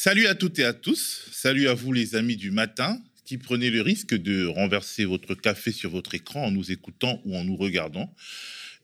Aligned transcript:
Salut 0.00 0.28
à 0.28 0.36
toutes 0.36 0.60
et 0.60 0.64
à 0.64 0.72
tous. 0.72 1.22
Salut 1.32 1.66
à 1.66 1.74
vous 1.74 1.92
les 1.92 2.14
amis 2.14 2.36
du 2.36 2.52
matin 2.52 3.02
qui 3.24 3.36
prenez 3.36 3.68
le 3.68 3.82
risque 3.82 4.14
de 4.14 4.46
renverser 4.46 5.04
votre 5.04 5.34
café 5.34 5.72
sur 5.72 5.90
votre 5.90 6.14
écran 6.14 6.44
en 6.44 6.50
nous 6.52 6.70
écoutant 6.70 7.20
ou 7.24 7.36
en 7.36 7.42
nous 7.42 7.56
regardant? 7.56 8.14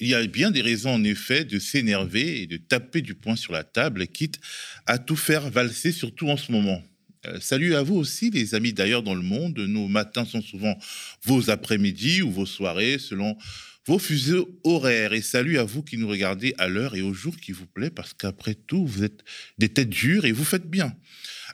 Il 0.01 0.09
y 0.09 0.15
a 0.17 0.27
bien 0.27 0.51
des 0.51 0.61
raisons 0.61 0.93
en 0.93 1.05
effet 1.05 1.45
de 1.45 1.61
s'énerver 1.61 2.43
et 2.43 2.49
de 2.49 2.57
taper 2.57 3.01
du 3.01 3.15
poing 3.15 3.37
sur 3.37 3.53
la 3.53 3.63
table, 3.63 4.09
quitte 4.09 4.41
à 4.87 4.99
tout 4.99 5.15
faire 5.15 5.49
valser, 5.51 5.93
surtout 5.93 6.31
en 6.31 6.37
ce 6.37 6.51
moment. 6.51 6.83
Euh, 7.27 7.39
salut 7.39 7.77
à 7.77 7.83
vous 7.85 7.95
aussi, 7.95 8.31
les 8.31 8.57
amis 8.57 8.73
d'ailleurs 8.73 9.05
dans 9.05 9.15
le 9.15 9.23
monde. 9.23 9.57
Nos 9.57 9.87
matins 9.87 10.25
sont 10.25 10.43
souvent 10.43 10.77
vos 11.23 11.49
après-midi 11.49 12.23
ou 12.23 12.33
vos 12.33 12.45
soirées, 12.45 12.99
selon 12.99 13.37
vos 13.87 13.99
fuseaux 13.99 14.49
horaires. 14.65 15.13
Et 15.13 15.23
salut 15.23 15.59
à 15.59 15.65
vous 15.65 15.83
qui 15.83 15.99
nous 15.99 16.09
regardez 16.09 16.55
à 16.59 16.69
l'heure 16.69 16.95
et 16.95 17.03
au 17.03 17.13
jour 17.13 17.37
qui 17.37 17.53
vous 17.53 17.67
plaît, 17.67 17.91
parce 17.91 18.15
qu'après 18.15 18.55
tout, 18.55 18.87
vous 18.87 19.05
êtes 19.05 19.25
des 19.59 19.69
têtes 19.69 19.91
dures 19.91 20.25
et 20.25 20.33
vous 20.33 20.45
faites 20.45 20.69
bien. 20.69 20.95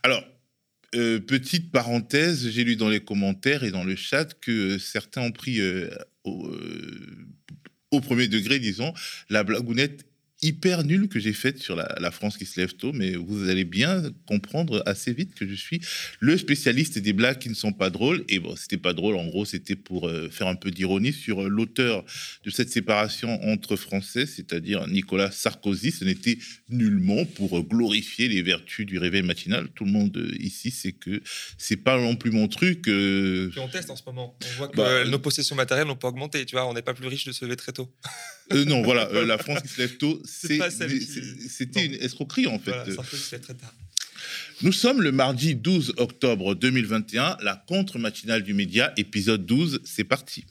Alors, 0.02 0.24
euh, 0.94 1.20
petite 1.20 1.70
parenthèse, 1.70 2.50
j'ai 2.50 2.64
lu 2.64 2.76
dans 2.76 2.88
les 2.88 3.00
commentaires 3.00 3.62
et 3.64 3.70
dans 3.70 3.84
le 3.84 3.96
chat 3.96 4.34
que 4.40 4.78
certains 4.78 5.22
ont 5.22 5.32
pris 5.32 5.60
euh, 5.60 5.88
au, 6.24 6.50
au, 7.92 8.00
premier 8.00 8.28
degré, 8.28 8.58
disons, 8.58 8.92
la 9.28 9.44
blagounette 9.44 10.09
hyper 10.42 10.84
nulle 10.84 11.08
que 11.08 11.18
j'ai 11.18 11.32
faite 11.32 11.58
sur 11.58 11.76
la, 11.76 12.10
France 12.10 12.36
qui 12.36 12.46
se 12.46 12.58
lève 12.58 12.74
tôt, 12.74 12.92
mais 12.92 13.14
vous 13.14 13.48
allez 13.48 13.64
bien 13.64 14.02
comprendre 14.26 14.82
assez 14.86 15.12
vite 15.12 15.34
que 15.34 15.46
je 15.46 15.54
suis 15.54 15.80
le 16.18 16.36
spécialiste 16.36 16.98
des 16.98 17.12
blagues 17.12 17.38
qui 17.38 17.48
ne 17.48 17.54
sont 17.54 17.72
pas 17.72 17.90
drôles. 17.90 18.24
Et 18.28 18.38
bon, 18.38 18.56
c'était 18.56 18.78
pas 18.78 18.92
drôle, 18.92 19.16
en 19.16 19.26
gros, 19.26 19.44
c'était 19.44 19.76
pour 19.76 20.08
euh, 20.08 20.28
faire 20.30 20.48
un 20.48 20.56
peu 20.56 20.70
d'ironie 20.70 21.12
sur 21.12 21.42
euh, 21.42 21.48
l'auteur 21.48 22.04
de 22.44 22.50
cette 22.50 22.70
séparation 22.70 23.40
entre 23.44 23.76
Français, 23.76 24.26
c'est-à-dire 24.26 24.86
Nicolas 24.88 25.30
Sarkozy. 25.30 25.92
Ce 25.92 26.04
n'était 26.04 26.38
nullement 26.68 27.24
pour 27.24 27.58
euh, 27.58 27.62
glorifier 27.62 28.28
les 28.28 28.42
vertus 28.42 28.86
du 28.86 28.98
réveil 28.98 29.22
matinal. 29.22 29.68
Tout 29.74 29.84
le 29.84 29.92
monde 29.92 30.30
ici 30.38 30.70
sait 30.70 30.92
que 30.92 31.22
c'est 31.58 31.76
pas 31.76 31.98
non 31.98 32.16
plus 32.16 32.30
mon 32.30 32.48
truc. 32.48 32.88
on 32.88 33.68
teste 33.68 33.90
en 33.90 33.96
ce 33.96 34.02
moment. 34.06 34.36
On 34.42 34.56
voit 34.56 34.68
que 34.68 34.76
bah, 34.76 35.04
nos 35.04 35.18
possessions 35.18 35.54
matérielles 35.54 35.86
n'ont 35.86 35.96
pas 35.96 36.08
augmenté. 36.08 36.44
Tu 36.46 36.56
vois, 36.56 36.66
on 36.66 36.74
n'est 36.74 36.82
pas 36.82 36.94
plus 36.94 37.06
riche 37.06 37.26
de 37.26 37.32
se 37.32 37.44
lever 37.44 37.56
très 37.56 37.72
tôt. 37.72 37.92
non, 38.66 38.82
voilà, 38.82 39.08
la 39.24 39.38
France 39.38 39.62
qui 39.62 39.68
se 39.68 39.80
lève 39.80 39.96
tôt, 39.96 40.20
c'était 40.24 41.86
une 41.86 41.94
escroquerie 41.94 42.46
en 42.46 42.58
fait. 42.58 42.72
Nous 44.62 44.72
sommes 44.72 45.00
le 45.00 45.10
mardi 45.10 45.54
12 45.54 45.94
octobre 45.96 46.54
2021, 46.54 47.38
la 47.42 47.56
contre-matinale 47.66 48.42
du 48.42 48.52
média, 48.52 48.92
épisode 48.96 49.46
12, 49.46 49.80
c'est 49.84 50.04
parti. 50.04 50.44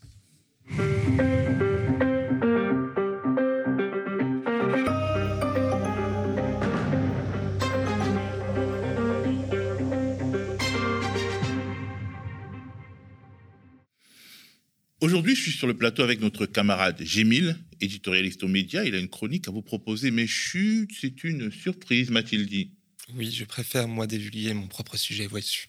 Aujourd'hui, 15.19 15.35
je 15.35 15.41
suis 15.41 15.51
sur 15.51 15.67
le 15.67 15.73
plateau 15.73 16.01
avec 16.01 16.21
notre 16.21 16.45
camarade 16.45 16.95
Gémil, 17.03 17.57
éditorialiste 17.81 18.41
aux 18.45 18.47
médias. 18.47 18.85
Il 18.85 18.95
a 18.95 18.99
une 18.99 19.09
chronique 19.09 19.49
à 19.49 19.51
vous 19.51 19.61
proposer, 19.61 20.11
mais 20.11 20.27
chut, 20.27 20.89
c'est 20.97 21.25
une 21.25 21.51
surprise, 21.51 22.09
m'a-t-il 22.09 22.45
dit. 22.45 22.71
Oui, 23.15 23.29
je 23.29 23.43
préfère, 23.43 23.89
moi, 23.89 24.07
divulguer 24.07 24.53
mon 24.53 24.67
propre 24.67 24.95
sujet, 24.95 25.27
vois-tu. 25.27 25.67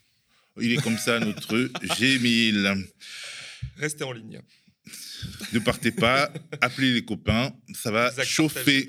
Il 0.60 0.70
est 0.70 0.80
comme 0.80 0.96
ça, 0.98 1.18
notre 1.18 1.68
Gémil. 1.98 2.86
Restez 3.74 4.04
en 4.04 4.12
ligne. 4.12 4.40
Ne 5.52 5.58
partez 5.58 5.90
pas, 5.90 6.32
appelez 6.60 6.92
les 6.92 7.04
copains, 7.04 7.52
ça 7.74 7.90
va 7.90 8.12
chauffer. 8.22 8.86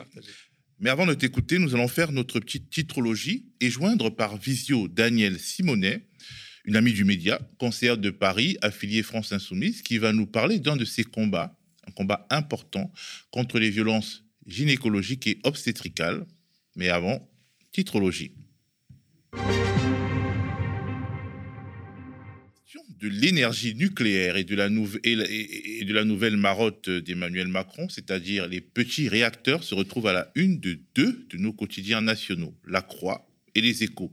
Mais 0.79 0.91
avant 0.91 1.07
de 1.07 1.15
t'écouter, 1.15 1.57
nous 1.57 1.73
allons 1.73 1.87
faire 1.87 2.11
notre 2.11 2.39
petite 2.39 2.69
titrologie 2.69 3.47
et 3.61 3.71
joindre 3.71 4.11
par 4.11 4.38
visio 4.38 4.88
Daniel 4.88 5.39
Simonet, 5.39 6.05
une 6.66 6.75
amie 6.75 6.94
du 6.94 7.03
média, 7.03 7.39
conseillère 7.57 7.97
de 7.97 8.09
Paris, 8.09 8.57
affiliée 8.61 9.03
France 9.03 9.31
Insoumise, 9.31 9.81
qui 9.81 9.97
va 9.97 10.13
nous 10.13 10.27
parler 10.27 10.59
d'un 10.59 10.75
de 10.75 10.85
ses 10.85 11.03
combats, 11.03 11.57
un 11.88 11.91
combat 11.91 12.27
important 12.29 12.91
contre 13.31 13.59
les 13.59 13.69
violences 13.69 14.23
gynécologiques 14.45 15.27
et 15.27 15.39
obstétricales. 15.44 16.25
Mais 16.75 16.89
avant, 16.89 17.27
titrologie. 17.71 18.33
de 23.01 23.07
l'énergie 23.07 23.73
nucléaire 23.73 24.38
et 24.38 24.44
de, 24.44 24.55
la 24.55 24.67
et 24.67 25.85
de 25.85 25.94
la 25.94 26.03
nouvelle 26.03 26.38
marotte 26.38 26.88
d'Emmanuel 26.88 27.47
Macron, 27.47 27.89
c'est-à-dire 27.89 28.47
les 28.47 28.61
petits 28.61 29.09
réacteurs, 29.09 29.63
se 29.63 29.73
retrouvent 29.73 30.05
à 30.05 30.13
la 30.13 30.31
une 30.35 30.59
de 30.59 30.79
deux 30.94 31.25
de 31.31 31.38
nos 31.38 31.51
quotidiens 31.51 32.01
nationaux, 32.01 32.53
La 32.67 32.83
Croix 32.83 33.31
et 33.56 33.62
les 33.62 33.84
échos. 33.84 34.12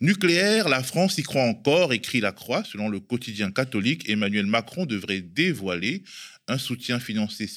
Nucléaire, 0.00 0.68
la 0.68 0.82
France 0.82 1.18
y 1.18 1.22
croit 1.22 1.42
encore, 1.42 1.92
écrit 1.92 2.20
la 2.20 2.32
Croix. 2.32 2.64
Selon 2.64 2.88
le 2.88 3.00
quotidien 3.00 3.50
catholique, 3.50 4.08
Emmanuel 4.08 4.46
Macron 4.46 4.86
devrait 4.86 5.20
dévoiler 5.20 6.02
un 6.46 6.58
soutien 6.58 7.00
financier 7.00 7.48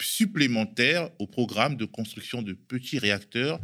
supplémentaire 0.00 1.10
au 1.18 1.26
programme 1.26 1.76
de 1.76 1.84
construction 1.84 2.42
de 2.42 2.52
petits 2.54 2.98
réacteurs 2.98 3.60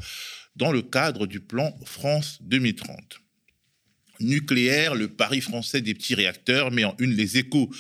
dans 0.57 0.73
le 0.73 0.83
cadre 0.83 1.27
du 1.27 1.41
plan 1.41 1.77
France 1.85 2.39
2030. 2.43 3.21
Nucléaire, 4.21 4.95
le 4.95 5.09
pari 5.09 5.41
français 5.41 5.81
des 5.81 5.95
petits 5.95 6.15
réacteurs, 6.15 6.73
mais 6.73 6.85
en 6.85 6.95
une 6.99 7.15
les 7.15 7.39
échos. 7.39 7.71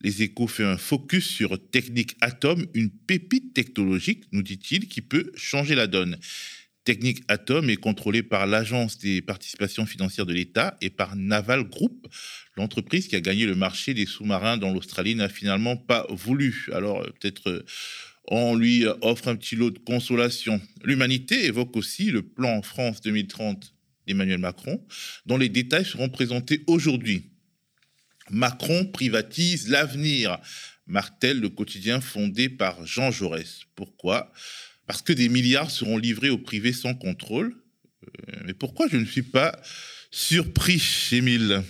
Les 0.00 0.22
échos 0.22 0.46
fait 0.46 0.64
un 0.64 0.76
focus 0.76 1.26
sur 1.26 1.58
Technique 1.70 2.16
Atom, 2.20 2.66
une 2.74 2.90
pépite 2.90 3.52
technologique, 3.52 4.24
nous 4.30 4.42
dit-il, 4.42 4.86
qui 4.86 5.00
peut 5.00 5.32
changer 5.34 5.74
la 5.74 5.88
donne. 5.88 6.16
Technique 6.88 7.22
Atom 7.28 7.68
est 7.68 7.76
contrôlée 7.76 8.22
par 8.22 8.46
l'Agence 8.46 8.96
des 8.96 9.20
participations 9.20 9.84
financières 9.84 10.24
de 10.24 10.32
l'État 10.32 10.78
et 10.80 10.88
par 10.88 11.16
Naval 11.16 11.64
Group. 11.64 12.06
L'entreprise 12.56 13.08
qui 13.08 13.14
a 13.14 13.20
gagné 13.20 13.44
le 13.44 13.54
marché 13.54 13.92
des 13.92 14.06
sous-marins 14.06 14.56
dans 14.56 14.72
l'Australie 14.72 15.14
n'a 15.14 15.28
finalement 15.28 15.76
pas 15.76 16.06
voulu. 16.08 16.66
Alors 16.72 17.02
euh, 17.02 17.10
peut-être 17.20 17.50
euh, 17.50 17.66
on 18.28 18.54
lui 18.54 18.86
offre 19.02 19.28
un 19.28 19.36
petit 19.36 19.54
lot 19.54 19.70
de 19.70 19.78
consolation. 19.80 20.62
L'humanité 20.82 21.44
évoque 21.44 21.76
aussi 21.76 22.10
le 22.10 22.22
plan 22.22 22.62
France 22.62 23.02
2030 23.02 23.74
d'Emmanuel 24.06 24.38
Macron, 24.38 24.82
dont 25.26 25.36
les 25.36 25.50
détails 25.50 25.84
seront 25.84 26.08
présentés 26.08 26.64
aujourd'hui. 26.68 27.32
Macron 28.30 28.86
privatise 28.86 29.68
l'avenir, 29.68 30.38
martèle 30.86 31.38
le 31.38 31.50
quotidien 31.50 32.00
fondé 32.00 32.48
par 32.48 32.86
Jean 32.86 33.10
Jaurès. 33.10 33.64
Pourquoi? 33.74 34.32
Parce 34.88 35.02
que 35.02 35.12
des 35.12 35.28
milliards 35.28 35.70
seront 35.70 35.98
livrés 35.98 36.30
au 36.30 36.38
privé 36.38 36.72
sans 36.72 36.94
contrôle. 36.94 37.54
Euh, 38.04 38.40
mais 38.46 38.54
pourquoi 38.54 38.88
je 38.90 38.96
ne 38.96 39.04
suis 39.04 39.22
pas 39.22 39.60
surpris, 40.10 40.82
Émile? 41.12 41.62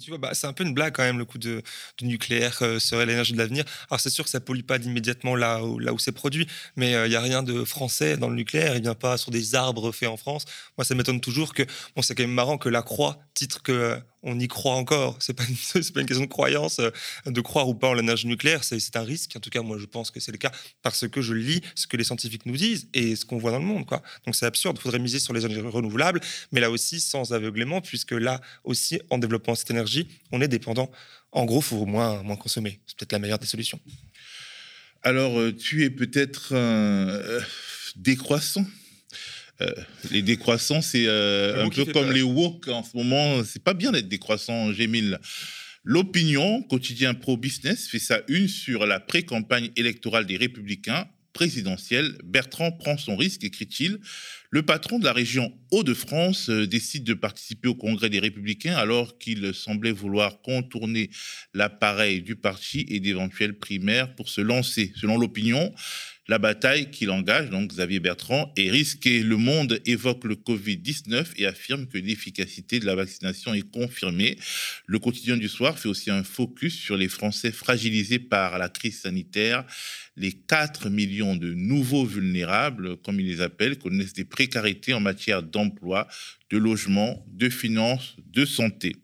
Tu 0.00 0.10
vois, 0.10 0.18
bah, 0.18 0.30
c'est 0.32 0.48
un 0.48 0.52
peu 0.52 0.64
une 0.64 0.74
blague 0.74 0.92
quand 0.92 1.04
même, 1.04 1.18
le 1.18 1.24
coup 1.24 1.38
de, 1.38 1.62
nucléaire 2.02 2.58
euh, 2.62 2.80
serait 2.80 3.06
l'énergie 3.06 3.32
de 3.32 3.38
l'avenir. 3.38 3.64
Alors 3.90 4.00
c'est 4.00 4.10
sûr 4.10 4.24
que 4.24 4.30
ça 4.30 4.40
pollue 4.40 4.62
pas 4.62 4.78
immédiatement 4.78 5.36
là 5.36 5.62
où, 5.62 5.78
là 5.78 5.92
où 5.92 5.98
c'est 6.00 6.10
produit, 6.10 6.48
mais 6.74 6.92
il 6.92 6.94
euh, 6.94 7.08
n'y 7.08 7.14
a 7.14 7.20
rien 7.20 7.44
de 7.44 7.64
français 7.64 8.16
dans 8.16 8.28
le 8.28 8.34
nucléaire, 8.34 8.74
il 8.74 8.82
vient 8.82 8.94
pas 8.94 9.18
sur 9.18 9.30
des 9.30 9.54
arbres 9.54 9.92
faits 9.92 10.08
en 10.08 10.16
France. 10.16 10.46
Moi, 10.76 10.84
ça 10.84 10.96
m'étonne 10.96 11.20
toujours 11.20 11.54
que, 11.54 11.62
bon, 11.94 12.02
c'est 12.02 12.16
quand 12.16 12.24
même 12.24 12.32
marrant 12.32 12.58
que 12.58 12.68
la 12.68 12.82
Croix 12.82 13.20
titre 13.34 13.62
que 13.62 14.00
on 14.24 14.38
y 14.40 14.48
croit 14.48 14.74
encore. 14.74 15.16
C'est 15.20 15.34
pas 15.34 15.44
une, 15.44 15.54
pas 15.54 16.00
une 16.00 16.06
question 16.06 16.24
de 16.24 16.30
croyance, 16.30 16.80
euh, 16.80 16.90
de 17.26 17.40
croire 17.40 17.68
ou 17.68 17.74
pas 17.74 17.88
en 17.88 17.94
l'énergie 17.94 18.26
nucléaire. 18.26 18.64
C'est 18.64 18.96
un 18.96 19.02
risque. 19.02 19.36
En 19.36 19.40
tout 19.40 19.50
cas, 19.50 19.62
moi, 19.62 19.78
je 19.78 19.86
pense 19.86 20.10
que 20.10 20.18
c'est 20.18 20.32
le 20.32 20.38
cas 20.38 20.50
parce 20.82 21.06
que 21.06 21.22
je 21.22 21.34
lis 21.34 21.60
ce 21.74 21.86
que 21.86 21.96
les 21.96 22.04
scientifiques 22.04 22.46
nous 22.46 22.56
disent 22.56 22.88
et 22.94 23.14
ce 23.14 23.24
qu'on 23.24 23.38
voit 23.38 23.52
dans 23.52 23.58
le 23.58 23.64
monde. 23.64 23.84
Donc, 24.24 24.34
c'est 24.34 24.46
absurde. 24.46 24.76
Il 24.78 24.82
faudrait 24.82 24.98
miser 24.98 25.18
sur 25.18 25.32
les 25.32 25.44
énergies 25.44 25.60
renouvelables, 25.60 26.20
mais 26.52 26.60
là 26.60 26.70
aussi 26.70 27.00
sans 27.00 27.32
aveuglément, 27.32 27.80
puisque 27.80 28.12
là 28.12 28.40
aussi, 28.64 29.00
en 29.10 29.18
développant 29.18 29.54
cette 29.54 29.70
énergie, 29.70 30.08
on 30.32 30.40
est 30.40 30.48
dépendant. 30.48 30.90
En 31.32 31.44
gros, 31.44 31.60
il 31.60 31.64
faut 31.64 31.86
moins, 31.86 32.22
moins 32.22 32.36
consommer. 32.36 32.80
C'est 32.86 32.96
peut-être 32.96 33.12
la 33.12 33.18
meilleure 33.18 33.38
des 33.38 33.46
solutions. 33.46 33.80
Alors, 35.02 35.38
euh, 35.38 35.54
tu 35.54 35.84
es 35.84 35.90
peut-être 35.90 36.50
euh, 36.52 37.40
décroissant 37.96 38.64
euh, 39.60 39.70
les 40.10 40.22
décroissants, 40.22 40.82
c'est 40.82 41.06
euh, 41.06 41.64
un 41.64 41.68
peu 41.68 41.84
comme 41.86 42.12
les 42.12 42.22
woke 42.22 42.68
en 42.68 42.82
ce 42.82 42.96
moment. 42.96 43.42
C'est 43.44 43.62
pas 43.62 43.74
bien 43.74 43.92
d'être 43.92 44.08
décroissant, 44.08 44.72
Gémile. 44.72 45.18
L'opinion, 45.84 46.62
quotidien 46.62 47.14
pro-business, 47.14 47.88
fait 47.88 47.98
sa 47.98 48.22
une 48.28 48.48
sur 48.48 48.86
la 48.86 49.00
pré-campagne 49.00 49.70
électorale 49.76 50.26
des 50.26 50.36
Républicains 50.36 51.06
présidentielle. 51.34 52.16
Bertrand 52.24 52.72
prend 52.72 52.96
son 52.96 53.16
risque, 53.16 53.44
écrit-il. 53.44 53.98
Le 54.50 54.62
patron 54.62 54.98
de 54.98 55.04
la 55.04 55.12
région 55.12 55.52
Hauts-de-France 55.72 56.48
euh, 56.48 56.66
décide 56.66 57.04
de 57.04 57.12
participer 57.12 57.68
au 57.68 57.74
congrès 57.74 58.08
des 58.08 58.20
Républicains 58.20 58.76
alors 58.76 59.18
qu'il 59.18 59.52
semblait 59.52 59.92
vouloir 59.92 60.40
contourner 60.40 61.10
l'appareil 61.52 62.22
du 62.22 62.36
parti 62.36 62.86
et 62.88 63.00
d'éventuelles 63.00 63.58
primaires 63.58 64.14
pour 64.14 64.28
se 64.28 64.40
lancer. 64.40 64.92
Selon 64.94 65.18
l'opinion, 65.18 65.74
La 66.26 66.38
bataille 66.38 66.90
qu'il 66.90 67.10
engage, 67.10 67.50
donc 67.50 67.68
Xavier 67.68 68.00
Bertrand, 68.00 68.50
est 68.56 68.70
risquée. 68.70 69.22
Le 69.22 69.36
monde 69.36 69.78
évoque 69.84 70.24
le 70.24 70.36
Covid-19 70.36 71.26
et 71.36 71.44
affirme 71.44 71.86
que 71.86 71.98
l'efficacité 71.98 72.80
de 72.80 72.86
la 72.86 72.94
vaccination 72.94 73.52
est 73.52 73.70
confirmée. 73.70 74.38
Le 74.86 74.98
quotidien 74.98 75.36
du 75.36 75.50
soir 75.50 75.78
fait 75.78 75.88
aussi 75.88 76.10
un 76.10 76.24
focus 76.24 76.78
sur 76.78 76.96
les 76.96 77.08
Français 77.08 77.52
fragilisés 77.52 78.18
par 78.18 78.56
la 78.56 78.70
crise 78.70 79.00
sanitaire. 79.00 79.66
Les 80.16 80.32
4 80.32 80.88
millions 80.88 81.36
de 81.36 81.52
nouveaux 81.52 82.06
vulnérables, 82.06 82.96
comme 82.98 83.20
ils 83.20 83.26
les 83.26 83.42
appellent, 83.42 83.76
connaissent 83.76 84.14
des 84.14 84.24
précarités 84.24 84.94
en 84.94 85.00
matière 85.00 85.42
d'emploi, 85.42 86.08
de 86.48 86.56
logement, 86.56 87.22
de 87.28 87.50
finances, 87.50 88.16
de 88.32 88.46
santé. 88.46 88.96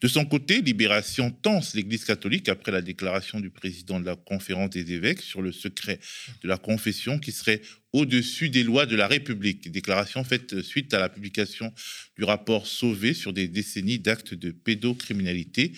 De 0.00 0.08
son 0.08 0.24
côté, 0.24 0.60
Libération 0.60 1.30
tense 1.30 1.74
l'Église 1.74 2.04
catholique 2.04 2.48
après 2.48 2.72
la 2.72 2.82
déclaration 2.82 3.40
du 3.40 3.50
président 3.50 4.00
de 4.00 4.06
la 4.06 4.16
conférence 4.16 4.70
des 4.70 4.92
évêques 4.92 5.20
sur 5.20 5.42
le 5.42 5.52
secret 5.52 6.00
de 6.42 6.48
la 6.48 6.58
confession 6.58 7.18
qui 7.18 7.32
serait 7.32 7.62
au-dessus 7.92 8.48
des 8.48 8.64
lois 8.64 8.86
de 8.86 8.96
la 8.96 9.06
République. 9.06 9.70
Déclaration 9.70 10.24
faite 10.24 10.62
suite 10.62 10.94
à 10.94 10.98
la 10.98 11.08
publication 11.08 11.72
du 12.16 12.24
rapport 12.24 12.66
Sauvé 12.66 13.14
sur 13.14 13.32
des 13.32 13.48
décennies 13.48 13.98
d'actes 13.98 14.34
de 14.34 14.50
pédocriminalité. 14.50 15.72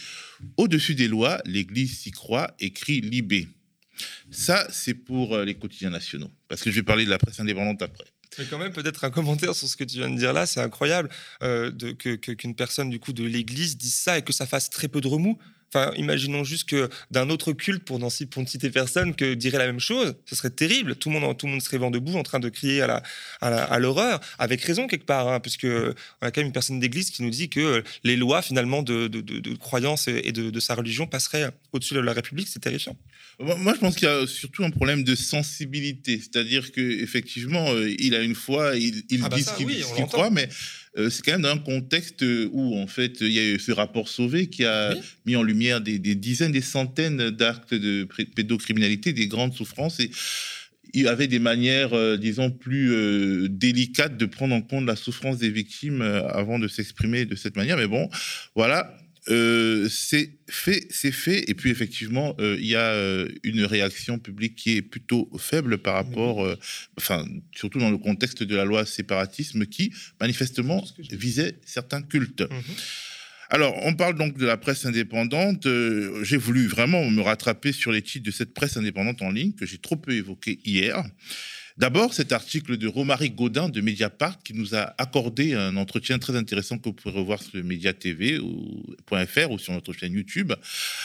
Au-dessus 0.56 0.94
des 0.94 1.08
lois, 1.08 1.42
l'Église 1.44 1.98
s'y 1.98 2.10
croit, 2.10 2.54
écrit 2.60 3.00
Libé. 3.00 3.48
Ça, 4.30 4.66
c'est 4.70 4.94
pour 4.94 5.34
euh, 5.34 5.44
les 5.44 5.54
quotidiens 5.54 5.90
nationaux, 5.90 6.30
parce 6.48 6.62
que 6.62 6.70
je 6.70 6.76
vais 6.76 6.82
parler 6.82 7.04
de 7.04 7.10
la 7.10 7.18
presse 7.18 7.38
indépendante 7.38 7.82
après. 7.82 8.04
Mais 8.38 8.44
quand 8.46 8.58
même, 8.58 8.72
peut-être 8.72 9.04
un 9.04 9.10
commentaire 9.10 9.54
sur 9.54 9.68
ce 9.68 9.76
que 9.76 9.84
tu 9.84 9.98
viens 9.98 10.10
de 10.10 10.16
dire 10.16 10.32
là, 10.32 10.46
c'est 10.46 10.60
incroyable 10.60 11.08
euh, 11.42 11.70
qu'une 11.70 12.54
personne 12.54 12.90
du 12.90 12.98
coup 12.98 13.12
de 13.12 13.24
l'Église 13.24 13.76
dise 13.76 13.94
ça 13.94 14.18
et 14.18 14.22
que 14.22 14.32
ça 14.32 14.46
fasse 14.46 14.70
très 14.70 14.88
peu 14.88 15.00
de 15.00 15.08
remous. 15.08 15.38
Enfin, 15.74 15.92
imaginons 15.96 16.44
juste 16.44 16.68
que 16.68 16.88
d'un 17.10 17.30
autre 17.30 17.52
culte, 17.52 17.82
pour, 17.82 17.98
ne 17.98 18.08
citer 18.08 18.70
personne, 18.70 19.14
que 19.14 19.34
dirait 19.34 19.58
la 19.58 19.66
même 19.66 19.80
chose, 19.80 20.14
ce 20.24 20.36
serait 20.36 20.50
terrible. 20.50 20.94
Tout 20.94 21.10
le 21.10 21.18
monde, 21.18 21.36
tout 21.36 21.46
le 21.46 21.52
monde 21.52 21.62
serait 21.62 21.78
vent 21.78 21.90
debout 21.90 22.16
en 22.16 22.22
train 22.22 22.38
de 22.38 22.48
crier 22.48 22.82
à, 22.82 22.86
la, 22.86 23.02
à, 23.40 23.78
l'horreur, 23.80 24.20
avec 24.38 24.60
raison 24.62 24.86
quelque 24.86 25.04
part, 25.04 25.26
hein, 25.26 25.40
puisque 25.40 25.66
on 25.66 26.26
a 26.26 26.30
quand 26.30 26.38
même 26.38 26.46
une 26.46 26.52
personne 26.52 26.78
d'église 26.78 27.10
qui 27.10 27.22
nous 27.22 27.30
dit 27.30 27.48
que 27.48 27.82
les 28.04 28.16
lois 28.16 28.40
finalement 28.40 28.82
de, 28.82 29.08
de, 29.08 29.56
croyance 29.56 30.06
et 30.06 30.30
de, 30.30 30.50
de, 30.50 30.60
sa 30.60 30.76
religion 30.76 31.06
passeraient 31.06 31.50
au-dessus 31.72 31.94
de 31.94 32.00
la 32.00 32.12
République. 32.12 32.46
C'est 32.48 32.60
terrifiant. 32.60 32.96
Moi, 33.40 33.74
je 33.74 33.80
pense 33.80 33.96
qu'il 33.96 34.06
y 34.06 34.10
a 34.10 34.26
surtout 34.28 34.62
un 34.62 34.70
problème 34.70 35.02
de 35.02 35.16
sensibilité, 35.16 36.18
c'est-à-dire 36.18 36.70
qu'effectivement, 36.70 37.72
euh, 37.72 37.92
il 37.98 38.14
a 38.14 38.22
une 38.22 38.36
foi, 38.36 38.76
il, 38.76 39.02
il 39.10 39.22
ah 39.24 39.28
bah 39.28 39.36
dit 39.36 39.42
ce 39.42 39.56
qu'il 39.56 40.06
croit, 40.06 40.30
mais 40.30 40.48
euh, 40.96 41.10
c'est 41.10 41.24
quand 41.24 41.32
même 41.32 41.42
dans 41.42 41.50
un 41.50 41.58
contexte 41.58 42.24
où, 42.52 42.76
en 42.76 42.86
fait, 42.86 43.20
il 43.20 43.32
y 43.32 43.38
a 43.38 43.44
eu 43.44 43.58
ce 43.58 43.72
rapport 43.72 44.08
Sauvé 44.08 44.48
qui 44.48 44.64
a 44.64 44.94
mis 45.26 45.36
en 45.36 45.42
lumière 45.42 45.80
des, 45.80 45.98
dizaines, 45.98 46.52
des 46.52 46.60
centaines 46.60 47.30
d'actes 47.30 47.74
de 47.74 48.06
pédocriminalité, 48.36 49.12
des 49.12 49.26
grandes 49.26 49.54
souffrances. 49.54 50.00
Et 50.00 50.10
il 50.92 51.02
y 51.02 51.08
avait 51.08 51.26
des 51.26 51.40
manières, 51.40 51.94
euh, 51.94 52.16
disons, 52.16 52.50
plus 52.50 53.48
délicates 53.48 54.16
de 54.16 54.26
prendre 54.26 54.54
en 54.54 54.62
compte 54.62 54.86
la 54.86 54.96
souffrance 54.96 55.38
des 55.38 55.50
victimes 55.50 56.02
avant 56.02 56.58
de 56.58 56.68
s'exprimer 56.68 57.24
de 57.24 57.34
cette 57.34 57.56
manière. 57.56 57.76
Mais 57.76 57.88
bon, 57.88 58.08
voilà, 58.54 58.96
euh, 59.30 59.88
c'est 59.88 60.30
fait, 60.48 60.86
c'est 60.90 61.12
fait. 61.12 61.48
Et 61.48 61.54
puis 61.54 61.70
effectivement, 61.70 62.34
euh, 62.40 62.56
il 62.58 62.66
y 62.66 62.76
a 62.76 62.90
euh, 62.92 63.28
une 63.42 63.64
réaction 63.64 64.18
publique 64.18 64.56
qui 64.56 64.76
est 64.76 64.82
plutôt 64.82 65.30
faible 65.38 65.78
par 65.78 65.94
rapport, 65.94 66.46
enfin, 66.98 67.24
surtout 67.54 67.78
dans 67.78 67.90
le 67.90 67.98
contexte 67.98 68.42
de 68.42 68.56
la 68.56 68.64
loi 68.64 68.84
séparatisme 68.84 69.66
qui 69.66 69.92
manifestement 70.20 70.84
visait 71.10 71.58
certains 71.64 72.02
cultes. 72.02 72.42
Mhm. 72.42 72.74
Alors, 73.50 73.74
on 73.84 73.94
parle 73.94 74.16
donc 74.16 74.36
de 74.36 74.46
la 74.46 74.56
presse 74.56 74.84
indépendante. 74.84 75.66
j'ai 76.22 76.36
voulu 76.36 76.66
vraiment 76.66 77.08
me 77.10 77.22
rattraper 77.22 77.72
sur 77.72 77.92
les 77.92 78.02
titres 78.02 78.26
de 78.26 78.30
cette 78.30 78.52
presse 78.52 78.76
indépendante 78.76 79.22
en 79.22 79.30
ligne 79.30 79.52
que 79.52 79.66
j'ai 79.66 79.78
trop 79.78 79.96
peu 79.96 80.12
évoqué 80.12 80.58
hier. 80.64 81.04
D'abord, 81.76 82.14
cet 82.14 82.30
article 82.30 82.76
de 82.76 82.86
Romaric 82.86 83.34
Gaudin 83.34 83.68
de 83.68 83.80
Mediapart 83.80 84.40
qui 84.44 84.54
nous 84.54 84.76
a 84.76 84.94
accordé 84.96 85.54
un 85.54 85.76
entretien 85.76 86.20
très 86.20 86.36
intéressant 86.36 86.78
que 86.78 86.84
vous 86.84 86.92
pouvez 86.92 87.12
revoir 87.12 87.42
sur 87.42 87.64
mediatv.fr 87.64 89.50
ou 89.50 89.58
sur 89.58 89.72
notre 89.72 89.92
chaîne 89.92 90.12
YouTube. 90.12 90.52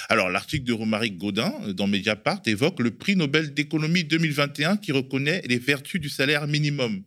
Alors, 0.10 0.30
l'article 0.30 0.66
de 0.66 0.74
Romaric 0.74 1.18
Gaudin 1.18 1.56
euh, 1.63 1.74
dans 1.74 1.88
Mediapart 1.88 2.42
évoque 2.45 2.81
le 2.81 2.92
prix 2.92 3.16
Nobel 3.16 3.56
d'économie 3.56 4.04
2021 4.04 4.77
qui 4.77 4.92
reconnaît 4.92 5.42
les 5.48 5.57
vertus 5.57 6.00
du 6.00 6.10
salaire 6.10 6.45
minimum. 6.45 7.01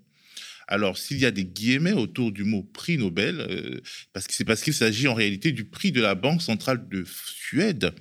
Alors, 0.68 0.96
s'il 0.96 1.18
y 1.18 1.26
a 1.26 1.30
des 1.30 1.44
guillemets 1.44 1.92
autour 1.92 2.32
du 2.32 2.44
mot 2.44 2.62
prix 2.62 2.98
Nobel, 2.98 3.40
euh, 3.40 3.80
c'est 4.28 4.44
parce 4.44 4.62
qu'il 4.62 4.74
s'agit 4.74 5.08
en 5.08 5.14
réalité 5.14 5.52
du 5.52 5.64
prix 5.64 5.92
de 5.92 6.00
la 6.00 6.14
Banque 6.14 6.42
centrale 6.42 6.88
de 6.88 7.04
Suède 7.04 7.92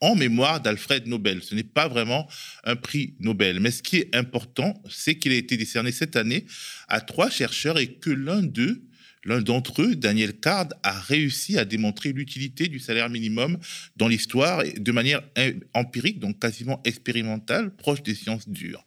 en 0.00 0.14
mémoire 0.14 0.60
d'Alfred 0.60 1.06
Nobel. 1.06 1.42
Ce 1.42 1.54
n'est 1.54 1.62
pas 1.62 1.88
vraiment 1.88 2.28
un 2.64 2.76
prix 2.76 3.14
Nobel. 3.20 3.60
Mais 3.60 3.70
ce 3.70 3.82
qui 3.82 3.96
est 3.96 4.14
important, 4.14 4.82
c'est 4.90 5.16
qu'il 5.16 5.32
a 5.32 5.36
été 5.36 5.56
décerné 5.56 5.92
cette 5.92 6.16
année 6.16 6.46
à 6.88 7.00
trois 7.00 7.30
chercheurs 7.30 7.78
et 7.78 7.94
que 7.94 8.10
l'un 8.10 8.42
d'eux, 8.42 8.82
L'un 9.26 9.40
d'entre 9.40 9.82
eux, 9.82 9.96
Daniel 9.96 10.38
Card, 10.38 10.68
a 10.84 10.92
réussi 11.00 11.58
à 11.58 11.64
démontrer 11.64 12.12
l'utilité 12.12 12.68
du 12.68 12.78
salaire 12.78 13.10
minimum 13.10 13.58
dans 13.96 14.06
l'histoire 14.06 14.62
de 14.64 14.92
manière 14.92 15.20
empirique, 15.74 16.20
donc 16.20 16.38
quasiment 16.38 16.80
expérimentale, 16.84 17.74
proche 17.74 18.04
des 18.04 18.14
sciences 18.14 18.48
dures. 18.48 18.84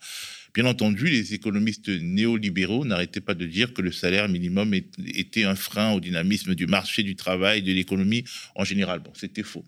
Bien 0.54 0.66
entendu, 0.66 1.07
les 1.07 1.34
économistes 1.34 1.90
néolibéraux 1.90 2.86
n'arrêtaient 2.86 3.22
pas 3.22 3.36
de 3.36 3.46
dire 3.46 3.74
que 3.74 3.81
le 3.81 3.92
salaire 3.92 4.28
minimum 4.28 4.74
était 4.74 5.44
un 5.44 5.56
frein 5.56 5.92
au 5.92 6.00
dynamisme 6.00 6.56
du 6.56 6.66
marché 6.66 7.04
du 7.04 7.16
travail, 7.16 7.62
de 7.62 7.72
l'économie 7.72 8.24
en 8.56 8.63
général. 8.63 9.00
Bon, 9.00 9.12
c'était 9.16 9.44
faux 9.44 9.66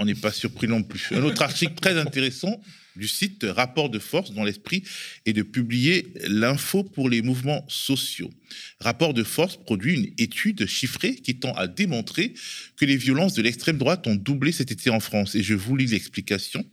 on 0.00 0.06
n'est 0.06 0.14
pas 0.14 0.32
surpris 0.32 0.66
non 0.66 0.82
plus. 0.82 1.08
Un 1.10 1.22
autre 1.22 1.42
article 1.42 1.74
très 1.74 1.98
intéressant 1.98 2.58
du 2.96 3.06
site 3.06 3.44
Rapport 3.48 3.90
de 3.90 3.98
force 3.98 4.32
dans 4.32 4.44
l'esprit 4.44 4.82
est 5.26 5.34
de 5.34 5.42
publier 5.42 6.14
l'info 6.26 6.82
pour 6.82 7.10
les 7.10 7.20
mouvements 7.20 7.66
sociaux. 7.68 8.30
Rapport 8.80 9.12
de 9.12 9.22
force 9.22 9.58
produit 9.58 9.94
une 9.94 10.14
étude 10.16 10.66
chiffrée 10.66 11.16
qui 11.16 11.38
tend 11.38 11.52
à 11.52 11.66
démontrer 11.66 12.32
que 12.76 12.86
les 12.86 12.96
violences 12.96 13.34
de 13.34 13.42
l'extrême 13.42 13.76
droite 13.76 14.06
ont 14.06 14.14
doublé 14.14 14.52
cet 14.52 14.72
été 14.72 14.88
en 14.88 15.00
France. 15.00 15.34
Et 15.34 15.42
je 15.42 15.54
vous 15.54 15.76
lis 15.76 15.86
l'explication. 15.86 16.64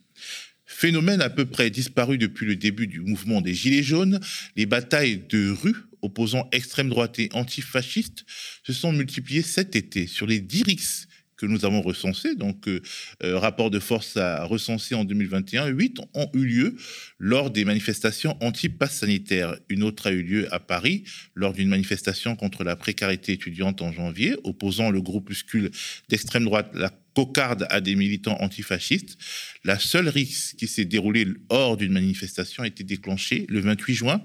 Phénomène 0.67 1.21
à 1.21 1.29
peu 1.29 1.45
près 1.45 1.69
disparu 1.69 2.17
depuis 2.17 2.45
le 2.45 2.55
début 2.55 2.87
du 2.87 2.99
mouvement 2.99 3.41
des 3.41 3.53
Gilets 3.53 3.83
jaunes, 3.83 4.19
les 4.55 4.65
batailles 4.65 5.23
de 5.29 5.49
rue 5.49 5.75
opposant 6.01 6.47
extrême 6.51 6.89
droite 6.89 7.19
et 7.19 7.29
antifascistes 7.33 8.25
se 8.63 8.73
sont 8.73 8.91
multipliées 8.91 9.41
cet 9.41 9.75
été. 9.75 10.07
Sur 10.07 10.27
les 10.27 10.39
10 10.39 11.07
que 11.37 11.45
nous 11.45 11.65
avons 11.65 11.81
recensés, 11.81 12.35
donc 12.35 12.67
euh, 12.67 12.81
euh, 13.23 13.37
rapport 13.37 13.69
de 13.69 13.79
force 13.79 14.17
à 14.17 14.43
recenser 14.43 14.95
en 14.95 15.05
2021, 15.05 15.67
8 15.67 15.99
ont 16.15 16.29
eu 16.33 16.45
lieu 16.45 16.75
lors 17.19 17.51
des 17.51 17.63
manifestations 17.63 18.35
anti-pass 18.41 18.97
sanitaire. 18.97 19.55
Une 19.69 19.83
autre 19.83 20.07
a 20.07 20.11
eu 20.11 20.23
lieu 20.23 20.53
à 20.53 20.59
Paris 20.59 21.03
lors 21.35 21.53
d'une 21.53 21.69
manifestation 21.69 22.35
contre 22.35 22.63
la 22.63 22.75
précarité 22.75 23.33
étudiante 23.33 23.81
en 23.83 23.91
janvier, 23.91 24.35
opposant 24.43 24.89
le 24.89 24.99
groupuscule 24.99 25.69
d'extrême 26.09 26.45
droite, 26.45 26.71
la 26.73 26.91
cocarde 27.17 27.65
à 27.71 27.81
des 27.81 27.95
militants 27.95 28.37
antifascistes. 28.41 29.17
La 29.63 29.79
seule 29.79 30.07
risque 30.07 30.55
qui 30.57 30.67
s'est 30.67 30.85
déroulée 30.85 31.25
hors 31.49 31.75
d'une 31.75 31.91
manifestation 31.91 32.61
a 32.61 32.67
été 32.67 32.83
déclenchée 32.83 33.47
le 33.49 33.59
28 33.59 33.95
juin 33.95 34.21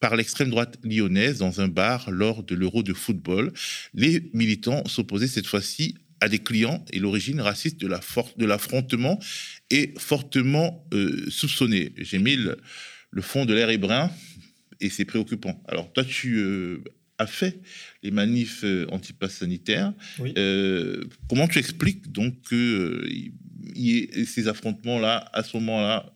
par 0.00 0.16
l'extrême 0.16 0.50
droite 0.50 0.76
lyonnaise 0.84 1.38
dans 1.38 1.62
un 1.62 1.68
bar 1.68 2.10
lors 2.10 2.42
de 2.42 2.54
l'Euro 2.54 2.82
de 2.82 2.92
football. 2.92 3.54
Les 3.94 4.30
militants 4.34 4.84
s'opposaient 4.84 5.28
cette 5.28 5.46
fois-ci 5.46 5.94
à 6.20 6.28
des 6.28 6.40
clients 6.40 6.84
et 6.92 6.98
l'origine 6.98 7.40
raciste 7.40 7.80
de 7.80 7.86
la 7.86 8.00
l'affrontement 8.36 9.18
est 9.70 9.98
fortement 9.98 10.86
euh, 10.92 11.24
soupçonnée. 11.30 11.94
J'ai 11.96 12.18
mis 12.18 12.36
le, 12.36 12.58
fond 13.22 13.46
de 13.46 13.54
l'air 13.54 13.78
brun 13.78 14.10
et 14.82 14.90
c'est 14.90 15.06
préoccupant. 15.06 15.58
Alors 15.68 15.90
toi, 15.90 16.04
tu 16.04 16.36
euh, 16.36 16.84
as 17.18 17.26
fait 17.26 17.60
les 18.02 18.10
manifs 18.10 18.64
euh, 18.64 18.86
anti-pass 18.90 19.34
sanitaires. 19.34 19.92
comment 21.28 21.48
tu 21.48 21.58
expliques 21.58 22.12
donc 22.12 22.34
y 22.52 23.98
ait 23.98 24.24
ces 24.24 24.48
affrontements-là 24.48 25.28
à 25.32 25.42
ce 25.42 25.56
moment-là 25.56 26.12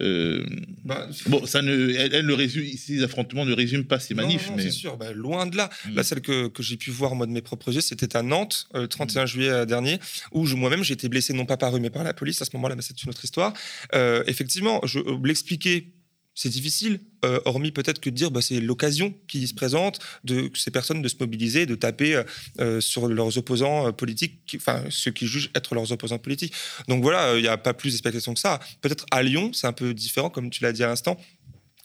euh, 0.00 0.46
bah, 0.84 1.08
bon, 1.26 1.44
ça 1.46 1.60
ne, 1.60 1.90
elle, 1.90 2.24
le 2.24 2.34
résume, 2.34 2.64
ces 2.76 3.02
affrontements 3.02 3.44
ne 3.44 3.52
résument 3.52 3.84
pas 3.84 3.98
ces 3.98 4.14
manifs. 4.14 4.50
mais... 4.54 4.62
c'est 4.62 4.70
sûr, 4.70 4.96
bah, 4.96 5.12
loin 5.12 5.46
de 5.46 5.56
là. 5.56 5.70
Mm. 5.86 5.94
La 5.94 6.02
celle 6.04 6.20
que, 6.20 6.48
que 6.48 6.62
j'ai 6.62 6.76
pu 6.76 6.90
voir 6.90 7.14
moi 7.14 7.26
de 7.26 7.32
mes 7.32 7.42
propres 7.42 7.72
yeux, 7.72 7.80
c'était 7.80 8.16
à 8.16 8.22
Nantes, 8.22 8.68
le 8.74 8.86
31 8.86 9.24
mm. 9.24 9.26
juillet 9.26 9.50
euh, 9.50 9.64
dernier, 9.64 9.98
où 10.32 10.46
moi-même 10.46 10.84
j'ai 10.84 10.94
été 10.94 11.08
blessé 11.08 11.32
non 11.32 11.46
pas 11.46 11.56
par 11.56 11.76
eux 11.76 11.80
mais 11.80 11.90
par 11.90 12.04
la 12.04 12.14
police. 12.14 12.40
À 12.42 12.44
ce 12.44 12.50
moment-là, 12.54 12.76
mais 12.76 12.82
c'est 12.82 13.02
une 13.02 13.10
autre 13.10 13.24
histoire. 13.24 13.52
Euh, 13.94 14.22
effectivement, 14.26 14.80
je 14.84 15.00
l'expliquer 15.24 15.92
c'est 16.38 16.50
difficile, 16.50 17.00
euh, 17.24 17.40
hormis 17.46 17.72
peut-être 17.72 18.00
que 18.00 18.10
de 18.10 18.14
dire 18.14 18.30
bah, 18.30 18.40
c'est 18.40 18.60
l'occasion 18.60 19.12
qui 19.26 19.48
se 19.48 19.54
présente 19.54 19.98
de 20.22 20.52
ces 20.54 20.70
personnes 20.70 21.02
de 21.02 21.08
se 21.08 21.16
mobiliser, 21.18 21.66
de 21.66 21.74
taper 21.74 22.14
euh, 22.14 22.22
euh, 22.60 22.80
sur 22.80 23.08
leurs 23.08 23.36
opposants 23.38 23.92
politiques, 23.92 24.38
enfin 24.54 24.84
ceux 24.88 25.10
qui 25.10 25.26
jugent 25.26 25.50
être 25.56 25.74
leurs 25.74 25.90
opposants 25.90 26.20
politiques. 26.20 26.54
Donc 26.86 27.02
voilà, 27.02 27.34
il 27.34 27.42
n'y 27.42 27.48
a 27.48 27.56
pas 27.56 27.74
plus 27.74 27.90
d'explication 27.90 28.34
que 28.34 28.40
ça. 28.40 28.60
Peut-être 28.82 29.04
à 29.10 29.24
Lyon, 29.24 29.50
c'est 29.52 29.66
un 29.66 29.72
peu 29.72 29.92
différent, 29.92 30.30
comme 30.30 30.48
tu 30.48 30.62
l'as 30.62 30.70
dit 30.72 30.84
à 30.84 30.86
l'instant 30.86 31.18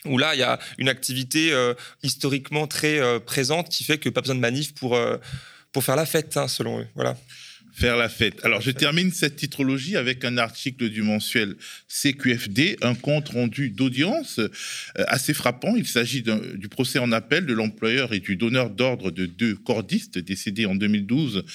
où 0.05 0.19
là, 0.19 0.35
il 0.35 0.39
y 0.39 0.43
a 0.43 0.59
une 0.77 0.89
activité 0.89 1.53
historiquement 2.03 2.67
très 2.67 3.21
présente 3.21 3.69
qui 3.69 3.85
fait 3.85 3.97
que 3.97 4.09
pas 4.09 4.19
besoin 4.19 4.35
de 4.35 4.41
manif 4.41 4.73
pour, 4.73 4.99
pour 5.71 5.83
faire 5.83 5.95
la 5.95 6.05
fête, 6.05 6.35
hein, 6.35 6.49
selon 6.49 6.81
eux. 6.81 6.87
Voilà. 6.93 7.15
Faire 7.75 7.97
la 7.97 8.07
fête. 8.07 8.39
Alors, 8.45 8.61
je 8.61 8.69
termine 8.69 9.11
cette 9.11 9.35
titrologie 9.35 9.97
avec 9.97 10.23
un 10.25 10.37
article 10.37 10.89
du 10.89 11.01
mensuel 11.01 11.55
CQFD, 11.87 12.77
un 12.83 12.93
compte 12.93 13.29
rendu 13.29 13.71
d'audience 13.71 14.37
euh, 14.37 14.49
assez 15.07 15.33
frappant. 15.33 15.75
Il 15.75 15.87
s'agit 15.87 16.21
du 16.21 16.69
procès 16.69 16.99
en 16.99 17.11
appel 17.11 17.47
de 17.47 17.53
l'employeur 17.53 18.13
et 18.13 18.19
du 18.19 18.35
donneur 18.35 18.69
d'ordre 18.69 19.09
de 19.09 19.25
deux 19.25 19.55
cordistes 19.55 20.19
décédés 20.19 20.67
en 20.67 20.75
2012 20.75 21.45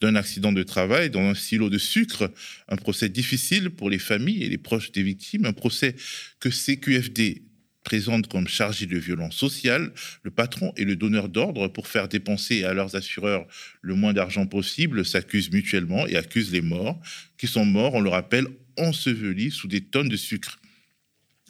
d'un 0.00 0.14
accident 0.14 0.52
de 0.52 0.62
travail 0.62 1.10
dans 1.10 1.22
un 1.22 1.34
silo 1.34 1.68
de 1.68 1.78
sucre. 1.78 2.32
Un 2.68 2.76
procès 2.76 3.08
difficile 3.08 3.70
pour 3.70 3.90
les 3.90 3.98
familles 3.98 4.44
et 4.44 4.48
les 4.48 4.58
proches 4.58 4.92
des 4.92 5.02
victimes. 5.02 5.44
Un 5.44 5.52
procès 5.52 5.96
que 6.38 6.50
CQFD 6.50 7.42
présente 7.84 8.28
comme 8.28 8.48
chargé 8.48 8.86
de 8.86 8.98
violence 8.98 9.36
sociale 9.36 9.92
le 10.22 10.30
patron 10.30 10.72
et 10.76 10.84
le 10.84 10.96
donneur 10.96 11.28
d'ordre 11.28 11.68
pour 11.68 11.86
faire 11.86 12.08
dépenser 12.08 12.64
à 12.64 12.74
leurs 12.74 12.96
assureurs 12.96 13.46
le 13.82 13.94
moins 13.94 14.12
d'argent 14.12 14.46
possible 14.46 15.04
s'accusent 15.04 15.52
mutuellement 15.52 16.06
et 16.06 16.16
accusent 16.16 16.52
les 16.52 16.62
morts, 16.62 16.98
qui 17.38 17.46
sont 17.46 17.64
morts, 17.64 17.94
on 17.94 18.00
le 18.00 18.10
rappelle, 18.10 18.46
ensevelis 18.78 19.50
sous 19.50 19.68
des 19.68 19.82
tonnes 19.82 20.08
de 20.08 20.16
sucre. 20.16 20.58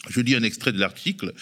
Je 0.08 0.20
lis 0.20 0.34
un 0.34 0.42
extrait 0.42 0.72
de 0.72 0.78
l'article. 0.78 1.32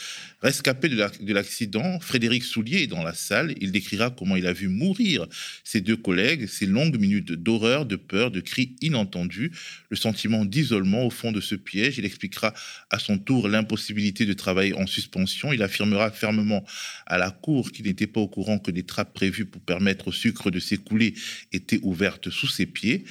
Rescapé 0.41 0.89
de 0.89 1.33
l'accident, 1.33 2.01
Frédéric 2.01 2.45
Soulier 2.45 2.83
est 2.83 2.87
dans 2.87 3.03
la 3.03 3.15
salle. 3.15 3.55
Il 3.61 3.71
décrira 3.71 4.11
comment 4.11 4.37
il 4.37 4.47
a 4.47 4.53
vu 4.53 4.69
mourir 4.69 5.27
ses 5.63 5.81
deux 5.81 5.97
collègues, 5.97 6.47
ces 6.47 6.67
longues 6.67 6.99
minutes 6.99 7.33
d'horreur, 7.33 7.87
de 7.87 7.97
peur, 7.97 8.31
de 8.31 8.41
cris 8.41 8.75
inentendus, 8.81 9.53
le 9.89 9.97
sentiment 9.97 10.45
d'isolement 10.45 11.07
au 11.07 11.11
fond 11.11 11.33
de 11.33 11.41
ce 11.41 11.55
piège. 11.55 11.99
Il 11.99 12.05
expliquera 12.05 12.55
à 12.91 12.99
son 12.99 13.19
tour 13.19 13.49
l'impossibilité 13.49 14.27
de 14.27 14.33
travailler 14.33 14.75
en 14.75 14.87
suspension. 14.87 15.53
Il 15.53 15.63
affirmera 15.63 16.11
fermement 16.11 16.65
à 17.07 17.19
la 17.19 17.31
cour 17.31 17.71
qu'il 17.71 17.87
n'était 17.87 18.07
pas 18.07 18.21
au 18.21 18.29
courant 18.29 18.59
que 18.59 18.71
les 18.71 18.83
trappes 18.83 19.15
prévues 19.15 19.47
pour 19.47 19.63
permettre 19.63 20.09
au 20.09 20.13
sucre 20.13 20.51
de 20.51 20.59
s'écouler 20.59 21.15
étaient 21.53 21.81
ouvertes 21.83 22.31
sous 22.31 22.49
ses 22.49 22.67
pieds. 22.67 23.05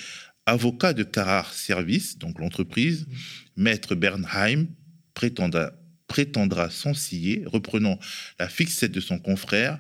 Avocat 0.46 0.94
de 0.94 1.04
Carrare 1.04 1.54
Service, 1.54 2.18
donc 2.18 2.40
l'entreprise, 2.40 3.08
maître 3.56 3.96
Bernheim, 3.96 4.68
prétendra, 5.22 5.72
prétendra 6.08 6.72
s'ensiller, 6.72 7.44
reprenant 7.46 8.00
la 8.40 8.50
fixette 8.50 8.92
de 8.92 9.00
son 9.00 9.20
confrère. 9.20 9.80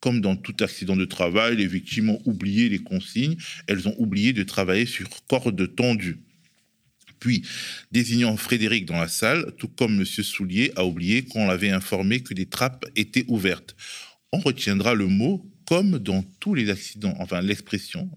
Comme 0.00 0.22
dans 0.22 0.34
tout 0.34 0.56
accident 0.60 0.96
de 0.96 1.04
travail, 1.04 1.56
les 1.56 1.66
victimes 1.66 2.08
ont 2.08 2.22
oublié 2.24 2.70
les 2.70 2.78
consignes, 2.78 3.36
elles 3.66 3.86
ont 3.86 3.94
oublié 3.98 4.32
de 4.32 4.44
travailler 4.44 4.86
sur 4.86 5.10
corde 5.26 5.74
tendue. 5.74 6.20
Puis, 7.20 7.42
désignant 7.92 8.36
Frédéric 8.38 8.86
dans 8.86 8.98
la 8.98 9.08
salle, 9.08 9.52
tout 9.58 9.68
comme 9.68 9.98
M. 9.98 10.06
Soulier 10.06 10.72
a 10.76 10.86
oublié 10.86 11.24
qu'on 11.24 11.48
l'avait 11.48 11.70
informé 11.70 12.20
que 12.20 12.32
les 12.32 12.46
trappes 12.46 12.86
étaient 12.96 13.24
ouvertes. 13.28 13.76
On 14.32 14.38
retiendra 14.38 14.94
le 14.94 15.08
mot 15.08 15.44
comme 15.66 15.98
dans 15.98 16.22
tous 16.40 16.54
les 16.54 16.70
accidents, 16.70 17.14
enfin 17.18 17.42
l'expression, 17.42 18.08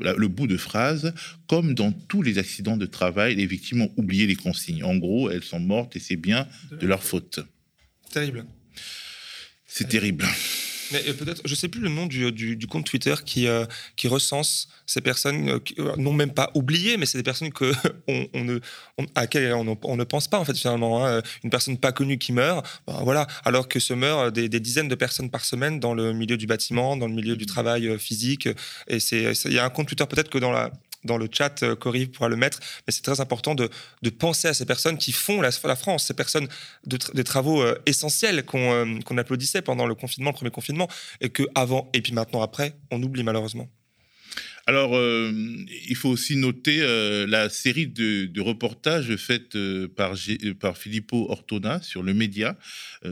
le 0.00 0.28
bout 0.28 0.46
de 0.46 0.56
phrase, 0.56 1.14
comme 1.48 1.74
dans 1.74 1.92
tous 1.92 2.22
les 2.22 2.38
accidents 2.38 2.76
de 2.76 2.86
travail, 2.86 3.34
les 3.36 3.46
victimes 3.46 3.82
ont 3.82 3.92
oublié 3.96 4.26
les 4.26 4.36
consignes. 4.36 4.84
En 4.84 4.96
gros, 4.96 5.30
elles 5.30 5.44
sont 5.44 5.60
mortes 5.60 5.96
et 5.96 6.00
c'est 6.00 6.16
bien 6.16 6.48
de 6.70 6.86
leur 6.86 7.02
faute. 7.02 7.40
Terrible. 8.10 8.46
C'est 9.66 9.88
terrible. 9.88 10.26
Mais 10.92 11.02
euh, 11.08 11.14
peut-être, 11.14 11.42
je 11.44 11.54
sais 11.54 11.68
plus 11.68 11.80
le 11.80 11.88
nom 11.88 12.06
du, 12.06 12.30
du, 12.32 12.66
compte 12.66 12.86
Twitter 12.86 13.14
qui, 13.24 13.46
euh, 13.46 13.64
qui 13.96 14.08
recense 14.08 14.68
ces 14.86 15.00
personnes 15.00 15.60
euh, 15.78 15.96
n'ont 15.96 16.12
même 16.12 16.32
pas 16.32 16.50
oublié, 16.54 16.96
mais 16.96 17.06
c'est 17.06 17.18
des 17.18 17.24
personnes 17.24 17.52
que 17.52 17.72
on, 18.08 18.44
ne, 18.44 18.58
à 19.14 19.22
laquelle 19.22 19.52
on, 19.54 19.96
ne 19.96 20.04
pense 20.04 20.28
pas 20.28 20.38
en 20.38 20.44
fait 20.44 20.56
finalement. 20.56 21.06
Hein. 21.06 21.22
Une 21.44 21.50
personne 21.50 21.78
pas 21.78 21.92
connue 21.92 22.18
qui 22.18 22.32
meurt, 22.32 22.66
ben, 22.86 23.00
voilà, 23.02 23.26
alors 23.44 23.68
que 23.68 23.80
se 23.80 23.94
meurent 23.94 24.32
des, 24.32 24.48
dizaines 24.48 24.88
de 24.88 24.94
personnes 24.94 25.30
par 25.30 25.44
semaine 25.44 25.80
dans 25.80 25.94
le 25.94 26.12
milieu 26.12 26.36
du 26.36 26.46
bâtiment, 26.46 26.96
dans 26.96 27.08
le 27.08 27.14
milieu 27.14 27.36
du 27.36 27.46
travail 27.46 27.98
physique. 27.98 28.48
Et 28.88 28.98
il 28.98 29.52
y 29.52 29.58
a 29.58 29.64
un 29.64 29.70
compte 29.70 29.88
Twitter 29.88 30.04
peut-être 30.08 30.30
que 30.30 30.38
dans 30.38 30.52
la 30.52 30.70
dans 31.04 31.16
le 31.16 31.28
chat, 31.30 31.62
euh, 31.62 31.76
Cory 31.76 32.06
pourra 32.06 32.28
le 32.28 32.36
mettre, 32.36 32.60
mais 32.86 32.92
c'est 32.92 33.02
très 33.02 33.20
important 33.20 33.54
de, 33.54 33.70
penser 34.18 34.48
à 34.48 34.54
ces 34.54 34.66
personnes 34.66 34.98
qui 34.98 35.12
font 35.12 35.40
la, 35.40 35.50
la 35.64 35.76
France, 35.76 36.06
ces 36.06 36.14
personnes 36.14 36.48
de, 36.86 36.98
des 37.14 37.24
travaux 37.24 37.62
euh, 37.62 37.80
essentiels 37.86 38.44
euh, 38.54 39.00
qu'on 39.02 39.18
applaudissait 39.18 39.62
pendant 39.62 39.86
le 39.86 39.94
confinement, 39.94 40.30
le 40.30 40.34
premier 40.34 40.50
confinement, 40.50 40.88
et 41.20 41.30
que 41.30 41.44
avant 41.54 41.90
et 41.92 42.02
puis 42.02 42.12
maintenant 42.12 42.42
après, 42.42 42.74
on 42.90 43.02
oublie 43.02 43.22
malheureusement. 43.22 43.68
Alors, 44.66 44.96
euh, 44.96 45.32
il 45.88 45.96
faut 45.96 46.08
aussi 46.08 46.36
noter 46.36 46.82
euh, 46.82 47.26
la 47.26 47.48
série 47.48 47.88
de, 47.88 48.40
reportages 48.40 49.16
faits 49.16 49.56
euh, 49.56 49.88
par, 49.88 50.14
par 50.60 50.78
Filippo 50.78 51.26
Ortona 51.30 51.82
sur 51.82 52.02
le 52.02 52.14
média, 52.14 52.56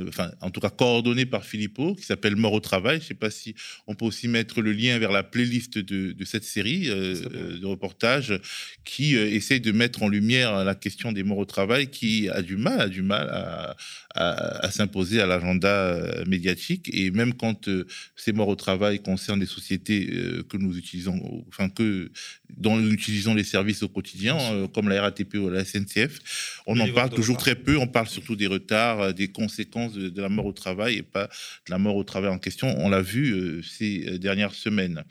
enfin, 0.09 0.31
en 0.41 0.51
tout 0.51 0.61
cas 0.61 0.71
coordonné 0.71 1.27
par 1.27 1.45
Filippo, 1.45 1.95
qui 1.95 2.05
s'appelle 2.05 2.37
Mort 2.37 2.53
au 2.53 2.61
travail. 2.61 2.99
Je 2.99 3.05
ne 3.05 3.09
sais 3.09 3.15
pas 3.15 3.31
si 3.31 3.55
on 3.87 3.95
peut 3.95 4.05
aussi 4.05 4.29
mettre 4.29 4.61
le 4.61 4.73
lien 4.73 4.99
vers 4.99 5.11
la 5.11 5.23
playlist 5.23 5.79
de, 5.79 6.25
cette 6.25 6.45
série 6.45 6.87
de 6.87 7.67
reportages 7.67 8.39
qui 8.85 9.17
essaie 9.17 9.61
de 9.61 9.73
mettre 9.73 10.03
en 10.03 10.09
lumière 10.09 10.65
la 10.65 10.75
question 10.75 11.13
des 11.13 11.23
morts 11.23 11.39
au 11.39 11.45
travail, 11.45 11.89
qui 11.89 12.29
a 12.29 12.43
du 12.43 12.57
mal, 12.57 12.81
a 12.81 12.89
du 12.89 13.03
mal 13.03 13.29
à, 13.31 13.77
à, 14.15 14.71
s'imposer 14.71 15.21
à 15.21 15.27
l'agenda 15.27 15.97
médiatique. 16.27 16.91
Et 16.93 17.11
même 17.11 17.35
quand 17.35 17.69
ces 18.17 18.33
morts 18.33 18.49
au 18.49 18.57
travail 18.57 19.01
concernent 19.01 19.41
des 19.41 19.47
sociétés 19.47 20.07
que 20.49 20.57
nous 20.57 20.77
utilisons 20.77 21.45
enfin 21.49 21.69
que 21.69 22.11
dont 22.57 22.77
nous 22.77 22.93
utilisons 22.93 23.35
les 23.35 23.45
services 23.45 23.83
au 23.83 23.89
quotidien, 23.89 24.39
euh, 24.39 24.69
comme 24.69 24.89
la 24.89 25.01
RATP 25.01 25.35
ou 25.35 25.49
la 25.49 25.65
SNCF, 25.65 26.63
on 26.67 26.79
en 26.81 26.93
parle 26.93 27.11
toujours 27.11 27.37
très 27.37 27.55
peu. 27.55 27.77
On 27.77 27.87
parle 27.87 28.09
surtout 28.09 28.37
des 28.37 28.47
retards, 28.47 29.01
euh, 29.01 29.13
des 29.13 29.29
conséquences 29.29 29.95
de, 29.95 30.21
la 30.21 30.29
mort 30.29 30.47
au 30.47 30.53
travail 30.53 30.97
et 30.97 31.03
pas 31.03 31.27
de 31.27 31.71
la 31.71 31.79
mort 31.79 31.97
au 31.97 32.05
travail 32.05 32.31
en 32.31 32.39
question. 32.39 32.75
On 32.79 32.89
l'a 32.89 33.03
vu 33.03 33.33
euh, 33.33 33.63
ces 33.63 34.19
dernières 34.19 34.55
semaines. 34.55 35.05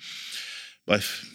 Bref. 0.88 1.25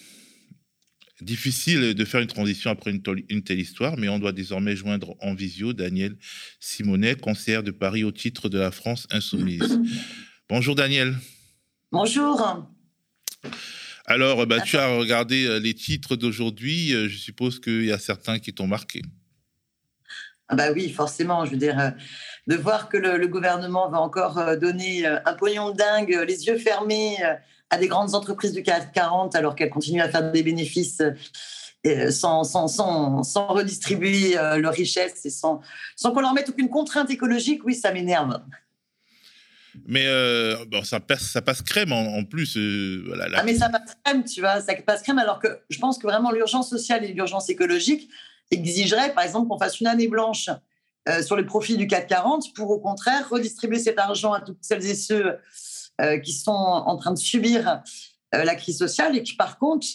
Difficile 1.25 1.95
de 1.95 2.05
faire 2.05 2.21
une 2.21 2.27
transition 2.27 2.71
après 2.71 2.91
une, 2.91 3.03
une, 3.31 3.43
telle 3.43 3.59
histoire, 3.59 3.97
mais 3.97 4.11
on 4.11 4.19
doit 4.19 4.33
désormais 4.33 4.77
joindre 4.77 5.17
en 5.23 5.33
visio 5.33 5.73
Daniel 5.73 6.19
Simonet, 6.61 7.15
conseillère 7.15 7.63
de 7.63 7.71
Paris 7.71 8.05
au 8.05 8.13
titre 8.13 8.51
de 8.51 8.59
la 8.59 8.71
France 8.71 9.07
Insoumise. 9.11 9.81
Bonjour 10.51 10.75
Daniel. 10.75 11.15
Bonjour. 11.91 12.69
Alors, 14.05 14.47
bah, 14.47 14.61
tu 14.61 14.77
as 14.77 14.89
regardé 14.89 15.47
euh, 15.47 15.59
les 15.59 15.73
titres 15.73 16.15
d'aujourd'hui. 16.15 16.93
Euh, 16.93 17.09
je 17.09 17.17
suppose 17.17 17.59
qu'il 17.59 17.87
y 17.87 17.93
a 17.93 17.99
certains 17.99 18.39
qui 18.39 18.53
t'ont 18.53 18.67
marqué. 18.67 19.01
Ah 20.49 20.57
bah 20.57 20.73
oui, 20.73 20.91
forcément. 20.91 21.47
Je 21.47 21.53
veux 21.53 21.57
dire, 21.57 21.81
euh, 21.81 21.91
de 22.49 22.57
voir 22.57 22.91
que 22.91 22.99
le, 22.99 23.27
gouvernement 23.29 23.89
va 23.89 23.99
encore 23.99 24.59
donner 24.59 25.07
un 25.07 25.33
pognon 25.33 25.71
dingue, 25.71 26.23
les 26.29 26.45
yeux 26.45 26.59
fermés 26.59 27.17
à 27.75 27.79
des 27.79 27.89
grandes 27.89 28.15
entreprises 28.15 28.53
du 28.53 28.63
CAC 28.63 28.93
40 28.93 29.35
alors 29.35 29.55
qu'elles 29.55 29.71
continuent 29.71 30.03
à 30.03 30.09
faire 30.09 30.31
des 30.31 30.43
bénéfices 30.43 31.03
sans, 32.11 32.45
sans, 32.45 32.67
sans, 32.67 33.23
sans 33.23 33.47
redistribuer 33.49 34.35
leur 34.57 34.73
richesse 34.73 35.27
et 35.27 35.31
sans, 35.31 35.61
sans 35.97 36.13
qu'on 36.13 36.21
leur 36.21 36.33
mette 36.33 36.49
aucune 36.49 36.71
contrainte 36.71 37.11
écologique, 37.11 37.61
oui, 37.65 37.75
ça 37.75 37.93
m'énerve. 37.93 38.41
Mais 39.87 40.07
euh, 40.07 40.65
bon, 40.67 40.85
ça, 40.85 41.01
passe, 41.01 41.23
ça 41.23 41.43
passe 41.43 41.63
crème 41.63 41.93
en, 41.93 42.25
plus. 42.25 42.57
Euh, 42.57 43.05
ah, 43.35 43.43
mais 43.43 43.55
ça 43.55 43.69
passe 43.69 43.97
crème, 44.05 44.25
tu 44.25 44.41
vois, 44.41 44.61
ça 44.61 44.75
passe 44.75 45.03
crème, 45.03 45.19
alors 45.19 45.39
que 45.41 45.61
je 45.69 45.79
pense 45.79 45.99
que 45.99 46.07
vraiment 46.07 46.31
l'urgence 46.31 46.71
sociale 46.71 47.05
et 47.05 47.13
l'urgence 47.13 47.49
écologique 47.51 48.09
exigeraient, 48.51 49.13
par 49.13 49.25
exemple, 49.25 49.49
qu'on 49.49 49.59
fasse 49.59 49.81
une 49.81 49.87
année 49.87 50.09
blanche 50.09 50.49
euh, 51.09 51.23
sur 51.23 51.37
les 51.37 51.45
profits 51.45 51.77
du 51.77 51.87
CAC 51.87 52.07
40 52.07 52.55
pour, 52.55 52.71
au 52.71 52.79
contraire, 52.79 53.29
redistribuer 53.29 53.79
cet 53.79 53.99
argent 53.99 54.33
à 54.33 54.41
toutes 54.41 54.59
celles 54.61 54.87
et 54.87 54.95
ceux 54.95 55.37
qui 56.23 56.33
sont 56.33 56.51
en 56.51 56.97
train 56.97 57.13
de 57.13 57.19
subir 57.19 57.83
la 58.33 58.55
crise 58.57 58.79
sociale 58.79 59.17
et 59.17 59.23
qui, 59.23 59.37
par 59.37 59.59
contre, 59.59 59.87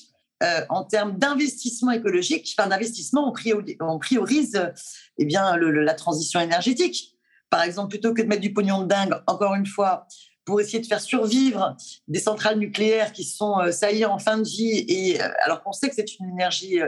en 0.70 0.84
termes 0.86 1.18
d'investissement 1.18 1.91
écologique, 1.91 2.53
enfin 2.58 2.70
d'investissement, 2.70 3.34
on, 3.82 4.00
priorise, 4.00 4.72
eh 5.18 5.25
bien, 5.25 5.58
la 5.58 5.94
transition 5.94 6.39
énergétique. 6.39 7.15
Par 7.50 7.63
exemple, 7.63 7.89
plutôt 7.89 8.13
que 8.13 8.22
de 8.22 8.27
mettre 8.27 8.41
du 8.41 8.53
pognon 8.53 8.84
de 8.84 8.88
dingue, 8.88 9.13
encore 9.27 9.56
une 9.56 9.65
fois, 9.65 10.08
pour 10.50 10.60
essayer 10.60 10.79
de 10.79 10.88
faire 10.88 11.00
survivre 11.00 11.77
des 12.08 12.20
centrales 12.20 12.58
nucléaires 12.58 13.13
qui 13.13 13.24
sont, 13.24 13.60
euh, 13.60 13.72
ça 13.72 13.91
y 13.91 14.01
est, 14.01 14.06
en 14.06 14.18
fin 14.18 14.39
de 14.39 14.44
vie, 14.44 14.84
et 14.88 15.22
euh, 15.22 15.27
alors 15.46 15.62
qu'on 15.62 15.74
sait 15.74 15.89
que 15.89 15.96
c'est 15.96 16.18
une 16.20 16.27
énergie 16.27 16.79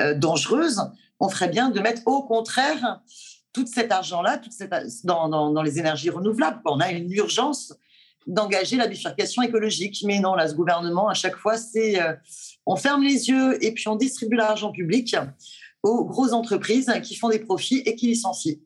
euh, 0.00 0.14
dangereuse, 0.14 0.80
on 1.20 1.28
ferait 1.28 1.50
bien 1.50 1.68
de 1.68 1.80
mettre 1.80 2.00
au 2.06 2.22
contraire 2.22 3.02
tout 3.52 3.66
cet 3.66 3.92
argent-là 3.92 4.40
dans, 5.04 5.28
dans, 5.28 5.62
les 5.62 5.78
énergies 5.78 6.08
renouvelables. 6.08 6.60
On 6.64 6.80
a 6.80 6.90
une 6.90 7.12
urgence 7.12 7.74
d'engager 8.26 8.76
la 8.76 8.86
bifurcation 8.86 9.42
écologique. 9.42 10.02
Mais 10.04 10.20
non, 10.20 10.34
là, 10.34 10.48
ce 10.48 10.54
gouvernement, 10.54 11.08
à 11.08 11.14
chaque 11.14 11.36
fois, 11.36 11.56
c'est 11.56 11.98
on 12.66 12.76
ferme 12.76 13.02
les 13.02 13.28
yeux 13.28 13.62
et 13.64 13.72
puis 13.72 13.88
on 13.88 13.96
distribue 13.96 14.36
l'argent 14.36 14.72
public 14.72 15.14
aux 15.82 16.04
grosses 16.04 16.32
entreprises 16.32 16.90
qui 17.02 17.14
font 17.14 17.28
des 17.28 17.38
profits 17.38 17.82
et 17.84 17.94
qui 17.94 18.06
licencient. 18.06 18.56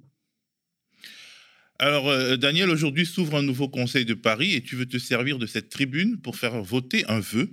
Alors, 1.81 2.09
euh, 2.09 2.37
Daniel, 2.37 2.71
aujourd'hui 2.71 3.07
s'ouvre 3.07 3.37
un 3.37 3.43
nouveau 3.43 3.69
Conseil 3.69 4.05
de 4.05 4.15
Paris 4.15 4.55
et 4.55 4.63
tu 4.63 4.75
veux 4.75 4.87
te 4.87 4.99
servir 4.99 5.39
de 5.39 5.47
cette 5.47 5.69
tribune 5.69 6.17
pour 6.21 6.37
faire 6.37 6.61
voter 6.63 7.05
un 7.07 7.21
vœu 7.21 7.43
euh, 7.43 7.51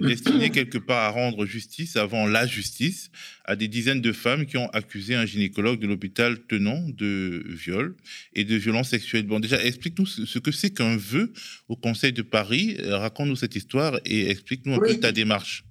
destiné 0.00 0.50
quelque 0.50 0.78
part 0.78 1.04
à 1.04 1.10
rendre 1.10 1.44
justice 1.44 1.96
avant 1.96 2.26
la 2.26 2.46
justice 2.46 3.10
à 3.44 3.56
des 3.56 3.68
dizaines 3.68 4.00
de 4.00 4.12
femmes 4.12 4.46
qui 4.46 4.56
ont 4.56 4.68
accusé 4.68 5.14
un 5.14 5.26
gynécologue 5.26 5.80
de 5.80 5.86
l'hôpital 5.86 6.46
tenant 6.46 6.80
de 6.88 7.44
viol 7.46 7.96
et 8.32 8.44
de 8.44 8.56
violences 8.56 8.90
sexuelles. 8.90 9.26
Bon, 9.26 9.40
déjà, 9.40 9.62
explique-nous 9.62 10.06
ce 10.06 10.38
que 10.38 10.52
c'est 10.52 10.70
qu'un 10.70 10.96
vœu 10.96 11.32
au 11.68 11.76
Conseil 11.76 12.12
de 12.12 12.22
Paris. 12.22 12.76
Euh, 12.80 12.98
raconte-nous 12.98 13.36
cette 13.36 13.56
histoire 13.56 13.98
et 14.04 14.30
explique-nous 14.30 14.74
un 14.74 14.78
peu 14.78 14.94
ta 14.94 15.12
démarche. 15.12 15.64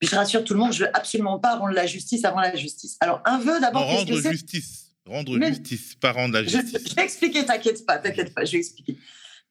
Je 0.00 0.14
rassure 0.14 0.44
tout 0.44 0.54
le 0.54 0.60
monde, 0.60 0.72
je 0.72 0.84
veux 0.84 0.96
absolument 0.96 1.40
pas 1.40 1.56
rendre 1.56 1.74
la 1.74 1.86
justice 1.86 2.24
avant 2.24 2.40
la 2.40 2.54
justice. 2.54 2.96
Alors, 3.00 3.20
un 3.24 3.38
vœu 3.40 3.60
d'abord. 3.60 3.84
Rendre 3.84 4.20
justice. 4.20 4.94
Rendre 5.04 5.42
justice, 5.42 5.94
pas 5.94 6.12
rendre 6.12 6.34
la 6.34 6.44
justice. 6.44 6.88
Je, 6.90 6.94
vais 6.94 7.02
expliquer, 7.02 7.44
t'inquiète 7.44 7.84
pas, 7.84 7.98
t'inquiète 7.98 8.32
pas, 8.34 8.44
je 8.44 8.52
vais 8.52 8.58
expliquer. 8.58 8.96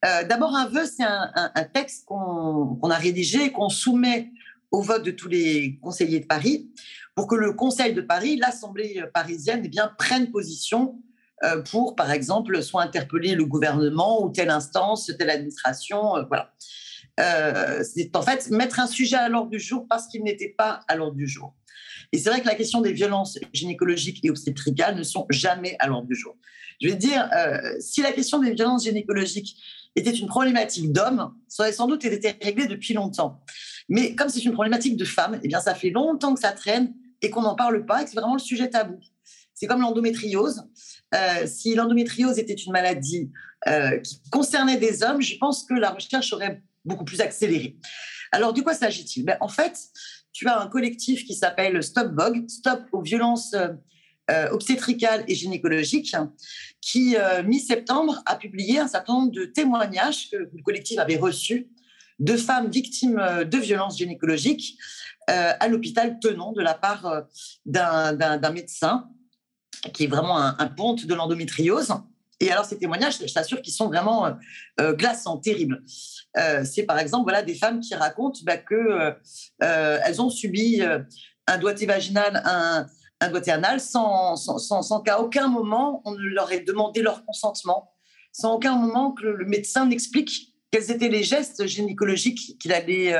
Euh, 0.05 0.23
d'abord, 0.23 0.55
un 0.55 0.67
vœu, 0.67 0.85
c'est 0.85 1.03
un, 1.03 1.63
texte 1.73 2.05
qu'on 2.05 2.89
a 2.89 2.97
rédigé 2.97 3.45
et 3.45 3.51
qu'on 3.51 3.69
soumet 3.69 4.31
au 4.71 4.81
vote 4.81 5.03
de 5.03 5.11
tous 5.11 5.27
les 5.27 5.79
conseillers 5.81 6.19
de 6.19 6.25
Paris 6.25 6.69
pour 7.15 7.27
que 7.27 7.35
le 7.35 7.53
Conseil 7.53 7.93
de 7.93 8.01
Paris, 8.01 8.37
l'Assemblée 8.37 9.03
parisienne, 9.13 9.61
eh 9.65 9.69
bien, 9.69 9.91
prenne 9.97 10.29
position 10.29 11.01
euh, 11.43 11.61
pour, 11.63 11.95
par 11.95 12.11
exemple, 12.11 12.61
soit 12.61 12.83
interpeller 12.83 13.33
le 13.33 13.45
gouvernement 13.45 14.23
ou 14.23 14.29
telle 14.29 14.51
instance, 14.51 15.11
telle 15.17 15.31
administration. 15.31 16.17
Euh, 16.17 16.23
voilà. 16.27 16.53
C'est 17.83 18.15
en 18.15 18.21
fait 18.21 18.51
mettre 18.51 18.79
un 18.79 18.85
sujet 18.85 19.15
à 19.15 19.27
l'ordre 19.27 19.49
du 19.49 19.59
jour 19.59 19.87
parce 19.89 20.05
qu'il 20.05 20.23
n'était 20.23 20.53
pas 20.55 20.81
à 20.87 20.95
l'ordre 20.95 21.15
du 21.15 21.27
jour. 21.27 21.55
Et 22.11 22.19
c'est 22.19 22.29
vrai 22.29 22.41
que 22.41 22.45
la 22.45 22.53
question 22.53 22.79
des 22.81 22.93
violences 22.93 23.39
gynécologiques 23.53 24.23
et 24.23 24.29
obstétricales 24.29 24.95
ne 24.95 25.01
sont 25.01 25.25
jamais 25.31 25.75
à 25.79 25.87
l'ordre 25.87 26.07
du 26.07 26.15
jour. 26.15 26.35
Je 26.79 26.89
vais 26.89 26.95
dire, 26.95 27.27
si 27.79 28.03
la 28.03 28.11
question 28.11 28.37
des 28.37 28.53
violences 28.53 28.83
gynécologiques 28.83 29.57
était 29.97 30.11
une 30.11 30.27
problématique 30.27 30.91
d'hommes, 30.91 31.33
ça 31.47 31.71
sans 31.71 31.87
doute 31.87 32.05
été 32.05 32.35
réglé 32.41 32.67
depuis 32.67 32.93
longtemps. 32.93 33.41
Mais 33.89 34.15
comme 34.15 34.29
c'est 34.29 34.43
une 34.43 34.53
problématique 34.53 34.95
de 34.95 35.05
femmes, 35.05 35.39
eh 35.43 35.47
bien 35.47 35.59
ça 35.59 35.73
fait 35.73 35.89
longtemps 35.89 36.33
que 36.33 36.39
ça 36.39 36.51
traîne 36.51 36.93
et 37.21 37.29
qu'on 37.29 37.41
n'en 37.41 37.55
parle 37.55 37.85
pas 37.85 38.01
et 38.01 38.03
que 38.03 38.11
c'est 38.11 38.19
vraiment 38.19 38.35
le 38.35 38.39
sujet 38.39 38.69
tabou. 38.69 38.99
C'est 39.53 39.65
comme 39.65 39.81
l'endométriose. 39.81 40.63
Euh, 41.15 41.47
si 41.47 41.73
l'endométriose 41.73 42.37
était 42.37 42.53
une 42.53 42.71
maladie 42.71 43.31
euh, 43.67 43.97
qui 43.99 44.21
concernait 44.29 44.77
des 44.77 45.03
hommes, 45.03 45.21
je 45.21 45.35
pense 45.37 45.63
que 45.63 45.73
la 45.73 45.91
recherche 45.91 46.31
aurait 46.33 46.61
beaucoup 46.85 47.05
plus 47.05 47.21
accéléré. 47.21 47.77
Alors, 48.31 48.53
de 48.53 48.61
quoi 48.61 48.73
s'agit-il? 48.73 49.25
Ben, 49.25 49.37
En 49.41 49.47
fait, 49.47 49.79
tu 50.31 50.47
as 50.47 50.61
un 50.61 50.67
collectif 50.67 51.25
qui 51.25 51.33
s'appelle 51.33 51.81
Stop 51.81 52.11
Vogue, 52.13 52.47
Stop 52.47 52.81
aux 52.91 53.01
violences 53.01 53.55
euh, 54.31 54.49
obstétricales 54.51 55.23
et 55.27 55.35
gynécologiques, 55.35 56.15
qui, 56.81 57.15
mi-septembre, 57.45 58.21
a 58.25 58.35
publié 58.35 58.79
un 58.79 58.87
certain 58.87 59.13
nombre 59.13 59.31
de 59.31 59.45
témoignages 59.45 60.29
que 60.29 60.37
le 60.37 60.63
collectif 60.63 60.99
avait 60.99 61.17
reçus 61.17 61.69
de 62.19 62.37
femmes 62.37 62.69
victimes 62.69 63.21
de 63.45 63.57
violences 63.57 63.97
gynécologiques 63.97 64.77
à 65.27 65.67
l'hôpital 65.67 66.17
Tenon 66.19 66.53
de 66.53 66.61
la 66.61 66.75
part 66.75 67.25
d'un 67.65 68.51
médecin 68.51 69.09
qui 69.93 70.05
est 70.05 70.07
vraiment 70.07 70.37
un, 70.37 70.67
ponte 70.67 71.05
de 71.05 71.13
l'endométriose. 71.13 71.93
Et 72.39 72.51
alors, 72.51 72.65
ces 72.65 72.77
témoignages, 72.77 73.17
je 73.25 73.33
t'assure 73.33 73.61
qu'ils 73.61 73.73
sont 73.73 73.87
vraiment 73.87 74.27
euh, 74.27 74.31
euh, 74.79 74.93
glaçants, 74.93 75.37
terribles. 75.37 75.83
Euh, 76.37 76.63
c'est 76.63 76.83
par 76.83 76.99
exemple 76.99 77.23
voilà, 77.23 77.41
des 77.41 77.55
femmes 77.55 77.79
qui 77.79 77.95
racontent 77.95 78.39
bah, 78.43 78.57
qu'elles 78.57 79.17
elles 79.59 80.21
ont 80.21 80.29
subi 80.29 80.81
un 81.47 81.57
doigté 81.57 81.85
vaginal, 81.85 82.41
un, 82.45 82.85
sans, 83.79 84.35
sans, 84.35 84.81
sans, 84.81 85.01
qu'à 85.01 85.19
aucun 85.19 85.47
moment 85.47 86.01
on 86.05 86.11
ne 86.11 86.19
leur 86.19 86.51
ait 86.51 86.61
demandé 86.61 87.01
leur 87.01 87.25
consentement, 87.25 87.91
sans 88.31 88.55
aucun 88.55 88.75
moment 88.75 89.11
que 89.11 89.25
le 89.25 89.45
médecin 89.45 89.85
n'explique 89.85 90.53
quels 90.71 90.91
étaient 90.91 91.09
les 91.09 91.23
gestes 91.23 91.65
gynécologiques 91.65 92.57
qu'il 92.59 92.73
allait, 92.73 93.15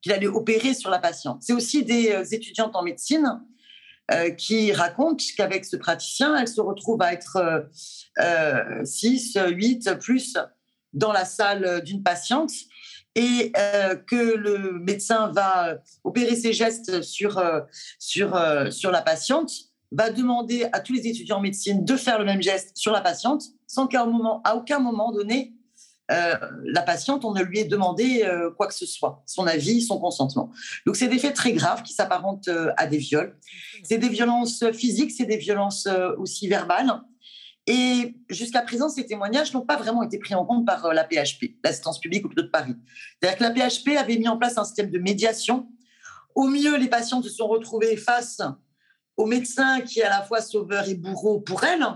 qu'il 0.00 0.12
allait 0.12 0.28
opérer 0.28 0.72
sur 0.72 0.88
la 0.88 0.98
patiente. 0.98 1.42
C'est 1.42 1.52
aussi 1.52 1.84
des 1.84 2.32
étudiantes 2.32 2.76
en 2.76 2.82
médecine 2.82 3.42
euh, 4.10 4.30
qui 4.30 4.72
raconte 4.72 5.22
qu'avec 5.36 5.64
ce 5.64 5.76
praticien, 5.76 6.36
elle 6.36 6.48
se 6.48 6.60
retrouve 6.60 7.00
à 7.02 7.12
être 7.12 7.68
6, 8.84 9.36
euh, 9.36 9.48
8 9.48 9.86
euh, 9.86 9.94
plus 9.94 10.36
dans 10.92 11.12
la 11.12 11.24
salle 11.24 11.82
d'une 11.82 12.02
patiente 12.02 12.50
et 13.14 13.52
que 14.06 14.36
le 14.36 14.78
médecin 14.78 15.28
va 15.28 15.76
opérer 16.02 16.34
ses 16.34 16.52
gestes 16.52 17.02
sur, 17.02 17.42
sur, 17.98 18.40
sur 18.70 18.90
la 18.90 19.02
patiente, 19.02 19.52
va 19.92 20.10
demander 20.10 20.66
à 20.72 20.80
tous 20.80 20.94
les 20.94 21.06
étudiants 21.06 21.38
en 21.38 21.42
médecine 21.42 21.84
de 21.84 21.96
faire 21.96 22.18
le 22.18 22.24
même 22.24 22.42
geste 22.42 22.76
sur 22.76 22.92
la 22.92 23.00
patiente, 23.00 23.42
sans 23.66 23.86
qu'à 23.86 24.04
moment, 24.06 24.40
à 24.44 24.56
aucun 24.56 24.78
moment 24.78 25.12
donné, 25.12 25.54
euh, 26.10 26.34
la 26.64 26.82
patiente, 26.82 27.24
on 27.24 27.32
ne 27.32 27.42
lui 27.42 27.60
ait 27.60 27.64
demandé 27.64 28.22
euh, 28.24 28.50
quoi 28.50 28.66
que 28.66 28.74
ce 28.74 28.86
soit, 28.86 29.22
son 29.26 29.46
avis, 29.46 29.82
son 29.82 29.98
consentement. 29.98 30.50
Donc, 30.84 30.96
c'est 30.96 31.08
des 31.08 31.18
faits 31.18 31.34
très 31.34 31.52
graves 31.52 31.82
qui 31.82 31.94
s'apparentent 31.94 32.48
euh, 32.48 32.72
à 32.76 32.86
des 32.86 32.98
viols. 32.98 33.36
C'est 33.82 33.98
des 33.98 34.08
violences 34.08 34.64
physiques, 34.72 35.12
c'est 35.12 35.26
des 35.26 35.36
violences 35.36 35.88
aussi 36.18 36.48
verbales. 36.48 37.00
Et 37.66 38.16
jusqu'à 38.28 38.62
présent, 38.62 38.88
ces 38.88 39.06
témoignages 39.06 39.52
n'ont 39.54 39.64
pas 39.64 39.76
vraiment 39.76 40.02
été 40.02 40.18
pris 40.18 40.34
en 40.34 40.44
compte 40.44 40.66
par 40.66 40.92
la 40.92 41.04
PHP, 41.04 41.56
l'assistance 41.62 42.00
publique 42.00 42.24
hôpitaux 42.24 42.42
de 42.42 42.48
Paris. 42.48 42.74
C'est-à-dire 43.20 43.38
que 43.38 43.44
la 43.44 43.68
PHP 43.68 43.96
avait 43.98 44.18
mis 44.18 44.28
en 44.28 44.36
place 44.36 44.58
un 44.58 44.64
système 44.64 44.90
de 44.90 44.98
médiation. 44.98 45.68
Au 46.34 46.48
mieux, 46.48 46.76
les 46.76 46.88
patientes 46.88 47.24
se 47.24 47.30
sont 47.30 47.46
retrouvées 47.46 47.96
face 47.96 48.40
au 49.16 49.26
médecin 49.26 49.80
qui 49.82 50.00
est 50.00 50.04
à 50.04 50.10
la 50.10 50.22
fois 50.22 50.40
sauveur 50.40 50.88
et 50.88 50.94
bourreau 50.94 51.40
pour 51.40 51.62
elles, 51.62 51.86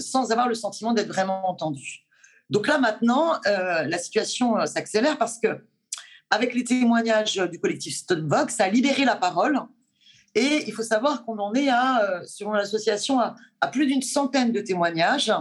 sans 0.00 0.30
avoir 0.32 0.48
le 0.48 0.54
sentiment 0.54 0.92
d'être 0.92 1.08
vraiment 1.08 1.48
entendues. 1.48 2.06
Donc 2.50 2.68
là, 2.68 2.78
maintenant, 2.78 3.34
euh, 3.46 3.84
la 3.84 3.98
situation 3.98 4.58
euh, 4.58 4.66
s'accélère 4.66 5.18
parce 5.18 5.38
que, 5.38 5.66
avec 6.30 6.54
les 6.54 6.64
témoignages 6.64 7.36
du 7.36 7.58
collectif 7.58 7.96
Stonebox, 7.96 8.54
ça 8.54 8.64
a 8.64 8.68
libéré 8.68 9.04
la 9.04 9.16
parole. 9.16 9.60
Et 10.36 10.62
il 10.68 10.72
faut 10.72 10.84
savoir 10.84 11.24
qu'on 11.24 11.38
en 11.38 11.52
est 11.54 11.68
à, 11.68 12.04
euh, 12.04 12.22
selon 12.24 12.52
l'association, 12.52 13.18
à, 13.18 13.34
plus 13.72 13.86
d'une 13.86 14.02
centaine 14.02 14.52
de 14.52 14.60
témoignages 14.60 15.32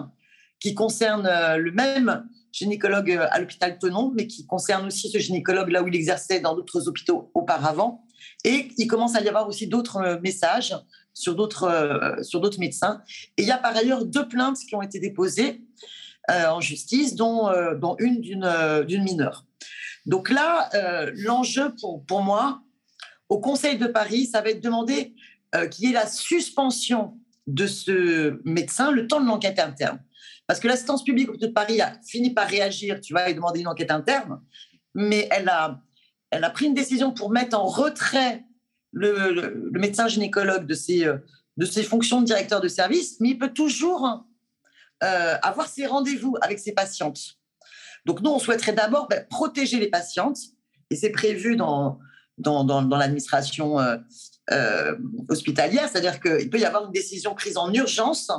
qui 0.60 0.74
concernent 0.74 1.30
le 1.58 1.72
même 1.72 2.28
gynécologue 2.52 3.12
à 3.30 3.40
l'hôpital 3.40 3.78
Tenon, 3.78 4.12
mais 4.16 4.26
qui 4.26 4.48
concernent 4.48 4.88
aussi 4.88 5.12
ce 5.12 5.20
gynécologue 5.20 5.70
là 5.70 5.84
où 5.84 5.88
il 5.88 5.96
exerçait 5.96 6.40
dans 6.40 6.56
d'autres 6.56 6.88
hôpitaux 6.88 7.30
auparavant. 7.36 8.04
Et 8.44 8.70
il 8.78 8.88
commence 8.88 9.16
à 9.16 9.22
y 9.22 9.28
avoir 9.28 9.48
aussi 9.48 9.68
d'autres 9.68 10.20
messages 10.24 10.76
sur 11.14 11.36
d'autres 11.36 12.18
sur 12.24 12.42
médecins. 12.58 13.04
Et 13.38 13.44
il 13.44 13.48
y 13.48 13.52
a 13.52 13.60
par 13.60 13.76
ailleurs 13.76 14.06
deux 14.06 14.28
plaintes 14.28 14.58
qui 14.58 14.76
ont 14.76 14.82
été 14.82 15.00
déposées 15.00 15.62
euh, 16.32 16.48
en 16.48 16.60
justice, 16.60 17.14
dont, 17.14 17.50
euh, 17.50 17.76
dont 17.76 17.96
une 18.00 18.44
euh, 18.44 18.84
d'une 18.84 19.04
mineure. 19.04 19.46
Donc 20.08 20.30
là, 20.30 20.70
l'enjeu 21.16 21.74
pour, 21.80 22.04
pour 22.06 22.22
moi, 22.22 22.62
au 23.30 23.40
Conseil 23.40 23.78
de 23.78 23.88
Paris, 23.88 24.26
ça 24.26 24.42
va 24.42 24.50
être 24.50 24.62
demandé 24.62 25.14
qu'il 25.72 25.86
y 25.86 25.92
ait 25.92 25.94
la 25.94 26.08
suspension 26.08 27.18
de 27.48 27.66
ce 27.66 28.42
médecin 28.44 28.92
le 28.92 29.08
temps 29.08 29.22
de 29.22 29.26
l'enquête 29.26 29.60
interne. 29.60 30.00
Parce 30.48 30.60
que 30.60 30.68
l'assistance 30.68 31.04
publique 31.04 31.32
de 31.40 31.48
Paris 31.48 31.82
a 31.82 31.94
fini 32.06 32.34
par 32.34 32.48
réagir, 32.48 33.00
tu 33.02 33.14
vois, 33.14 33.30
et 33.30 33.34
demander 33.34 33.62
une 33.62 33.68
enquête 33.68 33.92
interne, 33.92 34.42
mais 34.94 35.28
elle 35.32 35.50
a, 35.50 35.82
elle 36.30 36.44
a 36.44 36.50
pris 36.50 36.66
une 36.66 36.74
décision 36.74 37.12
pour 37.14 37.32
mettre 37.32 37.58
en 37.58 37.66
retrait 37.66 38.44
le, 38.92 39.32
le 39.32 39.80
médecin 39.80 40.08
gynécologue 40.08 40.66
de 40.66 40.74
ses, 40.74 41.08
de 41.58 41.66
ses 41.66 41.84
fonctions 41.84 42.22
de 42.22 42.26
directeur 42.26 42.62
de 42.62 42.68
service, 42.68 43.18
mais 43.20 43.30
il 43.30 43.38
peut 43.38 43.54
toujours 43.54 44.26
euh, 45.04 45.36
avoir 45.42 45.68
ses 45.68 45.86
rendez-vous 45.86 46.36
avec 46.42 46.60
ses 46.60 46.74
patientes. 46.74 47.20
Donc 48.06 48.22
nous, 48.22 48.30
on 48.30 48.40
souhaiterait 48.40 48.74
d'abord 48.74 49.08
ben, 49.08 49.26
protéger 49.30 49.80
les 49.80 49.90
patientes, 49.90 50.38
et 50.90 50.96
c'est 50.96 51.10
prévu 51.10 51.56
dans, 51.56 52.00
dans, 52.38 52.82
l'administration 52.98 53.80
euh, 53.80 53.98
euh, 54.52 54.96
hospitalière, 55.30 55.90
c'est-à-dire 55.90 56.20
qu'il 56.20 56.50
peut 56.50 56.60
y 56.60 56.66
avoir 56.66 56.86
une 56.86 56.92
décision 56.92 57.34
prise 57.34 57.58
en 57.58 57.74
urgence 57.74 58.32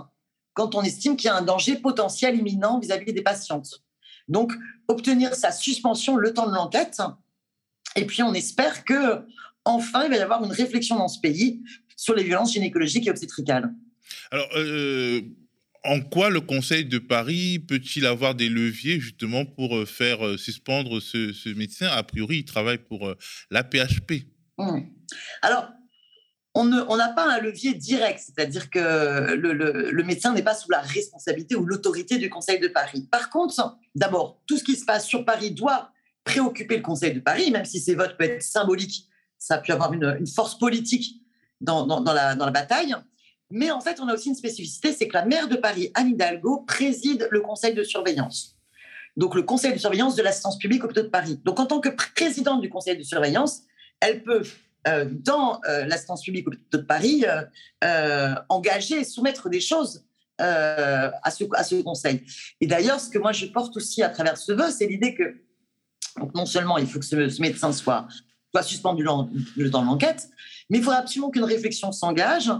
quand 0.55 0.75
on 0.75 0.83
estime 0.83 1.17
qu'il 1.17 1.29
y 1.29 1.31
a 1.31 1.37
un 1.37 1.43
danger 1.43 1.77
potentiel 1.77 2.37
imminent 2.37 2.79
vis-à-vis 2.79 3.13
des 3.13 3.23
patientes. 3.23 3.83
Donc, 4.29 4.53
obtenir 4.89 5.35
sa 5.35 5.53
suspension 5.53 6.17
le 6.17 6.33
temps 6.33 6.49
de 6.49 6.55
l'enquête, 6.55 7.01
et 7.95 8.07
puis 8.07 8.23
on 8.23 8.35
espère 8.35 8.85
que 8.85 9.25
enfin 9.65 10.05
il 10.05 10.11
va 10.11 10.17
y 10.17 10.21
avoir 10.21 10.45
une 10.45 10.53
réflexion 10.53 10.97
dans 10.97 11.09
ce 11.09 11.21
pays 11.21 11.63
sur 11.97 12.15
les 12.15 12.25
violences 12.25 12.53
gynécologiques 12.53 13.07
et 13.07 13.11
obstétricales. 13.11 13.73
Alors, 14.31 14.49
en 15.87 16.01
quoi 16.01 16.31
le 16.31 16.41
Conseil 16.41 16.85
de 16.85 16.99
Paris 16.99 17.59
peut-il 17.59 18.07
avoir 18.07 18.35
des 18.35 18.49
leviers 18.49 19.01
justement 19.01 19.45
pour 19.45 19.77
euh, 19.77 19.87
faire 19.87 20.25
euh, 20.25 20.37
suspendre 20.37 21.01
ce, 21.01 21.55
médecin? 21.55 21.87
A 21.89 22.03
priori, 22.03 22.39
il 22.39 22.45
travaille 22.45 22.79
pour 22.79 23.09
euh, 23.09 23.17
la 23.51 23.63
PHP. 23.63 24.27
Mmh. 24.59 24.81
Alors, 25.43 25.69
on 26.55 26.65
n'a 26.65 27.11
pas 27.11 27.31
un 27.31 27.39
levier 27.41 27.75
direct, 27.75 28.19
c'est-à-dire 28.19 28.71
que 28.71 29.35
le, 29.35 30.03
médecin 30.05 30.33
n'est 30.33 30.43
pas 30.43 30.55
sous 30.55 30.71
la 30.71 30.81
responsabilité 30.81 31.55
ou 31.55 31.67
l'autorité 31.67 32.17
du 32.17 32.31
Conseil 32.31 32.59
de 32.59 32.69
Paris. 32.69 33.07
Par 33.13 33.29
contre, 33.29 33.77
d'abord, 33.95 34.41
tout 34.47 34.57
ce 34.57 34.65
qui 34.65 34.75
se 34.75 34.87
passe 34.87 35.07
sur 35.07 35.27
Paris 35.27 35.51
doit 35.51 35.93
préoccuper 36.25 36.79
le 36.79 36.83
Conseil 36.83 37.13
de 37.13 37.21
Paris, 37.21 37.51
même 37.51 37.67
si 37.67 37.79
ces 37.79 37.95
votes 37.95 38.17
peuvent 38.17 38.31
être 38.31 38.43
symboliques, 38.43 39.07
ça 39.39 39.59
pu 39.59 39.71
avoir 39.71 39.93
une, 39.93 40.27
force 40.27 40.59
politique 40.59 41.21
dans 41.61 41.87
la 42.03 42.51
bataille. 42.51 42.97
Mais 43.51 43.71
en 43.71 43.81
fait, 43.81 44.01
on 44.01 44.09
a 44.09 44.15
aussi 44.15 44.29
une 44.29 44.35
spécificité, 44.35 44.93
c'est 44.93 45.09
que 45.09 45.15
la 45.15 45.25
maire 45.25 45.49
de 45.49 45.57
Paris, 45.57 45.91
Anne 45.95 46.11
Hidalgo, 46.11 46.65
préside 46.67 47.29
le 47.31 47.41
conseil 47.41 47.75
de 47.75 47.83
surveillance. 47.83 48.57
Donc, 49.17 49.35
le 49.35 49.43
conseil 49.43 49.73
de 49.73 49.79
surveillance 49.79 50.15
de 50.15 50.23
l'assistance 50.23 50.59
publique 50.59 50.85
au 50.85 50.93
de 50.93 51.03
Paris. 51.03 51.41
Donc, 51.45 51.59
en 51.59 51.67
tant 51.67 51.81
que 51.81 51.89
présidente 51.89 52.61
du 52.61 52.69
conseil 52.69 52.99
de 52.99 53.03
surveillance, 53.03 53.63
elle 54.01 54.23
peut, 54.23 54.43
euh, 54.89 55.07
dans 55.11 55.61
euh, 55.69 55.87
l'assistance 55.87 56.23
publique 56.23 56.49
au 56.49 56.53
de 56.73 56.79
Paris, 56.79 57.25
euh, 57.85 58.35
engager 58.49 59.01
et 59.01 59.05
soumettre 59.05 59.49
des 59.49 59.61
choses 59.61 60.05
à, 60.39 61.31
ce, 61.31 61.83
conseil. 61.83 62.23
Et 62.61 62.67
d'ailleurs, 62.67 63.01
ce 63.01 63.09
que 63.09 63.19
moi 63.19 63.33
je 63.33 63.47
porte 63.47 63.75
aussi 63.79 64.03
à 64.03 64.11
travers 64.11 64.37
ce 64.37 64.53
vœu, 64.53 64.71
c'est 64.71 64.87
l'idée 64.87 65.15
que 65.15 65.35
non 66.35 66.45
seulement 66.45 66.77
il 66.77 66.87
faut 66.87 66.99
que 66.99 67.07
ce, 67.07 67.41
médecin 67.41 67.73
soit 67.73 68.07
suspendu 68.63 69.03
de 69.03 69.71
l'enquête, 69.71 70.29
mais 70.69 70.77
il 70.77 70.85
faudrait 70.85 70.99
absolument 70.99 71.31
qu'une 71.31 71.45
réflexion 71.45 71.91
s'engage 71.91 72.51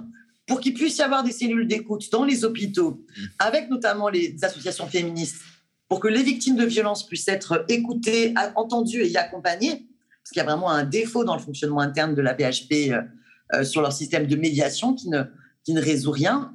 pour 0.47 0.61
qu'il 0.61 0.75
puisse 0.75 0.99
y 0.99 1.03
avoir 1.03 1.25
des 1.25 1.33
cellules 1.33 1.67
d'écoute 1.67 2.11
dans 2.13 2.25
les 2.25 2.45
hôpitaux, 2.45 3.05
avec 3.39 3.69
notamment 3.69 4.09
les 4.09 4.37
associations 4.43 4.87
féministes, 4.87 5.43
pour 5.89 6.01
que 6.01 6.09
les 6.09 6.23
victimes 6.23 6.57
de 6.57 6.65
violences 6.65 7.07
puissent 7.07 7.29
être 7.29 7.65
écoutées, 7.69 8.33
entendues 8.55 9.05
et 9.05 9.17
accompagnées, 9.17 9.87
parce 10.27 10.33
qu'il 10.33 10.39
y 10.39 10.41
a 10.41 10.45
vraiment 10.45 10.71
un 10.71 10.85
défaut 10.85 11.25
dans 11.25 11.37
le 11.37 11.43
fonctionnement 11.43 11.81
interne 11.81 12.15
de 12.15 12.23
la 12.23 12.35
PHP 12.35 12.91
euh, 12.91 13.03
euh, 13.55 13.65
sur 13.65 13.81
leur 13.81 13.93
système 13.93 14.27
de 14.27 14.35
médiation 14.35 14.95
qui 14.95 15.09
ne, 15.09 15.81
résout 15.81 16.11
rien. 16.11 16.53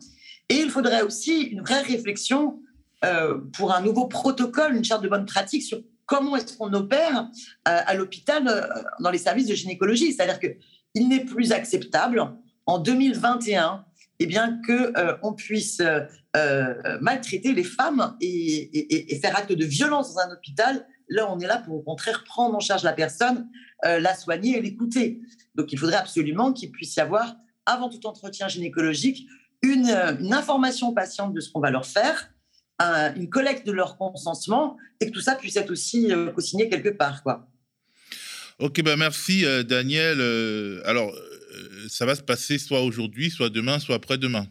Et 0.49 0.55
il 0.55 0.69
faudrait 0.69 1.01
aussi 1.01 1.43
une 1.43 1.61
vraie 1.61 1.81
réflexion 1.81 2.59
euh, 3.05 3.39
pour 3.53 3.73
un 3.73 3.81
nouveau 3.81 4.07
protocole, 4.07 4.75
une 4.75 4.83
charte 4.83 5.03
de 5.03 5.07
bonne 5.07 5.25
pratique 5.25 5.63
sur 5.63 5.81
comment 6.05 6.35
est-ce 6.35 6.57
qu'on 6.57 6.73
opère 6.73 7.29
à 7.63 7.93
l'hôpital 7.93 8.69
dans 8.99 9.11
les 9.11 9.17
services 9.17 9.47
de 9.47 9.55
gynécologie. 9.55 10.11
C'est-à-dire 10.11 10.41
qu'il 10.41 11.07
n'est 11.07 11.23
plus 11.23 11.53
acceptable 11.53 12.33
en 12.65 12.79
2021 12.79 13.85
eh 14.23 14.27
bien, 14.27 14.61
qu'on 14.67 14.71
euh, 14.97 15.35
puisse 15.35 15.79
euh, 15.79 16.01
euh, 16.37 16.99
maltraiter 17.01 17.53
les 17.53 17.63
femmes 17.63 18.15
et, 18.21 19.19
faire 19.19 19.35
acte 19.35 19.51
de 19.51 19.65
violence 19.65 20.13
dans 20.13 20.19
un 20.19 20.31
hôpital. 20.31 20.85
Là, 21.09 21.27
on 21.31 21.39
est 21.39 21.47
là 21.47 21.57
pour 21.57 21.73
au 21.73 21.81
contraire 21.81 22.23
prendre 22.23 22.55
en 22.55 22.59
charge 22.59 22.83
la 22.83 22.93
personne, 22.93 23.49
la 23.83 24.15
soigner 24.15 24.59
et 24.59 24.61
l'écouter. 24.61 25.19
Donc, 25.55 25.73
il 25.73 25.79
faudrait 25.79 25.97
absolument 25.97 26.53
qu'il 26.53 26.71
puisse 26.71 26.95
y 26.95 26.99
avoir, 26.99 27.35
avant 27.65 27.89
tout 27.89 28.05
entretien 28.05 28.47
gynécologique, 28.47 29.27
une, 29.63 29.89
information 30.31 30.93
patiente 30.93 31.33
de 31.33 31.41
ce 31.41 31.51
qu'on 31.51 31.59
va 31.59 31.71
leur 31.71 31.85
faire, 31.85 32.31
une 32.79 33.27
collecte 33.27 33.65
de 33.65 33.71
leur 33.71 33.97
consentement 33.97 34.77
et 34.99 35.07
que 35.07 35.11
tout 35.11 35.19
ça 35.19 35.35
puisse 35.35 35.57
être 35.57 35.71
aussi 35.71 36.11
co-signé 36.33 36.69
quelque 36.69 36.89
part. 36.89 37.23
Quoi. 37.23 37.47
Ok, 38.59 38.81
ben 38.83 38.95
merci 38.95 39.43
Daniel. 39.65 40.21
alors, 40.85 41.11
ça 41.89 42.05
va 42.05 42.15
se 42.15 42.21
passer 42.21 42.57
soit 42.57 42.81
aujourd'hui, 42.81 43.29
soit 43.29 43.49
demain, 43.49 43.79
soit 43.79 43.95
après-demain. 43.95 44.47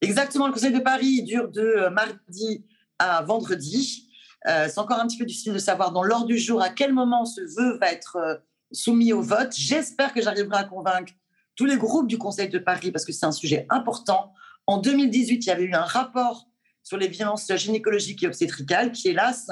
Exactement. 0.00 0.46
Le 0.46 0.52
Conseil 0.52 0.72
de 0.72 0.78
Paris 0.78 1.22
dure 1.22 1.50
de 1.50 1.60
euh, 1.60 1.90
mardi 1.90 2.64
à 2.98 3.22
vendredi. 3.22 4.08
Euh, 4.46 4.66
c'est 4.68 4.78
encore 4.78 5.00
un 5.00 5.06
petit 5.06 5.18
peu 5.18 5.24
difficile 5.24 5.52
de 5.52 5.58
savoir 5.58 5.92
dans 5.92 6.02
l'ordre 6.02 6.26
du 6.26 6.38
jour 6.38 6.62
à 6.62 6.70
quel 6.70 6.92
moment 6.92 7.24
ce 7.24 7.40
vœu 7.40 7.78
va 7.78 7.92
être 7.92 8.42
soumis 8.70 9.12
au 9.12 9.22
vote. 9.22 9.52
J'espère 9.56 10.12
que 10.12 10.22
j'arriverai 10.22 10.58
à 10.58 10.64
convaincre 10.64 11.12
tous 11.56 11.64
les 11.64 11.76
groupes 11.76 12.06
du 12.06 12.18
Conseil 12.18 12.48
de 12.48 12.58
Paris 12.58 12.92
parce 12.92 13.04
que 13.04 13.12
c'est 13.12 13.26
un 13.26 13.32
sujet 13.32 13.66
important. 13.68 14.32
En 14.66 14.78
2018, 14.78 15.44
il 15.44 15.48
y 15.48 15.50
avait 15.50 15.64
eu 15.64 15.74
un 15.74 15.84
rapport 15.84 16.48
sur 16.84 16.96
les 16.96 17.08
violences 17.08 17.52
gynécologiques 17.56 18.22
et 18.22 18.28
obstétricales 18.28 18.92
qui, 18.92 19.08
hélas, 19.08 19.50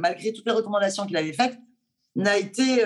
malgré 0.00 0.32
toutes 0.32 0.46
les 0.46 0.52
recommandations 0.52 1.04
qu'il 1.06 1.16
avait 1.16 1.32
faites, 1.32 1.58
n'a 2.16 2.38
été 2.38 2.84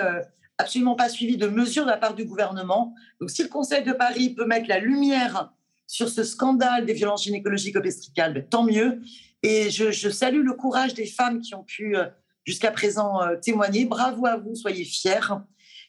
absolument 0.63 0.95
pas 0.95 1.09
suivi 1.09 1.37
de 1.37 1.47
mesures 1.47 1.85
de 1.85 1.91
la 1.91 1.97
part 1.97 2.15
du 2.15 2.25
gouvernement. 2.25 2.95
Donc, 3.21 3.31
si 3.31 3.43
le 3.43 3.49
Conseil 3.49 3.85
de 3.85 3.93
Paris 3.93 4.31
peut 4.31 4.47
mettre 4.47 4.69
la 4.69 4.79
lumière 4.79 5.53
sur 5.87 6.09
ce 6.09 6.25
scandale 6.25 6.87
des 6.87 6.95
violences 6.95 7.25
gynécologiques 7.25 7.77
obstétricales, 7.77 8.35
ben, 8.35 8.49
tant 8.49 8.65
mieux. 8.65 9.01
Et 9.43 9.71
je, 9.71 10.09
salue 10.09 10.43
le 10.43 10.55
courage 10.55 10.95
des 10.95 11.07
femmes 11.07 11.41
qui 11.41 11.55
ont 11.55 11.65
pu 11.65 11.97
euh, 11.97 12.07
jusqu'à 12.45 12.71
présent 12.71 13.23
euh, 13.23 13.37
témoigner. 13.37 13.85
Bravo 13.85 14.27
à 14.27 14.37
vous, 14.37 14.55
soyez 14.55 14.85
fiers. 14.85 15.35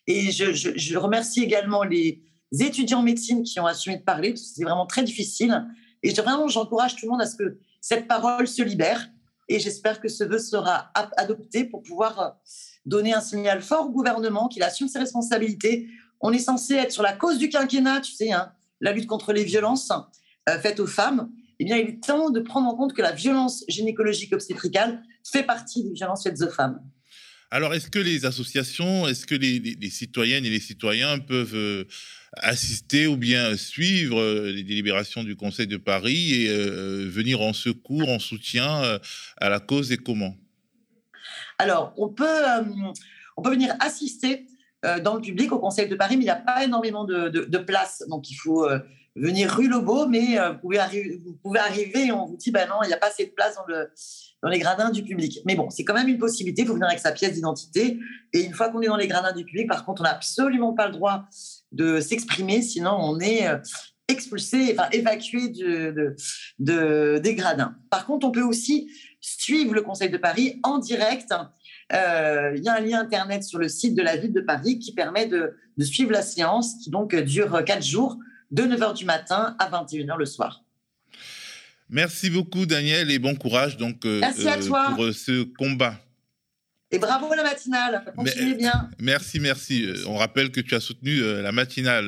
Et 0.07 0.31
je, 0.31 0.97
remercie 0.97 1.43
également 1.43 1.83
les 1.83 2.21
étudiants 2.59 2.99
en 2.99 3.03
médecine 3.03 3.43
qui 3.43 3.59
ont 3.59 3.65
assumé 3.65 3.97
de 3.97 4.03
parler, 4.03 4.29
parce 4.29 4.41
que 4.41 4.47
c'est 4.55 4.63
vraiment 4.63 4.85
très 4.85 5.03
difficile. 5.03 5.65
Et 6.01 6.11
vraiment, 6.13 6.47
j'encourage 6.49 6.95
tout 6.95 7.05
le 7.05 7.11
monde 7.11 7.21
à 7.21 7.25
ce 7.25 7.35
que 7.35 7.57
cette 7.79 8.07
parole 8.07 8.47
se 8.47 8.61
libère. 8.61 9.07
Et 9.47 9.59
j'espère 9.59 10.01
que 10.01 10.09
ce 10.09 10.23
vœu 10.23 10.39
sera 10.39 10.91
adopté 11.17 11.63
pour 11.65 11.83
pouvoir 11.83 12.19
euh, 12.19 12.29
donner 12.85 13.13
un 13.13 13.21
signal 13.21 13.61
fort 13.61 13.87
au 13.87 13.89
gouvernement 13.89 14.47
qu'il 14.47 14.63
assume 14.63 14.87
ses 14.87 14.99
responsabilités. 14.99 15.87
On 16.19 16.31
est 16.31 16.39
censé 16.39 16.75
être 16.75 16.91
sur 16.91 17.03
la 17.03 17.13
cause 17.13 17.37
du 17.37 17.49
quinquennat, 17.49 18.01
tu 18.01 18.13
sais, 18.13 18.31
hein, 18.31 18.51
la 18.81 18.91
lutte 18.91 19.07
contre 19.07 19.33
les 19.33 19.43
violences 19.43 19.91
euh, 20.49 20.59
faites 20.59 20.79
aux 20.79 20.87
femmes. 20.87 21.29
Eh 21.59 21.65
bien, 21.65 21.77
il 21.77 21.89
est 21.89 22.03
temps 22.03 22.29
de 22.29 22.39
prendre 22.39 22.67
en 22.67 22.75
compte 22.75 22.93
que 22.93 23.01
la 23.01 23.11
violence 23.11 23.63
gynécologique 23.67 24.33
obstétricale 24.33 25.03
fait 25.23 25.43
partie 25.43 25.83
des 25.83 25.93
violences 25.93 26.23
faites 26.23 26.41
aux 26.41 26.49
femmes. 26.49 26.81
Alors, 27.51 27.73
est-ce 27.73 27.89
que 27.89 27.99
les 27.99 28.25
associations, 28.25 29.07
est-ce 29.07 29.27
que 29.27 29.35
les, 29.35 29.89
citoyennes 29.89 30.43
et 30.43 30.49
les 30.49 30.59
citoyens 30.59 31.19
peuvent 31.19 31.55
euh, 31.55 31.85
assister 32.37 33.05
ou 33.05 33.15
bien 33.15 33.55
suivre 33.55 34.19
euh, 34.19 34.51
les 34.51 34.63
délibérations 34.63 35.23
du 35.23 35.35
Conseil 35.35 35.67
de 35.67 35.77
Paris 35.77 36.33
et 36.33 36.47
venir 36.49 37.41
en 37.41 37.53
secours, 37.53 38.09
en 38.09 38.19
soutien 38.19 38.99
à 39.37 39.49
la 39.49 39.59
cause 39.59 39.91
et 39.91 39.97
comment? 39.97 40.35
Alors, 41.57 41.93
on 41.97 42.09
peut, 42.09 42.25
euh, 42.25 42.63
on 43.37 43.41
peut 43.41 43.51
venir 43.51 43.75
assister 43.79 44.47
euh, 44.85 44.99
dans 44.99 45.15
le 45.15 45.21
public 45.21 45.51
au 45.51 45.59
Conseil 45.59 45.87
de 45.87 45.95
Paris, 45.95 46.17
mais 46.17 46.23
il 46.23 46.25
n'y 46.25 46.31
a 46.31 46.35
pas 46.35 46.63
énormément 46.63 47.05
de, 47.05 47.29
de, 47.29 47.57
place. 47.57 48.03
Donc, 48.09 48.29
il 48.29 48.35
faut 48.35 48.65
euh, 48.65 48.79
venir 49.15 49.49
rue 49.49 49.67
Lobo, 49.67 50.07
mais 50.07 50.37
vous, 50.37 50.57
pouvez 50.59 50.79
vous 51.23 51.33
pouvez 51.41 51.59
arriver 51.59 52.07
et 52.07 52.11
on 52.11 52.25
vous 52.25 52.37
dit, 52.37 52.51
ben 52.51 52.67
non, 52.67 52.75
il 52.83 52.87
n'y 52.87 52.93
a 52.93 52.97
pas 52.97 53.07
assez 53.07 53.25
de 53.25 53.31
place 53.31 53.55
dans, 53.55 53.65
le, 53.67 53.89
dans 54.41 54.49
les 54.49 54.59
gradins 54.59 54.89
du 54.89 55.03
public. 55.03 55.39
Mais 55.45 55.55
bon, 55.55 55.69
c'est 55.69 55.83
quand 55.83 55.93
même 55.93 56.09
une 56.09 56.17
possibilité. 56.17 56.63
Il 56.63 56.67
faut 56.67 56.73
venir 56.73 56.87
avec 56.87 56.99
sa 56.99 57.11
pièce 57.11 57.33
d'identité. 57.33 57.99
Et 58.33 58.41
une 58.41 58.53
fois 58.53 58.69
qu'on 58.69 58.81
est 58.81 58.87
dans 58.87 58.97
les 58.97 59.07
gradins 59.07 59.33
du 59.33 59.45
public, 59.45 59.67
par 59.67 59.85
contre, 59.85 60.01
on 60.01 60.05
n'a 60.05 60.13
absolument 60.15 60.73
pas 60.73 60.87
le 60.87 60.93
droit 60.93 61.25
de 61.71 61.99
s'exprimer, 61.99 62.61
sinon 62.61 62.95
on 62.99 63.19
est 63.19 63.47
expulsé, 64.07 64.75
enfin 64.77 64.89
évacué 64.91 65.49
de, 65.49 66.15
de, 66.59 67.19
des 67.19 67.35
gradins. 67.35 67.75
Par 67.89 68.05
contre, 68.05 68.27
on 68.27 68.31
peut 68.31 68.43
aussi 68.43 68.89
suivre 69.23 69.73
le 69.73 69.81
Conseil 69.81 70.09
de 70.09 70.17
Paris 70.17 70.59
en 70.63 70.77
direct. 70.79 71.33
Euh, 71.93 72.53
il 72.55 72.63
y 72.63 72.67
a 72.67 72.75
un 72.75 72.81
lien 72.81 72.99
Internet 72.99 73.43
sur 73.43 73.57
le 73.57 73.69
site 73.69 73.95
de 73.95 74.01
la 74.01 74.17
ville 74.17 74.33
de 74.33 74.41
Paris 74.41 74.79
qui 74.79 74.93
permet 74.93 75.27
de, 75.27 75.55
suivre 75.79 76.11
la 76.11 76.21
séance 76.21 76.75
qui 76.83 76.89
donc 76.89 77.15
dure 77.15 77.63
quatre 77.65 77.85
jours, 77.85 78.17
de 78.51 78.63
9h 78.63 78.95
du 78.95 79.05
matin 79.05 79.55
à 79.59 79.69
21h 79.69 80.17
le 80.17 80.25
soir. 80.25 80.63
Merci 81.89 82.29
beaucoup 82.29 82.65
Daniel 82.65 83.11
et 83.11 83.19
bon 83.19 83.35
courage 83.35 83.77
donc, 83.77 84.05
euh, 84.05 84.19
Merci 84.19 84.47
à 84.47 84.57
euh, 84.57 84.65
toi. 84.65 84.93
pour 84.95 85.13
ce 85.13 85.43
combat. 85.43 85.99
Et 86.91 86.99
bravo 86.99 87.33
la 87.33 87.43
matinale, 87.43 88.03
continuez 88.15 88.53
bien. 88.53 88.89
Merci, 88.99 89.39
merci. 89.39 89.87
On 90.05 90.15
rappelle 90.15 90.51
que 90.51 90.61
tu 90.61 90.75
as 90.75 90.79
soutenu 90.79 91.21
la 91.21 91.51
matinale, 91.51 92.05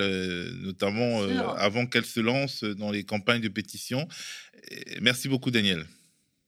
notamment 0.61 1.23
avant 1.57 1.87
qu'elle 1.87 2.05
se 2.05 2.19
lance 2.19 2.63
dans 2.63 2.91
les 2.91 3.03
campagnes 3.03 3.41
de 3.41 3.47
pétition. 3.47 4.07
Merci 5.01 5.27
beaucoup 5.27 5.49
Daniel. 5.49 5.85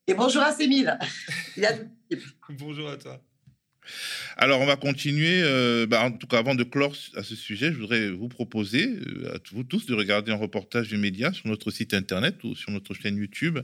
Et 0.10 0.13
bonjour 0.13 0.41
à 0.41 0.54
Sémile. 0.54 0.98
bonjour 2.50 2.89
à 2.89 2.96
toi. 2.96 3.22
Alors, 4.38 4.62
on 4.62 4.65
va 4.65 4.76
continuer. 4.76 5.41
Euh, 5.43 5.86
bah, 5.88 6.04
en 6.04 6.12
tout 6.12 6.28
cas, 6.28 6.39
avant 6.39 6.56
de 6.56 6.63
clore 6.63 6.95
à 7.15 7.23
ce 7.23 7.36
sujet, 7.36 7.71
je 7.71 7.78
voudrais 7.78 8.10
vous 8.10 8.28
proposer 8.28 8.88
euh, 8.88 9.36
à 9.36 9.39
vous 9.52 9.63
tous 9.63 9.86
de 9.86 9.93
regarder 9.93 10.32
un 10.32 10.36
reportage 10.36 10.88
du 10.88 10.97
média 10.97 11.34
sur 11.34 11.47
notre 11.47 11.71
site 11.71 11.93
internet 11.93 12.36
ou 12.43 12.56
sur 12.56 12.71
notre 12.71 12.93
chaîne 12.93 13.17
YouTube. 13.17 13.60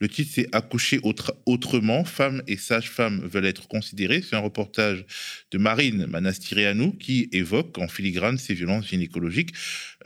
Le 0.00 0.08
titre, 0.08 0.30
c'est 0.34 0.48
Accoucher 0.52 1.00
autrement. 1.46 2.04
Femmes 2.04 2.42
et 2.46 2.56
sages-femmes 2.56 3.20
veulent 3.26 3.46
être 3.46 3.68
considérées. 3.68 4.22
C'est 4.22 4.36
un 4.36 4.40
reportage 4.40 5.04
de 5.50 5.58
Marine 5.58 6.06
Manastirianou 6.06 6.92
qui 6.92 7.28
évoque 7.32 7.78
en 7.78 7.88
filigrane 7.88 8.38
ces 8.38 8.54
violences 8.54 8.88
gynécologiques. 8.88 9.54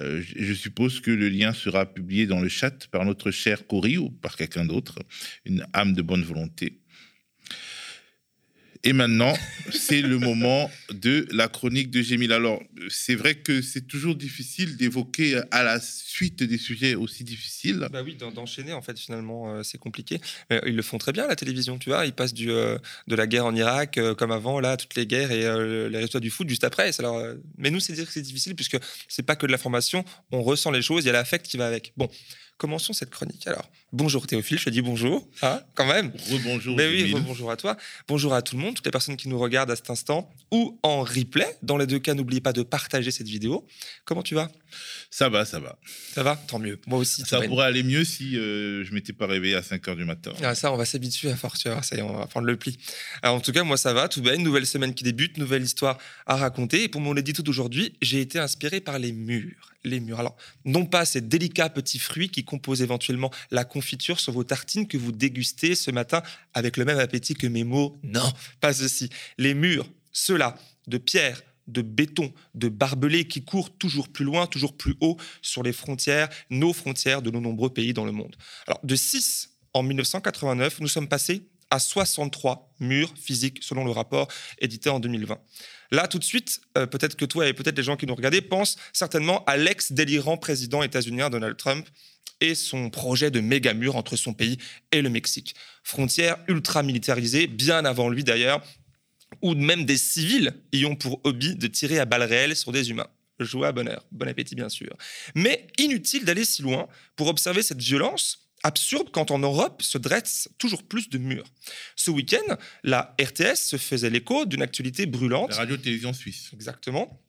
Euh, 0.00 0.22
je 0.36 0.54
suppose 0.54 1.00
que 1.00 1.10
le 1.10 1.28
lien 1.28 1.52
sera 1.52 1.86
publié 1.86 2.26
dans 2.26 2.40
le 2.40 2.48
chat 2.48 2.86
par 2.88 3.04
notre 3.04 3.30
cher 3.30 3.66
Cory 3.66 3.98
ou 3.98 4.10
par 4.10 4.36
quelqu'un 4.36 4.64
d'autre, 4.64 4.98
une 5.44 5.66
âme 5.72 5.92
de 5.92 6.02
bonne 6.02 6.22
volonté. 6.22 6.81
Et 8.84 8.92
maintenant, 8.92 9.32
c'est 9.70 10.00
le 10.00 10.18
moment 10.18 10.68
de 10.92 11.28
la 11.30 11.46
chronique 11.46 11.90
de 11.90 12.02
Gémil. 12.02 12.32
Alors, 12.32 12.60
c'est 12.88 13.14
vrai 13.14 13.36
que 13.36 13.62
c'est 13.62 13.86
toujours 13.86 14.16
difficile 14.16 14.76
d'évoquer 14.76 15.40
à 15.52 15.62
la 15.62 15.78
suite 15.80 16.42
des 16.42 16.58
sujets 16.58 16.96
aussi 16.96 17.22
difficiles. 17.22 17.86
Bah 17.92 18.02
oui, 18.04 18.16
d'enchaîner, 18.16 18.72
en 18.72 18.82
fait, 18.82 18.98
finalement, 18.98 19.54
euh, 19.54 19.62
c'est 19.62 19.78
compliqué. 19.78 20.20
Mais 20.50 20.60
ils 20.66 20.74
le 20.74 20.82
font 20.82 20.98
très 20.98 21.12
bien 21.12 21.28
la 21.28 21.36
télévision, 21.36 21.78
tu 21.78 21.90
vois. 21.90 22.06
Ils 22.06 22.12
passent 22.12 22.34
euh, 22.40 22.76
de 23.06 23.14
la 23.14 23.28
guerre 23.28 23.46
en 23.46 23.54
Irak, 23.54 23.98
euh, 23.98 24.16
comme 24.16 24.32
avant, 24.32 24.58
là, 24.58 24.76
toutes 24.76 24.96
les 24.96 25.06
guerres 25.06 25.30
et 25.30 25.42
les 25.88 25.96
résultats 25.96 26.20
du 26.20 26.30
foot 26.30 26.48
juste 26.48 26.64
après. 26.64 26.90
Mais 27.58 27.70
nous, 27.70 27.78
c'est 27.78 27.92
dire 27.92 28.06
que 28.06 28.12
c'est 28.12 28.22
difficile 28.22 28.56
puisque 28.56 28.78
c'est 29.06 29.22
pas 29.22 29.36
que 29.36 29.46
de 29.46 29.52
l'information, 29.52 30.04
on 30.32 30.42
ressent 30.42 30.72
les 30.72 30.82
choses, 30.82 31.04
il 31.04 31.06
y 31.06 31.10
a 31.10 31.12
l'affect 31.12 31.46
qui 31.46 31.56
va 31.56 31.66
avec. 31.66 31.92
Bon, 31.96 32.08
Commençons 32.58 32.92
cette 32.92 33.10
chronique. 33.10 33.46
Alors, 33.48 33.68
bonjour 33.92 34.26
Théophile, 34.26 34.58
je 34.58 34.66
te 34.66 34.70
dis 34.70 34.82
bonjour, 34.82 35.28
hein, 35.42 35.60
quand 35.74 35.86
même. 35.86 36.12
Rebonjour. 36.30 36.76
Ben 36.76 36.88
oui, 36.90 37.12
bonjour 37.26 37.50
à 37.50 37.56
toi. 37.56 37.76
Bonjour 38.06 38.34
à 38.34 38.42
tout 38.42 38.56
le 38.56 38.62
monde, 38.62 38.76
toutes 38.76 38.84
les 38.84 38.92
personnes 38.92 39.16
qui 39.16 39.28
nous 39.28 39.38
regardent 39.38 39.72
à 39.72 39.76
cet 39.76 39.90
instant 39.90 40.30
ou 40.52 40.78
en 40.84 41.02
replay. 41.02 41.56
Dans 41.62 41.76
les 41.76 41.86
deux 41.86 41.98
cas, 41.98 42.14
n'oubliez 42.14 42.40
pas 42.40 42.52
de 42.52 42.62
partager 42.62 43.10
cette 43.10 43.26
vidéo. 43.26 43.66
Comment 44.04 44.22
tu 44.22 44.36
vas? 44.36 44.48
Ça 45.10 45.28
va, 45.28 45.44
ça 45.44 45.58
va. 45.58 45.76
Ça 46.14 46.22
va? 46.22 46.36
Tant 46.36 46.58
mieux. 46.58 46.78
Moi 46.86 47.00
aussi. 47.00 47.22
Ça 47.26 47.40
pourrait 47.40 47.66
aller 47.66 47.82
mieux 47.82 48.04
si 48.04 48.36
euh, 48.36 48.84
je 48.84 48.94
m'étais 48.94 49.12
pas 49.12 49.26
réveillé 49.26 49.56
à 49.56 49.62
5 49.62 49.84
h 49.84 49.96
du 49.96 50.04
matin. 50.04 50.32
Ah, 50.42 50.54
ça, 50.54 50.72
on 50.72 50.76
va 50.76 50.84
s'habituer 50.84 51.30
à 51.30 51.36
force. 51.36 51.62
Ça 51.62 51.96
y 51.96 51.98
est, 51.98 52.02
on 52.02 52.16
va 52.16 52.26
prendre 52.26 52.46
le 52.46 52.56
pli. 52.56 52.78
Alors, 53.22 53.36
en 53.36 53.40
tout 53.40 53.52
cas, 53.52 53.64
moi, 53.64 53.76
ça 53.76 53.92
va, 53.92 54.08
tout 54.08 54.22
bien. 54.22 54.34
Une 54.34 54.42
nouvelle 54.42 54.66
semaine 54.66 54.94
qui 54.94 55.04
débute, 55.04 55.36
nouvelle 55.36 55.62
histoire 55.62 55.98
à 56.26 56.36
raconter. 56.36 56.84
Et 56.84 56.88
pour 56.88 57.00
mon 57.00 57.16
édito 57.16 57.42
d'aujourd'hui, 57.42 57.94
j'ai 58.00 58.20
été 58.20 58.38
inspiré 58.38 58.80
par 58.80 58.98
les 58.98 59.12
murs 59.12 59.71
les 59.84 60.00
murs. 60.00 60.20
Alors, 60.20 60.36
non 60.64 60.86
pas 60.86 61.04
ces 61.04 61.20
délicats 61.20 61.68
petits 61.68 61.98
fruits 61.98 62.28
qui 62.28 62.44
composent 62.44 62.82
éventuellement 62.82 63.30
la 63.50 63.64
confiture 63.64 64.20
sur 64.20 64.32
vos 64.32 64.44
tartines 64.44 64.86
que 64.86 64.96
vous 64.96 65.12
dégustez 65.12 65.74
ce 65.74 65.90
matin 65.90 66.22
avec 66.54 66.76
le 66.76 66.84
même 66.84 66.98
appétit 66.98 67.34
que 67.34 67.46
mes 67.46 67.64
mots. 67.64 67.98
Non, 68.02 68.32
pas 68.60 68.72
ceci. 68.72 69.08
Les 69.38 69.54
murs, 69.54 69.88
ceux-là, 70.12 70.56
de 70.86 70.98
pierre, 70.98 71.42
de 71.68 71.82
béton, 71.82 72.32
de 72.54 72.68
barbelés 72.68 73.26
qui 73.26 73.44
courent 73.44 73.70
toujours 73.76 74.08
plus 74.08 74.24
loin, 74.24 74.46
toujours 74.46 74.76
plus 74.76 74.96
haut 75.00 75.16
sur 75.42 75.62
les 75.62 75.72
frontières, 75.72 76.28
nos 76.50 76.72
frontières 76.72 77.22
de 77.22 77.30
nos 77.30 77.40
nombreux 77.40 77.70
pays 77.70 77.92
dans 77.92 78.04
le 78.04 78.12
monde. 78.12 78.34
Alors, 78.66 78.80
de 78.82 78.96
6 78.96 79.50
en 79.74 79.82
1989, 79.82 80.80
nous 80.80 80.88
sommes 80.88 81.08
passés 81.08 81.44
à 81.72 81.78
63 81.78 82.70
murs 82.80 83.14
physiques 83.16 83.60
selon 83.62 83.84
le 83.86 83.90
rapport 83.90 84.28
édité 84.60 84.90
en 84.90 85.00
2020. 85.00 85.40
Là, 85.90 86.06
tout 86.06 86.18
de 86.18 86.24
suite, 86.24 86.60
euh, 86.76 86.86
peut-être 86.86 87.16
que 87.16 87.24
toi 87.24 87.48
et 87.48 87.54
peut-être 87.54 87.76
les 87.78 87.82
gens 87.82 87.96
qui 87.96 88.06
nous 88.06 88.14
regardaient 88.14 88.42
pensent 88.42 88.76
certainement 88.92 89.42
à 89.46 89.56
l'ex-délirant 89.56 90.36
président 90.36 90.82
états-unien 90.82 91.30
Donald 91.30 91.56
Trump 91.56 91.88
et 92.42 92.54
son 92.54 92.90
projet 92.90 93.30
de 93.30 93.40
méga 93.40 93.72
mur 93.72 93.96
entre 93.96 94.16
son 94.16 94.34
pays 94.34 94.58
et 94.90 95.00
le 95.00 95.08
Mexique. 95.08 95.54
Frontière 95.82 96.36
ultra 96.46 96.82
militarisée, 96.82 97.46
bien 97.46 97.86
avant 97.86 98.10
lui 98.10 98.22
d'ailleurs, 98.22 98.62
où 99.40 99.54
même 99.54 99.86
des 99.86 99.96
civils 99.96 100.52
y 100.72 100.84
ont 100.84 100.94
pour 100.94 101.22
hobby 101.24 101.54
de 101.56 101.66
tirer 101.68 101.98
à 101.98 102.04
balles 102.04 102.24
réelles 102.24 102.54
sur 102.54 102.70
des 102.70 102.90
humains. 102.90 103.08
Joie, 103.40 103.72
bonheur, 103.72 104.04
bon 104.12 104.28
appétit 104.28 104.54
bien 104.54 104.68
sûr. 104.68 104.94
Mais 105.34 105.68
inutile 105.78 106.26
d'aller 106.26 106.44
si 106.44 106.60
loin 106.60 106.86
pour 107.16 107.28
observer 107.28 107.62
cette 107.62 107.80
violence 107.80 108.41
absurde 108.62 109.08
quand 109.12 109.30
en 109.30 109.38
Europe 109.38 109.82
se 109.82 109.98
dressent 109.98 110.48
toujours 110.58 110.82
plus 110.82 111.08
de 111.08 111.18
murs. 111.18 111.46
Ce 111.96 112.10
week-end, 112.10 112.56
la 112.84 113.14
RTS 113.20 113.56
se 113.56 113.76
faisait 113.76 114.10
l'écho 114.10 114.46
d'une 114.46 114.62
actualité 114.62 115.06
brûlante. 115.06 115.50
La 115.50 115.56
radio-télévision 115.56 116.12
suisse. 116.12 116.50
Exactement, 116.52 117.20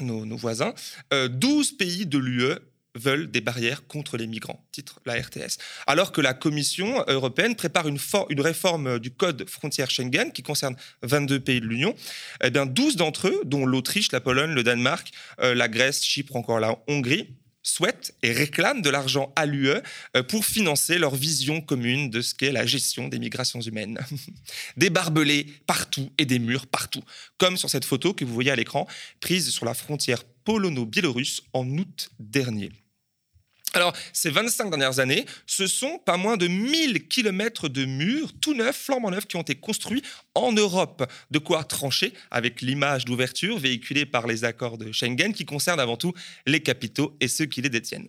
nos, 0.00 0.36
voisins. 0.36 0.74
12 1.10 1.72
euh, 1.72 1.76
pays 1.76 2.06
de 2.06 2.18
l'UE 2.18 2.58
veulent 2.94 3.30
des 3.30 3.40
barrières 3.40 3.86
contre 3.86 4.16
les 4.16 4.26
migrants, 4.26 4.66
titre 4.70 5.00
la 5.06 5.14
RTS. 5.14 5.58
Alors 5.86 6.12
que 6.12 6.20
la 6.20 6.34
Commission 6.34 7.02
européenne 7.08 7.56
prépare 7.56 7.88
une, 7.88 7.98
une 8.28 8.40
réforme 8.40 8.98
du 8.98 9.10
code 9.10 9.48
frontière 9.48 9.90
Schengen 9.90 10.30
qui 10.32 10.42
concerne 10.42 10.76
22 11.02 11.40
pays 11.40 11.60
de 11.60 11.66
l'Union, 11.66 11.94
eh 12.42 12.50
bien 12.50 12.66
12 12.66 12.96
d'entre 12.96 13.28
eux, 13.28 13.40
dont 13.44 13.64
l'Autriche, 13.64 14.12
la 14.12 14.20
Pologne, 14.20 14.52
le 14.52 14.62
Danemark, 14.62 15.10
euh, 15.40 15.54
la 15.54 15.68
Grèce, 15.68 16.02
Chypre, 16.04 16.36
encore 16.36 16.60
la 16.60 16.78
Hongrie, 16.86 17.28
souhaitent 17.62 18.14
et 18.22 18.32
réclament 18.32 18.82
de 18.82 18.90
l'argent 18.90 19.32
à 19.36 19.46
l'UE 19.46 19.70
euh, 20.16 20.22
pour 20.22 20.44
financer 20.44 20.98
leur 20.98 21.14
vision 21.14 21.60
commune 21.60 22.10
de 22.10 22.20
ce 22.20 22.34
qu'est 22.34 22.52
la 22.52 22.66
gestion 22.66 23.08
des 23.08 23.18
migrations 23.18 23.60
humaines. 23.60 23.98
des 24.76 24.90
barbelés 24.90 25.46
partout 25.66 26.10
et 26.18 26.26
des 26.26 26.38
murs 26.38 26.66
partout, 26.66 27.02
comme 27.38 27.56
sur 27.56 27.70
cette 27.70 27.84
photo 27.84 28.14
que 28.14 28.24
vous 28.24 28.34
voyez 28.34 28.50
à 28.50 28.56
l'écran, 28.56 28.86
prise 29.20 29.50
sur 29.50 29.64
la 29.64 29.74
frontière 29.74 30.24
polono-biélorusse 30.44 31.42
en 31.52 31.66
août 31.78 32.10
dernier. 32.18 32.70
Alors, 33.74 33.94
ces 34.12 34.30
25 34.30 34.68
dernières 34.68 34.98
années, 34.98 35.24
ce 35.46 35.66
sont 35.66 35.98
pas 35.98 36.18
moins 36.18 36.36
de 36.36 36.46
1000 36.46 37.08
kilomètres 37.08 37.68
de 37.68 37.86
murs, 37.86 38.32
tout 38.40 38.54
neufs, 38.54 38.76
flambant 38.76 39.10
neufs, 39.10 39.26
qui 39.26 39.36
ont 39.36 39.42
été 39.42 39.54
construits 39.54 40.02
en 40.34 40.52
Europe. 40.52 41.10
De 41.30 41.38
quoi 41.38 41.64
trancher 41.64 42.12
avec 42.30 42.60
l'image 42.60 43.06
d'ouverture 43.06 43.58
véhiculée 43.58 44.04
par 44.04 44.26
les 44.26 44.44
accords 44.44 44.76
de 44.76 44.92
Schengen, 44.92 45.32
qui 45.32 45.46
concernent 45.46 45.80
avant 45.80 45.96
tout 45.96 46.12
les 46.46 46.60
capitaux 46.60 47.16
et 47.20 47.28
ceux 47.28 47.46
qui 47.46 47.62
les 47.62 47.70
détiennent. 47.70 48.08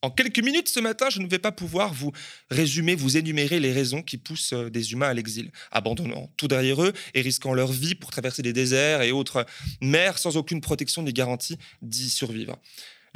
En 0.00 0.10
quelques 0.10 0.38
minutes 0.38 0.68
ce 0.68 0.78
matin, 0.78 1.08
je 1.10 1.20
ne 1.20 1.26
vais 1.26 1.40
pas 1.40 1.50
pouvoir 1.50 1.92
vous 1.92 2.12
résumer, 2.50 2.94
vous 2.94 3.16
énumérer 3.16 3.58
les 3.58 3.72
raisons 3.72 4.00
qui 4.00 4.16
poussent 4.16 4.52
euh, 4.52 4.70
des 4.70 4.92
humains 4.92 5.08
à 5.08 5.14
l'exil, 5.14 5.50
abandonnant 5.72 6.30
tout 6.36 6.46
derrière 6.46 6.80
eux 6.84 6.92
et 7.14 7.20
risquant 7.20 7.52
leur 7.52 7.72
vie 7.72 7.96
pour 7.96 8.10
traverser 8.10 8.42
des 8.42 8.52
déserts 8.52 9.02
et 9.02 9.10
autres 9.10 9.44
mers 9.80 10.18
sans 10.18 10.36
aucune 10.36 10.60
protection 10.60 11.02
ni 11.02 11.12
garantie 11.12 11.58
d'y 11.82 12.08
survivre. 12.10 12.56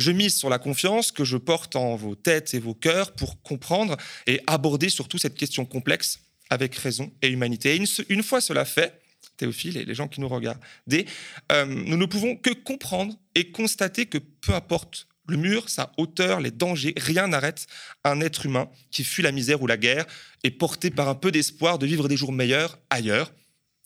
Je 0.03 0.11
mise 0.11 0.35
sur 0.35 0.51
la 0.51 0.59
confiance 0.59 1.13
que 1.13 1.23
je 1.23 1.37
porte 1.37 1.77
en 1.77 1.95
vos 1.95 2.17
têtes 2.17 2.55
et 2.55 2.59
vos 2.59 2.75
cœurs 2.75 3.13
pour 3.13 3.41
comprendre 3.41 3.97
et 4.27 4.41
aborder 4.49 4.89
surtout 4.89 5.17
cette 5.17 5.37
question 5.37 5.65
complexe 5.65 6.19
avec 6.51 6.75
raison 6.75 7.13
et 7.23 7.29
humanité. 7.29 7.77
Et 7.77 7.85
une, 8.09 8.23
fois 8.25 8.41
cela 8.41 8.65
fait, 8.65 9.01
Théophile 9.37 9.77
et 9.77 9.85
les 9.85 9.95
gens 9.95 10.09
qui 10.09 10.21
nous 10.21 10.29
regardent, 10.29 10.59
euh, 10.93 11.65
nous 11.67 11.97
ne 11.97 12.07
pouvons 12.07 12.35
que 12.35 12.51
comprendre 12.51 13.15
et 13.37 13.53
constater 13.53 14.07
que 14.07 14.19
peu 14.19 14.53
importe 14.55 15.07
le 15.29 15.37
mur, 15.37 15.69
sa 15.69 15.93
hauteur, 15.99 16.41
les 16.41 16.51
dangers, 16.51 16.95
rien 16.97 17.29
n'arrête 17.29 17.69
un 18.03 18.21
être 18.21 18.45
humain 18.45 18.69
qui 18.91 19.05
fuit 19.05 19.23
la 19.23 19.31
misère 19.31 19.63
ou 19.63 19.69
la 19.69 19.77
guerre 19.77 20.05
et 20.43 20.51
porté 20.51 20.91
par 20.91 21.09
un 21.09 21.15
peu 21.15 21.31
d'espoir 21.31 21.79
de 21.79 21.87
vivre 21.87 22.09
des 22.09 22.17
jours 22.17 22.33
meilleurs 22.33 22.77
ailleurs 22.91 23.33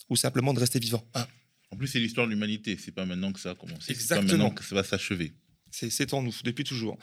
ou 0.09 0.17
simplement 0.17 0.55
de 0.55 0.61
rester 0.61 0.79
vivant. 0.79 1.07
Hein. 1.13 1.27
en 1.71 1.77
plus, 1.77 1.89
c'est 1.89 1.99
l'histoire 1.99 2.27
de 2.27 2.33
l'humanité. 2.33 2.79
C'est 2.83 2.93
pas 2.93 3.05
maintenant 3.05 3.35
que 3.35 3.41
ça 3.41 3.51
a 3.51 3.55
commencé. 3.55 3.95
C'est 3.95 4.09
pas 4.09 4.23
maintenant 4.23 4.49
que 4.49 4.65
ça 4.65 4.75
va 4.75 4.83
s'achever. 4.83 5.35
C'est 5.79 6.15
en 6.15 6.23
nous, 6.23 6.35
depuis 6.43 6.65
toujours. 6.65 6.97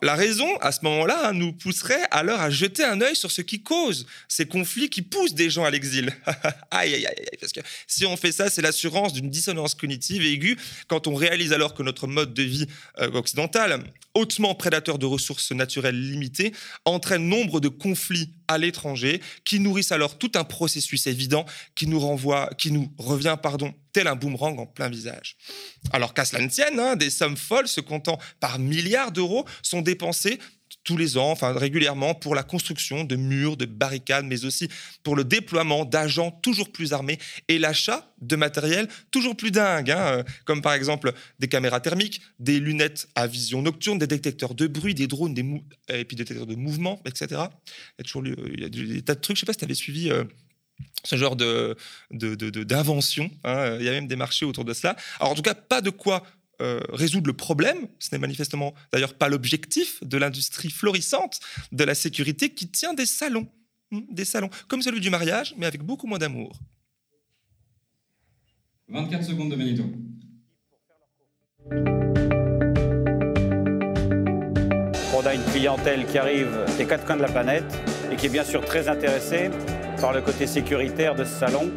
la 0.00 0.14
raison, 0.14 0.46
à 0.58 0.70
ce 0.70 0.84
moment-là, 0.84 1.28
hein, 1.28 1.32
nous 1.32 1.52
pousserait 1.52 2.02
alors 2.12 2.40
à 2.40 2.48
jeter 2.48 2.84
un 2.84 3.00
œil 3.00 3.16
sur 3.16 3.32
ce 3.32 3.42
qui 3.42 3.62
cause 3.62 4.06
ces 4.28 4.46
conflits 4.46 4.88
qui 4.88 5.02
poussent 5.02 5.34
des 5.34 5.50
gens 5.50 5.64
à 5.64 5.70
l'exil. 5.70 6.14
aïe, 6.70 6.94
aïe, 6.94 7.06
aïe, 7.06 7.16
parce 7.40 7.52
que 7.52 7.60
si 7.88 8.06
on 8.06 8.16
fait 8.16 8.30
ça, 8.30 8.50
c'est 8.50 8.62
l'assurance 8.62 9.14
d'une 9.14 9.30
dissonance 9.30 9.74
cognitive 9.74 10.24
aiguë 10.24 10.56
quand 10.86 11.08
on 11.08 11.14
réalise 11.16 11.52
alors 11.52 11.74
que 11.74 11.82
notre 11.82 12.06
mode 12.06 12.34
de 12.34 12.44
vie 12.44 12.66
euh, 13.00 13.10
occidental, 13.12 13.82
hautement 14.14 14.54
prédateur 14.54 14.98
de 14.98 15.06
ressources 15.06 15.50
naturelles 15.50 16.00
limitées, 16.00 16.52
entraîne 16.84 17.28
nombre 17.28 17.58
de 17.58 17.68
conflits 17.68 18.30
à 18.48 18.58
l'étranger 18.58 19.20
qui 19.44 19.60
nourrissent 19.60 19.92
alors 19.92 20.18
tout 20.18 20.32
un 20.34 20.44
processus 20.44 21.06
évident 21.06 21.46
qui 21.74 21.86
nous 21.86 22.00
renvoie, 22.00 22.50
qui 22.58 22.70
nous 22.70 22.92
revient, 22.98 23.36
pardon, 23.42 23.74
tel 23.92 24.06
un 24.06 24.16
boomerang 24.16 24.58
en 24.58 24.66
plein 24.66 24.88
visage. 24.88 25.36
Alors 25.92 26.14
qu'à 26.14 26.24
cela 26.24 26.42
ne 26.42 26.48
tienne, 26.48 26.78
hein, 26.78 26.96
des 26.96 27.10
sommes 27.10 27.36
folles 27.36 27.68
se 27.68 27.80
comptant 27.80 28.18
par 28.40 28.58
milliards 28.58 29.12
d'euros 29.12 29.44
sont 29.62 29.82
dépensées 29.82 30.38
tous 30.84 30.96
les 30.96 31.16
ans, 31.16 31.30
enfin 31.30 31.52
régulièrement, 31.52 32.14
pour 32.14 32.34
la 32.34 32.42
construction 32.42 33.04
de 33.04 33.16
murs, 33.16 33.56
de 33.56 33.64
barricades, 33.64 34.26
mais 34.26 34.44
aussi 34.44 34.68
pour 35.02 35.16
le 35.16 35.24
déploiement 35.24 35.84
d'agents 35.84 36.30
toujours 36.30 36.70
plus 36.70 36.92
armés 36.92 37.18
et 37.48 37.58
l'achat 37.58 38.12
de 38.20 38.36
matériel 38.36 38.88
toujours 39.10 39.36
plus 39.36 39.50
dingue, 39.50 39.90
hein, 39.90 39.98
euh, 39.98 40.22
comme 40.44 40.62
par 40.62 40.74
exemple 40.74 41.12
des 41.38 41.48
caméras 41.48 41.80
thermiques, 41.80 42.20
des 42.38 42.60
lunettes 42.60 43.08
à 43.14 43.26
vision 43.26 43.62
nocturne, 43.62 43.98
des 43.98 44.06
détecteurs 44.06 44.54
de 44.54 44.66
bruit, 44.66 44.94
des 44.94 45.06
drones, 45.06 45.34
des 45.34 45.44
et 45.88 46.04
puis 46.04 46.16
des 46.16 46.24
détecteurs 46.24 46.46
de 46.46 46.54
mouvement, 46.54 47.00
etc. 47.06 47.26
Il 47.30 47.36
y 47.36 47.40
a 48.00 48.04
toujours 48.04 48.26
il 48.26 48.60
y 48.60 48.64
a 48.64 48.68
des 48.68 49.02
tas 49.02 49.14
de 49.14 49.20
trucs. 49.20 49.36
Je 49.36 49.40
sais 49.40 49.46
pas 49.46 49.52
si 49.52 49.58
tu 49.58 49.64
avais 49.64 49.74
suivi. 49.74 50.10
Euh, 50.10 50.24
ce 51.04 51.16
genre 51.16 51.36
de, 51.36 51.76
d'invention. 52.10 53.30
Hein. 53.44 53.76
Il 53.78 53.84
y 53.84 53.88
a 53.88 53.92
même 53.92 54.08
des 54.08 54.16
marchés 54.16 54.44
autour 54.44 54.64
de 54.64 54.72
cela. 54.72 54.96
Alors 55.20 55.32
en 55.32 55.34
tout 55.34 55.42
cas, 55.42 55.54
pas 55.54 55.80
de 55.80 55.90
quoi 55.90 56.24
euh, 56.60 56.80
résoudre 56.90 57.26
le 57.26 57.32
problème. 57.32 57.88
Ce 57.98 58.08
n'est 58.12 58.18
manifestement 58.18 58.74
d'ailleurs 58.92 59.14
pas 59.14 59.28
l'objectif 59.28 60.02
de 60.02 60.18
l'industrie 60.18 60.70
florissante 60.70 61.40
de 61.72 61.84
la 61.84 61.94
sécurité 61.94 62.50
qui 62.50 62.68
tient 62.68 62.94
des 62.94 63.06
salons. 63.06 63.48
Hmm, 63.90 64.00
des 64.10 64.24
salons, 64.24 64.50
comme 64.68 64.82
celui 64.82 65.00
du 65.00 65.10
mariage, 65.10 65.54
mais 65.58 65.66
avec 65.66 65.82
beaucoup 65.82 66.06
moins 66.06 66.18
d'amour. 66.18 66.58
24 68.88 69.24
secondes 69.24 69.50
de 69.50 69.56
Benito. 69.56 69.84
On 75.16 75.26
a 75.26 75.34
une 75.34 75.44
clientèle 75.44 76.06
qui 76.06 76.18
arrive 76.18 76.50
des 76.76 76.86
quatre 76.86 77.06
coins 77.06 77.16
de 77.16 77.22
la 77.22 77.28
planète 77.28 77.64
et 78.12 78.16
qui 78.16 78.26
est 78.26 78.30
bien 78.30 78.44
sûr 78.44 78.64
très 78.64 78.88
intéressée 78.88 79.50
par 80.00 80.12
le 80.12 80.20
côté 80.20 80.46
sécuritaire 80.46 81.14
de 81.14 81.24
ce 81.24 81.30
salon. 81.30 81.70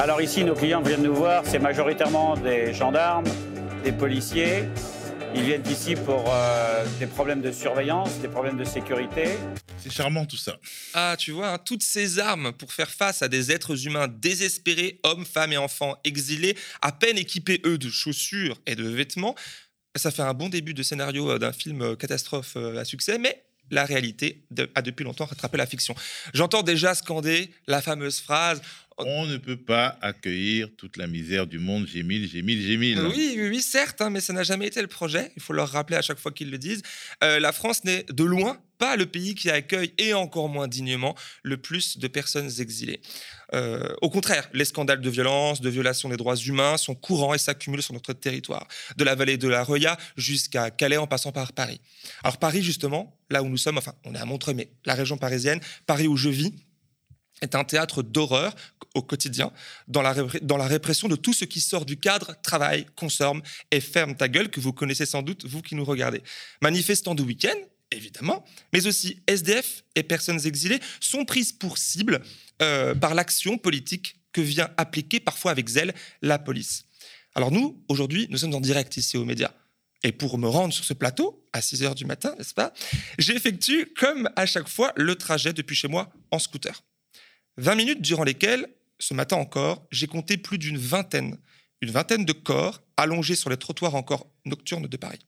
alors 0.00 0.20
ici, 0.22 0.44
nos 0.44 0.54
clients 0.54 0.80
viennent 0.80 1.02
nous 1.02 1.14
voir, 1.14 1.42
c'est 1.44 1.58
majoritairement 1.58 2.36
des 2.36 2.72
gendarmes, 2.72 3.24
des 3.84 3.92
policiers. 3.92 4.64
Ils 5.34 5.42
viennent 5.42 5.66
ici 5.68 5.94
pour 5.94 6.32
euh, 6.32 6.86
des 6.98 7.06
problèmes 7.06 7.42
de 7.42 7.52
surveillance, 7.52 8.18
des 8.20 8.28
problèmes 8.28 8.56
de 8.56 8.64
sécurité. 8.64 9.24
C'est 9.78 9.92
charmant 9.92 10.24
tout 10.24 10.38
ça. 10.38 10.58
Ah, 10.94 11.16
tu 11.18 11.32
vois, 11.32 11.52
hein, 11.52 11.58
toutes 11.58 11.82
ces 11.82 12.18
armes 12.18 12.52
pour 12.52 12.72
faire 12.72 12.88
face 12.88 13.20
à 13.20 13.28
des 13.28 13.52
êtres 13.52 13.86
humains 13.86 14.08
désespérés, 14.08 15.00
hommes, 15.02 15.26
femmes 15.26 15.52
et 15.52 15.58
enfants 15.58 15.96
exilés, 16.04 16.56
à 16.80 16.92
peine 16.92 17.18
équipés, 17.18 17.60
eux, 17.66 17.76
de 17.76 17.90
chaussures 17.90 18.58
et 18.66 18.74
de 18.74 18.84
vêtements. 18.84 19.34
Ça 19.96 20.10
fait 20.10 20.22
un 20.22 20.34
bon 20.34 20.48
début 20.48 20.72
de 20.72 20.82
scénario 20.82 21.32
euh, 21.32 21.38
d'un 21.38 21.52
film 21.52 21.82
euh, 21.82 21.96
catastrophe 21.96 22.56
à 22.56 22.84
succès, 22.84 23.18
mais 23.18 23.44
la 23.70 23.84
réalité 23.84 24.46
a 24.74 24.82
depuis 24.82 25.04
longtemps 25.04 25.24
rattrapé 25.24 25.56
la 25.56 25.66
fiction. 25.66 25.94
J'entends 26.32 26.62
déjà 26.62 26.94
scander 26.94 27.50
la 27.66 27.80
fameuse 27.80 28.20
phrase 28.20 28.60
on 28.98 29.26
ne 29.26 29.36
peut 29.36 29.56
pas 29.56 29.98
accueillir 30.02 30.68
toute 30.76 30.96
la 30.96 31.06
misère 31.06 31.46
du 31.46 31.58
monde, 31.58 31.86
j'ai 31.86 32.02
mille, 32.02 32.28
j'ai 32.28 32.42
mille, 32.42 32.62
j'ai 32.62 32.76
mille. 32.76 33.00
Oui, 33.00 33.36
oui, 33.38 33.60
certes, 33.60 34.00
hein, 34.00 34.10
mais 34.10 34.20
ça 34.20 34.32
n'a 34.32 34.44
jamais 34.44 34.66
été 34.66 34.80
le 34.80 34.86
projet. 34.86 35.32
Il 35.36 35.42
faut 35.42 35.52
leur 35.52 35.68
rappeler 35.68 35.96
à 35.96 36.02
chaque 36.02 36.18
fois 36.18 36.32
qu'ils 36.32 36.50
le 36.50 36.58
disent. 36.58 36.82
Euh, 37.22 37.40
la 37.40 37.52
France 37.52 37.84
n'est 37.84 38.04
de 38.04 38.24
loin 38.24 38.60
pas 38.78 38.96
le 38.96 39.06
pays 39.06 39.34
qui 39.34 39.50
accueille, 39.50 39.92
et 39.98 40.14
encore 40.14 40.48
moins 40.48 40.68
dignement, 40.68 41.14
le 41.42 41.56
plus 41.56 41.98
de 41.98 42.08
personnes 42.08 42.50
exilées. 42.58 43.00
Euh, 43.54 43.94
au 44.02 44.10
contraire, 44.10 44.48
les 44.52 44.64
scandales 44.64 45.00
de 45.00 45.10
violence, 45.10 45.60
de 45.60 45.70
violation 45.70 46.08
des 46.08 46.16
droits 46.16 46.36
humains 46.36 46.76
sont 46.76 46.94
courants 46.94 47.34
et 47.34 47.38
s'accumulent 47.38 47.82
sur 47.82 47.94
notre 47.94 48.12
territoire, 48.12 48.66
de 48.96 49.04
la 49.04 49.14
vallée 49.14 49.36
de 49.36 49.48
la 49.48 49.62
Roya 49.62 49.96
jusqu'à 50.16 50.70
Calais 50.70 50.96
en 50.96 51.06
passant 51.06 51.30
par 51.30 51.52
Paris. 51.52 51.80
Alors 52.24 52.38
Paris, 52.38 52.62
justement, 52.62 53.16
là 53.30 53.42
où 53.42 53.48
nous 53.48 53.58
sommes, 53.58 53.78
enfin, 53.78 53.94
on 54.04 54.14
est 54.14 54.18
à 54.18 54.24
Montreux, 54.24 54.54
mais 54.54 54.70
la 54.84 54.94
région 54.94 55.16
parisienne, 55.18 55.60
Paris 55.86 56.08
où 56.08 56.16
je 56.16 56.28
vis, 56.28 56.52
est 57.44 57.54
un 57.54 57.64
théâtre 57.64 58.02
d'horreur 58.02 58.54
au 58.94 59.02
quotidien, 59.02 59.52
dans 59.88 60.02
la, 60.02 60.14
dans 60.42 60.56
la 60.56 60.66
répression 60.66 61.08
de 61.08 61.16
tout 61.16 61.32
ce 61.32 61.44
qui 61.44 61.60
sort 61.60 61.84
du 61.84 61.96
cadre, 61.96 62.36
travaille, 62.42 62.86
consomme 62.96 63.42
et 63.70 63.80
ferme 63.80 64.16
ta 64.16 64.28
gueule, 64.28 64.50
que 64.50 64.60
vous 64.60 64.72
connaissez 64.72 65.06
sans 65.06 65.22
doute, 65.22 65.44
vous 65.46 65.62
qui 65.62 65.74
nous 65.74 65.84
regardez. 65.84 66.22
Manifestants 66.62 67.14
de 67.14 67.22
week-end, 67.22 67.56
évidemment, 67.90 68.44
mais 68.72 68.86
aussi 68.86 69.22
SDF 69.26 69.84
et 69.96 70.02
personnes 70.02 70.44
exilées 70.46 70.80
sont 71.00 71.24
prises 71.24 71.52
pour 71.52 71.78
cible 71.78 72.22
euh, 72.62 72.94
par 72.94 73.14
l'action 73.14 73.58
politique 73.58 74.20
que 74.32 74.40
vient 74.40 74.70
appliquer 74.76 75.20
parfois 75.20 75.50
avec 75.50 75.68
zèle 75.68 75.94
la 76.22 76.38
police. 76.38 76.84
Alors 77.34 77.50
nous, 77.50 77.82
aujourd'hui, 77.88 78.26
nous 78.30 78.38
sommes 78.38 78.54
en 78.54 78.60
direct 78.60 78.96
ici 78.96 79.16
aux 79.16 79.24
médias. 79.24 79.52
Et 80.04 80.12
pour 80.12 80.38
me 80.38 80.46
rendre 80.46 80.72
sur 80.72 80.84
ce 80.84 80.92
plateau, 80.92 81.44
à 81.52 81.62
6 81.62 81.82
heures 81.82 81.94
du 81.94 82.04
matin, 82.04 82.34
n'est-ce 82.36 82.52
pas, 82.52 82.72
j'effectue, 83.18 83.92
comme 83.98 84.28
à 84.36 84.44
chaque 84.44 84.68
fois, 84.68 84.92
le 84.96 85.16
trajet 85.16 85.52
depuis 85.52 85.74
chez 85.74 85.88
moi 85.88 86.12
en 86.30 86.38
scooter. 86.38 86.82
20 87.56 87.74
minutes 87.74 88.02
durant 88.02 88.24
lesquelles, 88.24 88.66
ce 88.98 89.14
matin 89.14 89.36
encore, 89.36 89.86
j'ai 89.90 90.06
compté 90.06 90.36
plus 90.36 90.58
d'une 90.58 90.78
vingtaine, 90.78 91.38
une 91.80 91.90
vingtaine 91.90 92.24
de 92.24 92.32
corps 92.32 92.82
allongés 92.96 93.36
sur 93.36 93.50
les 93.50 93.56
trottoirs 93.56 93.94
encore 93.94 94.26
nocturnes 94.44 94.86
de 94.86 94.96
Paris. 94.96 95.20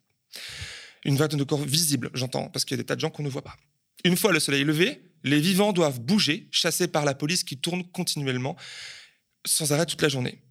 Une 1.05 1.17
vingtaine 1.17 1.39
de 1.39 1.45
corps 1.45 1.63
visibles, 1.63 2.11
j'entends, 2.15 2.49
parce 2.49 2.65
qu'il 2.65 2.77
y 2.77 2.81
a 2.81 2.83
des 2.83 2.87
tas 2.87 2.97
de 2.97 3.01
gens 3.01 3.11
qu'on 3.11 3.23
ne 3.23 3.29
voit 3.29 3.43
pas. 3.43 3.57
Une 4.05 4.17
fois 4.17 4.33
le 4.33 4.41
soleil 4.41 4.65
levé, 4.65 5.03
les 5.25 5.41
vivants 5.41 5.73
doivent 5.73 6.01
bouger, 6.01 6.49
chassés 6.51 6.89
par 6.89 7.05
la 7.05 7.15
police 7.15 7.45
qui 7.45 7.59
tourne 7.59 7.85
continuellement, 7.91 8.57
sans 9.45 9.73
arrêt 9.73 9.87
toute 9.87 10.03
la 10.03 10.09
journée. 10.09 10.43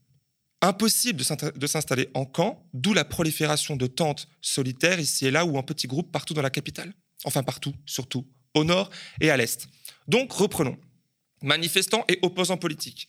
Impossible 0.61 1.21
de 1.55 1.67
s'installer 1.67 2.09
en 2.13 2.25
camp, 2.25 2.67
d'où 2.73 2.93
la 2.93 3.05
prolifération 3.05 3.75
de 3.75 3.87
tentes 3.87 4.27
solitaires 4.41 4.99
ici 4.99 5.27
et 5.27 5.31
là 5.31 5.45
ou 5.45 5.57
en 5.57 5.63
petits 5.63 5.87
groupes 5.87 6.11
partout 6.11 6.33
dans 6.33 6.41
la 6.41 6.49
capitale. 6.49 6.93
Enfin 7.23 7.43
partout, 7.43 7.73
surtout, 7.85 8.27
au 8.53 8.63
nord 8.63 8.89
et 9.21 9.29
à 9.29 9.37
l'est. 9.37 9.67
Donc 10.07 10.31
reprenons. 10.31 10.77
Manifestants 11.45 12.03
et 12.09 12.19
opposants 12.23 12.57
politiques, 12.57 13.07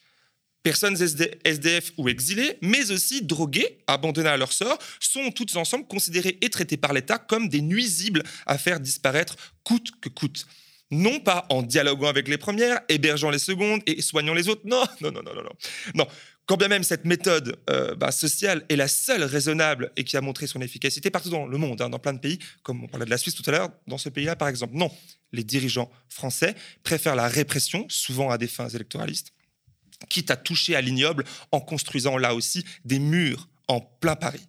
personnes 0.63 0.97
SDF 0.97 1.93
ou 1.97 2.09
exilées, 2.09 2.59
mais 2.61 2.91
aussi 2.91 3.23
drogués, 3.23 3.79
abandonnés 3.87 4.29
à 4.29 4.37
leur 4.37 4.53
sort, 4.53 4.79
sont 5.01 5.31
toutes 5.31 5.57
ensemble 5.57 5.87
considérées 5.87 6.39
et 6.41 6.51
traitées 6.51 6.77
par 6.77 6.93
l'État 6.93 7.19
comme 7.19 7.49
des 7.49 7.63
nuisibles 7.63 8.23
à 8.47 8.59
faire 8.59 8.79
disparaître 8.79 9.37
coûte 9.65 9.91
que 10.01 10.09
coûte. 10.09 10.47
Non 10.91 11.19
pas 11.19 11.47
en 11.51 11.63
dialoguant 11.63 12.09
avec 12.09 12.29
les 12.29 12.39
premières, 12.39 12.81
hébergeant 12.89 13.31
les 13.31 13.41
secondes 13.41 13.81
et 13.87 14.03
soignant 14.03 14.35
les 14.35 14.49
autres. 14.49 14.63
Non, 14.65 14.85
non, 15.01 15.11
non, 15.11 15.23
non, 15.23 15.35
non. 15.35 15.53
Non, 15.95 16.07
quand 16.47 16.57
bien 16.57 16.69
même 16.69 16.85
cette 16.85 17.05
méthode 17.05 17.59
euh, 17.71 17.95
bah, 17.97 18.13
sociale 18.13 18.65
est 18.69 18.77
la 18.77 18.89
seule 18.89 19.25
raisonnable 19.25 19.91
et 19.97 20.05
qui 20.05 20.17
a 20.17 20.21
montré 20.21 20.47
son 20.47 20.61
efficacité 20.61 21.11
partout 21.11 21.29
dans 21.29 21.47
le 21.47 21.59
monde, 21.59 21.83
hein, 21.83 21.91
dans 21.91 21.99
plein 21.99 22.13
de 22.13 22.21
pays, 22.21 22.39
comme 22.63 22.85
on 22.85 22.89
parlait 22.89 23.05
de 23.05 23.11
la 23.11 23.19
Suisse 23.19 23.35
tout 23.35 23.43
à 23.47 23.51
l'heure, 23.51 23.71
dans 23.87 23.99
ce 23.99 24.09
pays-là 24.09 24.37
par 24.37 24.49
exemple. 24.49 24.75
Non, 24.75 24.91
les 25.33 25.45
dirigeants 25.45 25.91
français 26.09 26.55
préfèrent 26.85 27.17
la 27.17 27.29
répression, 27.29 27.85
souvent 27.89 28.31
à 28.31 28.39
des 28.39 28.47
fins 28.47 28.69
électoralistes, 28.69 29.33
quitte 30.09 30.31
à 30.31 30.37
toucher 30.37 30.77
à 30.77 30.81
l'ignoble 30.81 31.25
en 31.51 31.61
construisant 31.61 32.17
là 32.17 32.35
aussi 32.35 32.65
des 32.85 33.01
murs 33.01 33.49
en 33.67 33.81
plein 33.81 34.15
Paris. 34.15 34.47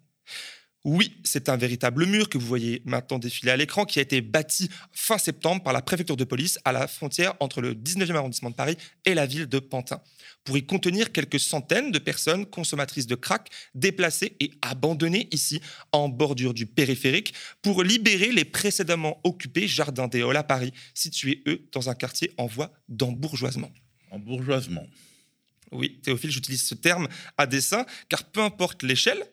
Oui, 0.89 1.17
c'est 1.25 1.49
un 1.49 1.57
véritable 1.57 2.05
mur 2.05 2.29
que 2.29 2.37
vous 2.37 2.47
voyez 2.47 2.81
maintenant 2.85 3.19
défiler 3.19 3.51
à 3.51 3.57
l'écran 3.57 3.83
qui 3.83 3.99
a 3.99 4.01
été 4.01 4.21
bâti 4.21 4.69
fin 4.93 5.17
septembre 5.17 5.61
par 5.61 5.73
la 5.73 5.81
préfecture 5.81 6.15
de 6.15 6.23
police 6.23 6.59
à 6.63 6.71
la 6.71 6.87
frontière 6.87 7.33
entre 7.41 7.59
le 7.59 7.73
19e 7.73 8.15
arrondissement 8.15 8.51
de 8.51 8.55
Paris 8.55 8.77
et 9.03 9.13
la 9.13 9.25
ville 9.25 9.47
de 9.47 9.59
Pantin 9.59 9.99
pour 10.45 10.57
y 10.57 10.65
contenir 10.65 11.11
quelques 11.11 11.41
centaines 11.41 11.91
de 11.91 11.99
personnes 11.99 12.45
consommatrices 12.45 13.05
de 13.05 13.15
crack 13.15 13.49
déplacées 13.75 14.37
et 14.39 14.53
abandonnées 14.61 15.27
ici 15.33 15.59
en 15.91 16.07
bordure 16.07 16.53
du 16.53 16.65
périphérique 16.65 17.33
pour 17.61 17.83
libérer 17.83 18.31
les 18.31 18.45
précédemment 18.45 19.19
occupés 19.25 19.67
jardins 19.67 20.07
des 20.07 20.21
Halles 20.21 20.37
à 20.37 20.43
Paris, 20.43 20.71
situés 20.93 21.43
eux 21.47 21.67
dans 21.73 21.89
un 21.89 21.95
quartier 21.95 22.31
en 22.37 22.45
voie 22.45 22.71
d'embourgeoisement. 22.87 23.73
Embourgeoisement. 24.09 24.87
Oui, 25.73 25.99
Théophile, 26.01 26.31
j'utilise 26.31 26.63
ce 26.63 26.75
terme 26.75 27.09
à 27.37 27.45
dessein, 27.45 27.85
car 28.07 28.23
peu 28.23 28.39
importe 28.39 28.83
l'échelle, 28.83 29.27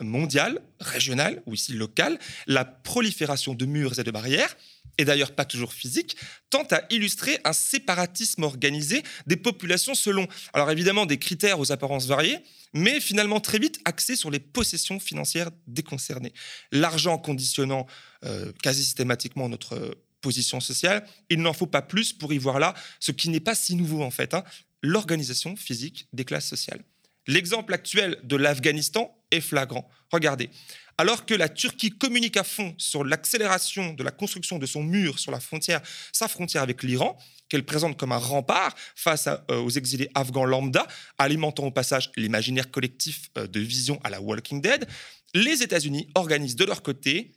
mondiale, 0.00 0.60
régionale 0.80 1.42
ou 1.46 1.54
ici 1.54 1.72
locale, 1.72 2.18
la 2.46 2.64
prolifération 2.64 3.54
de 3.54 3.66
murs 3.66 3.98
et 3.98 4.04
de 4.04 4.10
barrières, 4.10 4.56
et 4.98 5.04
d'ailleurs 5.04 5.32
pas 5.32 5.44
toujours 5.44 5.72
physique, 5.72 6.16
tend 6.50 6.66
à 6.70 6.82
illustrer 6.90 7.38
un 7.44 7.52
séparatisme 7.52 8.42
organisé 8.42 9.02
des 9.26 9.36
populations 9.36 9.94
selon, 9.94 10.26
alors 10.52 10.70
évidemment, 10.70 11.06
des 11.06 11.18
critères 11.18 11.60
aux 11.60 11.72
apparences 11.72 12.06
variées, 12.06 12.38
mais 12.74 13.00
finalement 13.00 13.40
très 13.40 13.58
vite 13.58 13.80
axés 13.84 14.16
sur 14.16 14.30
les 14.30 14.40
possessions 14.40 15.00
financières 15.00 15.50
des 15.66 15.82
concernés. 15.82 16.32
L'argent 16.72 17.16
conditionnant 17.18 17.86
euh, 18.24 18.52
quasi 18.62 18.84
systématiquement 18.84 19.48
notre 19.48 19.96
position 20.20 20.60
sociale, 20.60 21.06
il 21.30 21.40
n'en 21.40 21.52
faut 21.52 21.66
pas 21.66 21.82
plus 21.82 22.12
pour 22.12 22.32
y 22.32 22.38
voir 22.38 22.58
là 22.58 22.74
ce 22.98 23.12
qui 23.12 23.28
n'est 23.28 23.40
pas 23.40 23.54
si 23.54 23.76
nouveau 23.76 24.02
en 24.02 24.10
fait, 24.10 24.34
hein, 24.34 24.42
l'organisation 24.82 25.56
physique 25.56 26.08
des 26.12 26.24
classes 26.24 26.48
sociales. 26.48 26.82
L'exemple 27.26 27.74
actuel 27.74 28.18
de 28.24 28.36
l'Afghanistan 28.36 29.14
est 29.30 29.40
flagrant. 29.40 29.88
Regardez, 30.10 30.50
alors 30.96 31.26
que 31.26 31.34
la 31.34 31.48
Turquie 31.48 31.90
communique 31.90 32.36
à 32.36 32.44
fond 32.44 32.74
sur 32.76 33.04
l'accélération 33.04 33.94
de 33.94 34.02
la 34.02 34.10
construction 34.10 34.58
de 34.58 34.66
son 34.66 34.82
mur 34.82 35.18
sur 35.18 35.30
la 35.30 35.40
frontière, 35.40 35.80
sa 36.12 36.26
frontière 36.26 36.62
avec 36.62 36.82
l'Iran, 36.82 37.16
qu'elle 37.48 37.64
présente 37.64 37.96
comme 37.96 38.12
un 38.12 38.18
rempart 38.18 38.74
face 38.94 39.28
euh, 39.28 39.58
aux 39.60 39.70
exilés 39.70 40.10
afghans 40.14 40.44
lambda, 40.44 40.86
alimentant 41.16 41.64
au 41.64 41.70
passage 41.70 42.10
l'imaginaire 42.16 42.70
collectif 42.70 43.30
euh, 43.38 43.46
de 43.46 43.60
vision 43.60 44.00
à 44.04 44.10
la 44.10 44.20
Walking 44.20 44.60
Dead, 44.60 44.86
les 45.34 45.62
États-Unis 45.62 46.08
organisent 46.14 46.56
de 46.56 46.64
leur 46.64 46.82
côté 46.82 47.32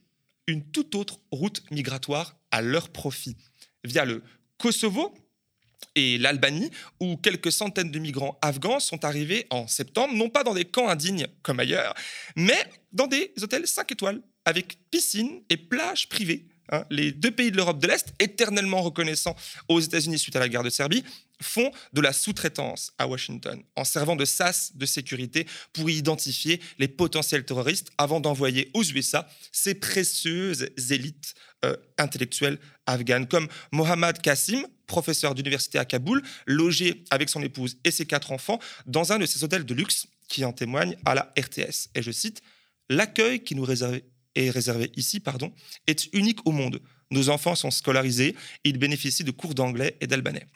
une 0.47 0.63
toute 0.71 0.95
autre 0.95 1.19
route 1.31 1.63
migratoire 1.71 2.35
à 2.49 2.61
leur 2.61 2.89
profit, 2.89 3.37
via 3.83 4.05
le 4.05 4.23
Kosovo, 4.57 5.13
et 5.95 6.17
l'Albanie, 6.17 6.71
où 6.99 7.17
quelques 7.17 7.51
centaines 7.51 7.91
de 7.91 7.99
migrants 7.99 8.37
afghans 8.41 8.79
sont 8.79 9.03
arrivés 9.05 9.47
en 9.49 9.67
septembre, 9.67 10.13
non 10.13 10.29
pas 10.29 10.43
dans 10.43 10.53
des 10.53 10.65
camps 10.65 10.89
indignes 10.89 11.27
comme 11.41 11.59
ailleurs, 11.59 11.93
mais 12.35 12.63
dans 12.91 13.07
des 13.07 13.33
hôtels 13.41 13.67
5 13.67 13.91
étoiles, 13.91 14.21
avec 14.45 14.77
piscine 14.89 15.41
et 15.49 15.57
plage 15.57 16.09
privée. 16.09 16.45
Hein. 16.71 16.85
les 16.89 17.11
deux 17.11 17.31
pays 17.31 17.51
de 17.51 17.57
l'Europe 17.57 17.79
de 17.79 17.87
l'Est, 17.87 18.13
éternellement 18.19 18.81
reconnaissants 18.81 19.35
aux 19.67 19.79
États-Unis 19.79 20.19
suite 20.19 20.35
à 20.35 20.39
la 20.39 20.49
guerre 20.49 20.63
de 20.63 20.69
Serbie, 20.69 21.03
font 21.41 21.71
de 21.93 22.01
la 22.01 22.13
sous-traitance 22.13 22.93
à 22.97 23.07
Washington, 23.07 23.61
en 23.75 23.83
servant 23.83 24.15
de 24.15 24.25
sas 24.25 24.71
de 24.75 24.85
sécurité 24.85 25.47
pour 25.73 25.89
identifier 25.89 26.61
les 26.79 26.87
potentiels 26.87 27.45
terroristes 27.45 27.91
avant 27.97 28.19
d'envoyer 28.19 28.69
aux 28.73 28.83
USA 28.83 29.27
ces 29.51 29.73
précieuses 29.73 30.69
élites 30.89 31.33
euh, 31.65 31.75
intellectuelles 31.97 32.59
afghanes, 32.85 33.27
comme 33.27 33.47
Mohammad 33.71 34.21
Qasim, 34.21 34.65
professeur 34.87 35.35
d'université 35.35 35.77
à 35.77 35.85
Kaboul, 35.85 36.21
logé 36.45 37.03
avec 37.11 37.29
son 37.29 37.41
épouse 37.41 37.77
et 37.83 37.91
ses 37.91 38.05
quatre 38.05 38.31
enfants 38.31 38.59
dans 38.85 39.11
un 39.11 39.19
de 39.19 39.25
ces 39.25 39.43
hôtels 39.43 39.65
de 39.65 39.73
luxe 39.73 40.07
qui 40.27 40.45
en 40.45 40.53
témoigne 40.53 40.95
à 41.05 41.15
la 41.15 41.33
RTS. 41.37 41.89
Et 41.95 42.01
je 42.01 42.11
cite 42.11 42.41
L'accueil 42.89 43.43
qui 43.43 43.55
nous 43.55 43.63
est 44.35 44.49
réservé 44.49 44.91
ici 44.95 45.19
pardon, 45.19 45.53
est 45.87 46.09
unique 46.13 46.45
au 46.45 46.51
monde. 46.51 46.81
Nos 47.11 47.29
enfants 47.29 47.55
sont 47.55 47.71
scolarisés, 47.71 48.35
ils 48.63 48.77
bénéficient 48.77 49.23
de 49.23 49.31
cours 49.31 49.53
d'anglais 49.53 49.97
et 50.01 50.07
d'albanais. 50.07 50.47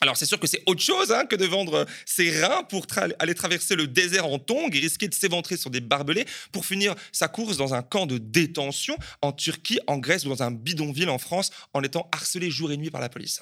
Alors 0.00 0.16
c'est 0.16 0.26
sûr 0.26 0.38
que 0.38 0.46
c'est 0.46 0.62
autre 0.66 0.82
chose 0.82 1.10
hein, 1.10 1.24
que 1.24 1.36
de 1.36 1.46
vendre 1.46 1.86
ses 2.04 2.30
reins 2.44 2.62
pour 2.64 2.86
aller 3.18 3.34
traverser 3.34 3.76
le 3.76 3.86
désert 3.86 4.26
en 4.26 4.38
tongs 4.38 4.70
et 4.72 4.78
risquer 4.78 5.08
de 5.08 5.14
s'éventrer 5.14 5.56
sur 5.56 5.70
des 5.70 5.80
barbelés 5.80 6.26
pour 6.52 6.66
finir 6.66 6.94
sa 7.12 7.28
course 7.28 7.56
dans 7.56 7.72
un 7.72 7.82
camp 7.82 8.06
de 8.06 8.18
détention 8.18 8.96
en 9.22 9.32
Turquie, 9.32 9.80
en 9.86 9.96
Grèce 9.96 10.26
ou 10.26 10.28
dans 10.28 10.42
un 10.42 10.50
bidonville 10.50 11.08
en 11.08 11.18
France 11.18 11.50
en 11.72 11.82
étant 11.82 12.08
harcelé 12.12 12.50
jour 12.50 12.72
et 12.72 12.76
nuit 12.76 12.90
par 12.90 13.00
la 13.00 13.08
police 13.08 13.40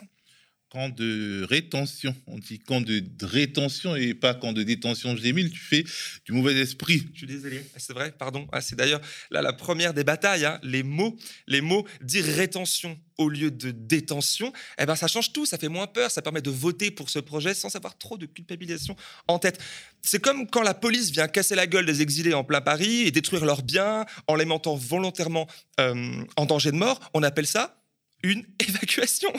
camp 0.74 0.88
de 0.88 1.46
rétention. 1.48 2.16
On 2.26 2.37
dit 2.37 2.58
camp 2.58 2.80
de 2.80 3.00
rétention 3.22 3.94
et 3.94 4.12
pas 4.12 4.34
camp 4.34 4.52
de 4.52 4.64
détention. 4.64 5.16
Jémile, 5.16 5.52
tu 5.52 5.60
fais 5.60 5.84
du 6.24 6.32
mauvais 6.32 6.58
esprit. 6.58 7.06
Je 7.12 7.18
suis 7.18 7.26
désolé. 7.28 7.62
Ah, 7.76 7.78
c'est 7.78 7.92
vrai, 7.92 8.10
pardon. 8.10 8.48
Ah, 8.50 8.60
c'est 8.60 8.74
d'ailleurs 8.74 9.00
la 9.30 9.52
première 9.52 9.94
des 9.94 10.02
batailles. 10.02 10.44
Hein. 10.44 10.58
Les 10.64 10.82
mots, 10.82 11.16
les 11.46 11.60
mots 11.60 11.87
dire 12.00 12.24
rétention 12.24 12.98
au 13.18 13.28
lieu 13.28 13.52
de 13.52 13.70
détention, 13.70 14.52
eh 14.76 14.87
ben 14.87 14.96
ça 14.96 15.06
change 15.06 15.32
tout. 15.32 15.46
Ça 15.46 15.58
fait 15.58 15.68
moins 15.68 15.87
peur. 15.87 16.10
Ça 16.10 16.22
permet 16.22 16.42
de 16.42 16.50
voter 16.50 16.90
pour 16.90 17.08
ce 17.08 17.20
projet 17.20 17.54
sans 17.54 17.74
avoir 17.76 17.96
trop 17.96 18.18
de 18.18 18.26
culpabilisation 18.26 18.96
en 19.28 19.38
tête. 19.38 19.60
C'est 20.02 20.20
comme 20.20 20.50
quand 20.50 20.62
la 20.62 20.74
police 20.74 21.10
vient 21.10 21.28
casser 21.28 21.54
la 21.54 21.68
gueule 21.68 21.87
des 21.87 22.02
exilés 22.02 22.34
en 22.34 22.42
plein 22.42 22.60
Paris 22.60 23.02
et 23.02 23.12
détruire 23.12 23.44
leurs 23.44 23.62
biens 23.62 24.06
en 24.26 24.34
les 24.34 24.44
mentant 24.44 24.74
volontairement 24.74 25.46
euh, 25.78 26.24
en 26.37 26.46
danger 26.46 26.72
de 26.72 26.76
mort. 26.76 26.98
On 27.14 27.22
appelle 27.22 27.46
ça 27.46 27.84
une 28.24 28.44
évacuation. 28.68 29.32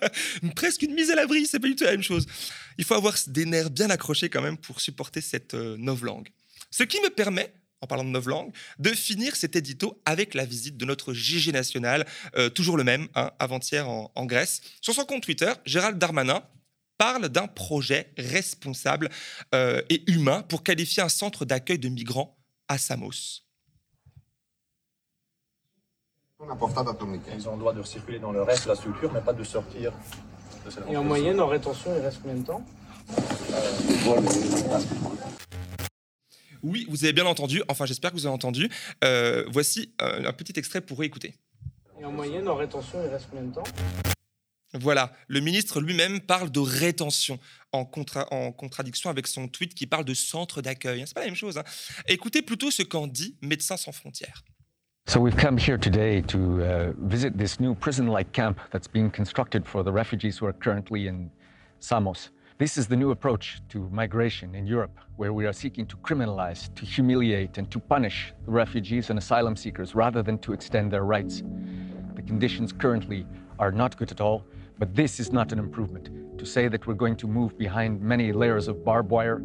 Presque 0.56 0.82
une 0.82 0.94
mise 0.94 1.10
à 1.10 1.14
l'abri, 1.14 1.46
c'est 1.46 1.60
pas 1.60 1.68
du 1.68 1.76
tout 1.76 1.84
la 1.84 1.92
même 1.92 2.02
chose. 2.02 2.26
Il 2.78 2.84
faut 2.84 2.94
avoir 2.94 3.14
des 3.28 3.44
nerfs 3.44 3.70
bien 3.70 3.90
accrochés 3.90 4.28
quand 4.28 4.42
même 4.42 4.56
pour 4.56 4.80
supporter 4.80 5.20
cette 5.20 5.54
euh, 5.54 5.76
novlangue. 5.76 6.28
Ce 6.70 6.82
qui 6.82 7.00
me 7.00 7.10
permet, 7.10 7.52
en 7.80 7.86
parlant 7.86 8.04
de 8.04 8.10
novlangue, 8.10 8.52
de 8.78 8.90
finir 8.90 9.36
cet 9.36 9.56
édito 9.56 10.00
avec 10.04 10.34
la 10.34 10.44
visite 10.44 10.76
de 10.76 10.84
notre 10.84 11.12
GG 11.12 11.52
national, 11.52 12.06
euh, 12.36 12.48
toujours 12.48 12.76
le 12.76 12.84
même, 12.84 13.08
hein, 13.14 13.30
avant-hier 13.38 13.88
en, 13.88 14.26
Grèce. 14.26 14.60
Sur 14.80 14.94
son 14.94 15.04
compte 15.04 15.22
Twitter, 15.22 15.52
Gérald 15.64 15.98
Darmanin 15.98 16.42
parle 16.98 17.28
d'un 17.28 17.46
projet 17.46 18.12
responsable 18.18 19.08
euh, 19.54 19.80
et 19.88 20.10
humain 20.10 20.42
pour 20.42 20.62
qualifier 20.62 21.02
un 21.02 21.08
centre 21.08 21.44
d'accueil 21.44 21.78
de 21.78 21.88
migrants 21.88 22.36
à 22.68 22.78
Samos. 22.78 23.49
Ils 26.42 27.48
ont 27.48 27.52
le 27.52 27.58
droit 27.58 27.74
de 27.74 27.82
circuler 27.82 28.18
dans 28.18 28.32
le 28.32 28.42
reste 28.42 28.64
de 28.64 28.70
la 28.70 28.74
structure, 28.74 29.12
mais 29.12 29.20
pas 29.20 29.34
de 29.34 29.44
sortir 29.44 29.92
Et 30.88 30.96
en 30.96 31.04
moyenne, 31.04 31.38
en 31.38 31.46
rétention, 31.46 31.94
il 31.94 32.00
reste 32.00 32.20
combien 32.22 32.38
de 32.38 32.46
temps? 32.46 32.64
Oui, 36.62 36.86
vous 36.88 37.04
avez 37.04 37.12
bien 37.12 37.26
entendu, 37.26 37.62
enfin 37.68 37.84
j'espère 37.84 38.10
que 38.10 38.16
vous 38.16 38.26
avez 38.26 38.34
entendu. 38.34 38.70
Euh, 39.04 39.44
voici 39.48 39.94
euh, 40.00 40.26
un 40.26 40.32
petit 40.32 40.58
extrait 40.58 40.80
pour 40.80 41.02
écouter. 41.02 41.34
Et 42.00 42.04
en 42.04 42.12
moyenne, 42.12 42.48
en 42.48 42.54
rétention, 42.54 43.02
il 43.04 43.10
reste 43.10 43.26
combien 43.30 43.44
de 43.44 43.54
temps? 43.54 43.64
Voilà, 44.72 45.12
le 45.26 45.40
ministre 45.40 45.80
lui-même 45.80 46.20
parle 46.20 46.50
de 46.50 46.60
rétention 46.60 47.38
en, 47.72 47.84
contradiction 47.84 49.10
avec 49.10 49.26
son 49.26 49.48
tweet 49.48 49.74
qui 49.74 49.86
parle 49.86 50.04
de 50.04 50.14
centre 50.14 50.62
d'accueil. 50.62 51.02
C'est 51.06 51.14
pas 51.14 51.20
la 51.20 51.26
même 51.26 51.34
chose. 51.34 51.58
Hein. 51.58 51.64
Écoutez 52.06 52.40
plutôt 52.40 52.70
ce 52.70 52.82
qu'en 52.82 53.06
dit 53.08 53.36
Médecins 53.42 53.76
sans 53.76 53.92
frontières. 53.92 54.44
So 55.10 55.18
we've 55.18 55.36
come 55.36 55.56
here 55.56 55.76
today 55.76 56.20
to 56.20 56.62
uh, 56.62 56.92
visit 56.98 57.36
this 57.36 57.58
new 57.58 57.74
prison-like 57.74 58.30
camp 58.30 58.60
that's 58.70 58.86
being 58.86 59.10
constructed 59.10 59.66
for 59.66 59.82
the 59.82 59.90
refugees 59.90 60.38
who 60.38 60.46
are 60.46 60.52
currently 60.52 61.08
in 61.08 61.32
Samos. 61.80 62.30
This 62.58 62.78
is 62.78 62.86
the 62.86 62.94
new 62.94 63.10
approach 63.10 63.60
to 63.70 63.88
migration 63.90 64.54
in 64.54 64.68
Europe, 64.68 64.96
where 65.16 65.32
we 65.32 65.46
are 65.46 65.52
seeking 65.52 65.84
to 65.86 65.96
criminalize, 65.96 66.72
to 66.76 66.84
humiliate, 66.86 67.58
and 67.58 67.68
to 67.72 67.80
punish 67.80 68.32
the 68.44 68.52
refugees 68.52 69.10
and 69.10 69.18
asylum 69.18 69.56
seekers 69.56 69.96
rather 69.96 70.22
than 70.22 70.38
to 70.38 70.52
extend 70.52 70.92
their 70.92 71.04
rights. 71.04 71.42
The 72.14 72.22
conditions 72.22 72.72
currently 72.72 73.26
are 73.58 73.72
not 73.72 73.96
good 73.96 74.12
at 74.12 74.20
all, 74.20 74.44
but 74.78 74.94
this 74.94 75.18
is 75.18 75.32
not 75.32 75.50
an 75.50 75.58
improvement. 75.58 76.38
To 76.38 76.46
say 76.46 76.68
that 76.68 76.86
we're 76.86 76.94
going 76.94 77.16
to 77.16 77.26
move 77.26 77.58
behind 77.58 78.00
many 78.00 78.32
layers 78.32 78.68
of 78.68 78.84
barbed 78.84 79.10
wire, 79.10 79.42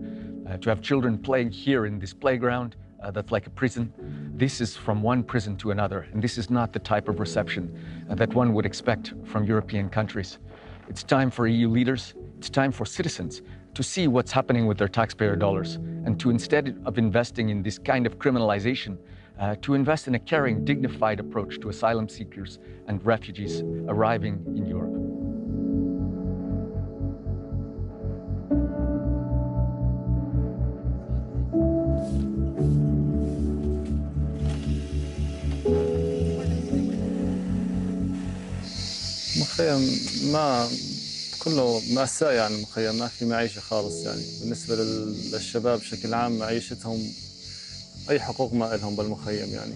uh, 0.47 0.57
to 0.57 0.69
have 0.69 0.81
children 0.81 1.17
playing 1.17 1.49
here 1.49 1.87
in 1.87 1.97
this 1.97 2.13
playground 2.13 2.75
uh, 3.05 3.11
that's 3.11 3.31
like 3.31 3.45
a 3.45 3.49
prison, 3.51 3.93
this 4.35 4.59
is 4.59 4.75
from 4.75 5.03
one 5.03 5.23
prison 5.23 5.55
to 5.57 5.71
another, 5.71 6.07
and 6.11 6.21
this 6.21 6.37
is 6.37 6.49
not 6.49 6.73
the 6.73 6.79
type 6.79 7.07
of 7.07 7.19
reception 7.19 7.79
uh, 8.09 8.15
that 8.15 8.33
one 8.33 8.53
would 8.53 8.65
expect 8.65 9.13
from 9.23 9.43
European 9.43 9.89
countries. 9.89 10.39
It's 10.89 11.03
time 11.03 11.29
for 11.29 11.47
EU 11.47 11.69
leaders, 11.69 12.15
it's 12.37 12.49
time 12.49 12.71
for 12.71 12.85
citizens 12.85 13.43
to 13.75 13.83
see 13.83 14.07
what's 14.07 14.31
happening 14.31 14.65
with 14.65 14.77
their 14.77 14.87
taxpayer 14.87 15.35
dollars, 15.35 15.75
and 15.75 16.19
to 16.19 16.31
instead 16.31 16.81
of 16.85 16.97
investing 16.97 17.49
in 17.49 17.61
this 17.61 17.77
kind 17.77 18.07
of 18.07 18.17
criminalization, 18.17 18.97
uh, 19.39 19.55
to 19.61 19.73
invest 19.73 20.07
in 20.07 20.15
a 20.15 20.19
caring, 20.19 20.65
dignified 20.65 21.19
approach 21.19 21.59
to 21.59 21.69
asylum 21.69 22.07
seekers 22.09 22.57
and 22.87 23.05
refugees 23.05 23.61
arriving 23.87 24.41
in 24.55 24.65
Europe. 24.65 25.24
ما 40.23 40.69
كله 41.39 41.81
مأساة 41.89 42.31
يعني 42.31 42.61
مخيم 42.61 42.95
ما 42.95 43.07
في 43.07 43.25
معيشة 43.25 43.59
خالص 43.59 43.95
يعني. 44.05 44.23
بالنسبة 44.39 44.75
للشباب 44.75 45.79
بشكل 45.79 46.13
عام 46.13 46.37
معيشتهم 46.37 47.13
أي 48.09 48.19
حقوق 48.19 48.53
ما 48.53 48.75
لهم 48.75 48.95
بالمخيم 48.95 49.53
يعني. 49.53 49.75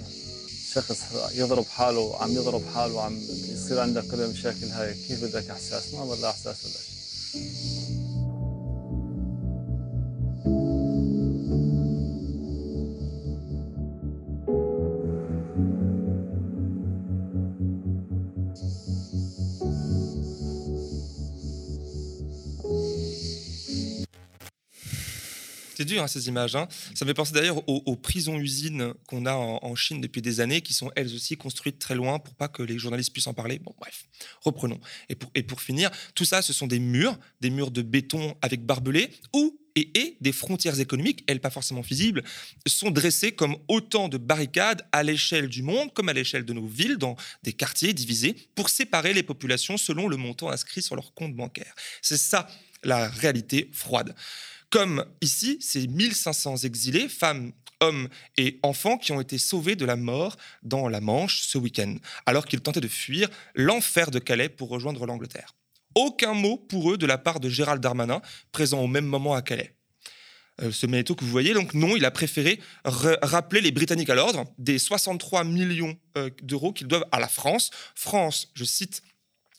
شخص 0.74 0.98
يضرب 1.36 1.66
حاله 1.66 2.16
عم 2.22 2.32
يضرب 2.32 2.62
حاله 2.74 2.94
وعم 2.94 3.22
يصير 3.54 3.80
عنده 3.80 4.02
كل 4.02 4.22
المشاكل 4.22 4.66
هاي 4.66 4.94
كيف 5.08 5.24
بدك 5.24 5.50
إحساس؟ 5.50 5.94
ما 5.94 6.06
بدها 6.06 6.30
إحساس 6.30 6.56
ولا 6.64 6.74
شيء. 6.74 7.79
Hein, 25.98 26.08
ces 26.08 26.28
images. 26.28 26.56
Hein. 26.56 26.68
Ça 26.94 27.06
me 27.06 27.10
fait 27.10 27.14
penser 27.16 27.34
d'ailleurs 27.34 27.68
aux, 27.68 27.96
prisons-usines 27.96 28.94
qu'on 29.08 29.26
a 29.26 29.34
en, 29.34 29.76
Chine 29.76 30.02
depuis 30.02 30.22
des 30.22 30.42
années, 30.42 30.62
qui 30.62 30.74
sont 30.74 30.92
elles 30.96 31.14
aussi 31.14 31.38
construites 31.38 31.80
très 31.80 31.96
loin 31.96 32.20
pour 32.20 32.36
pas 32.36 32.48
que 32.50 32.62
les 32.62 32.78
journalistes 32.78 33.14
puissent 33.14 33.28
en 33.28 33.34
parler. 33.34 33.60
Bon, 33.60 33.74
bref, 33.80 34.08
reprenons. 34.42 34.80
Et 35.08 35.16
pour, 35.16 35.32
et 35.36 35.44
pour 35.44 35.62
finir, 35.62 35.90
tout 36.16 36.26
ça, 36.26 36.42
ce 36.42 36.52
sont 36.52 36.68
des 36.68 36.80
murs, 36.80 37.18
des 37.40 37.50
murs 37.50 37.72
de 37.72 37.82
béton 37.82 38.36
avec 38.42 38.66
barbelés, 38.66 39.10
ou 39.34 39.58
et, 39.96 40.18
des 40.20 40.32
frontières 40.32 40.80
économiques, 40.80 41.24
elles 41.28 41.40
pas 41.40 41.50
forcément 41.50 41.82
visibles, 41.82 42.24
sont 42.68 42.92
dressées 42.92 43.32
comme 43.32 43.58
autant 43.68 44.10
de 44.10 44.18
barricades 44.18 44.86
à 44.92 45.04
l'échelle 45.04 45.48
du 45.48 45.62
monde, 45.62 45.94
comme 45.94 46.10
à 46.10 46.14
l'échelle 46.14 46.46
de 46.46 46.54
nos 46.54 46.66
villes, 46.66 46.98
dans 46.98 47.16
des 47.44 47.54
quartiers 47.54 47.94
divisés, 47.94 48.36
pour 48.56 48.70
séparer 48.70 49.14
les 49.14 49.24
populations 49.24 49.78
selon 49.78 50.08
le 50.08 50.18
montant 50.18 50.50
inscrit 50.50 50.82
sur 50.82 50.96
leur 50.96 51.14
compte 51.14 51.36
bancaire. 51.36 51.74
C'est 52.02 52.18
ça 52.18 52.48
la 52.84 53.10
réalité 53.10 53.70
froide. 53.74 54.16
Comme 54.70 55.06
ici, 55.22 55.58
ces 55.62 55.88
1500 55.88 56.58
exilés, 56.58 57.10
femmes, 57.10 57.52
hommes 57.80 58.10
et 58.38 58.60
enfants 58.64 58.98
qui 58.98 59.12
ont 59.12 59.22
été 59.22 59.38
sauvés 59.38 59.76
de 59.76 59.86
la 59.86 59.96
mort 59.96 60.36
dans 60.64 60.88
la 60.90 61.02
Manche 61.02 61.42
ce 61.42 61.58
week-end, 61.58 61.96
alors 62.26 62.46
qu'ils 62.46 62.62
tentaient 62.62 62.82
de 62.82 62.88
fuir 62.88 63.30
l'enfer 63.56 64.12
de 64.12 64.20
Calais 64.20 64.50
pour 64.50 64.70
rejoindre 64.70 65.06
l'Angleterre. 65.06 65.56
Aucun 65.96 66.34
mot 66.34 66.58
pour 66.58 66.92
eux 66.92 66.98
de 66.98 67.06
la 67.06 67.18
part 67.18 67.40
de 67.40 67.50
Gérald 67.50 67.82
Darmanin, 67.82 68.22
présent 68.52 68.80
au 68.82 68.88
même 68.88 69.06
moment 69.06 69.34
à 69.34 69.42
Calais. 69.42 69.74
Euh, 70.62 70.72
ce 70.72 70.86
magnéto 70.86 71.16
que 71.16 71.24
vous 71.24 71.32
voyez, 71.32 71.54
donc 71.54 71.74
non, 71.74 71.96
il 71.96 72.06
a 72.06 72.12
préféré 72.12 72.60
rappeler 72.84 73.62
les 73.62 73.72
Britanniques 73.72 74.10
à 74.10 74.16
l'ordre 74.16 74.46
des 74.58 74.78
63 74.78 75.46
millions 75.46 75.98
euh, 76.18 76.30
d'euros 76.44 76.74
qu'ils 76.74 76.88
doivent 76.88 77.08
à 77.12 77.20
la 77.20 77.28
France. 77.28 77.72
France, 77.96 78.52
je 78.54 78.66
cite 78.66 79.02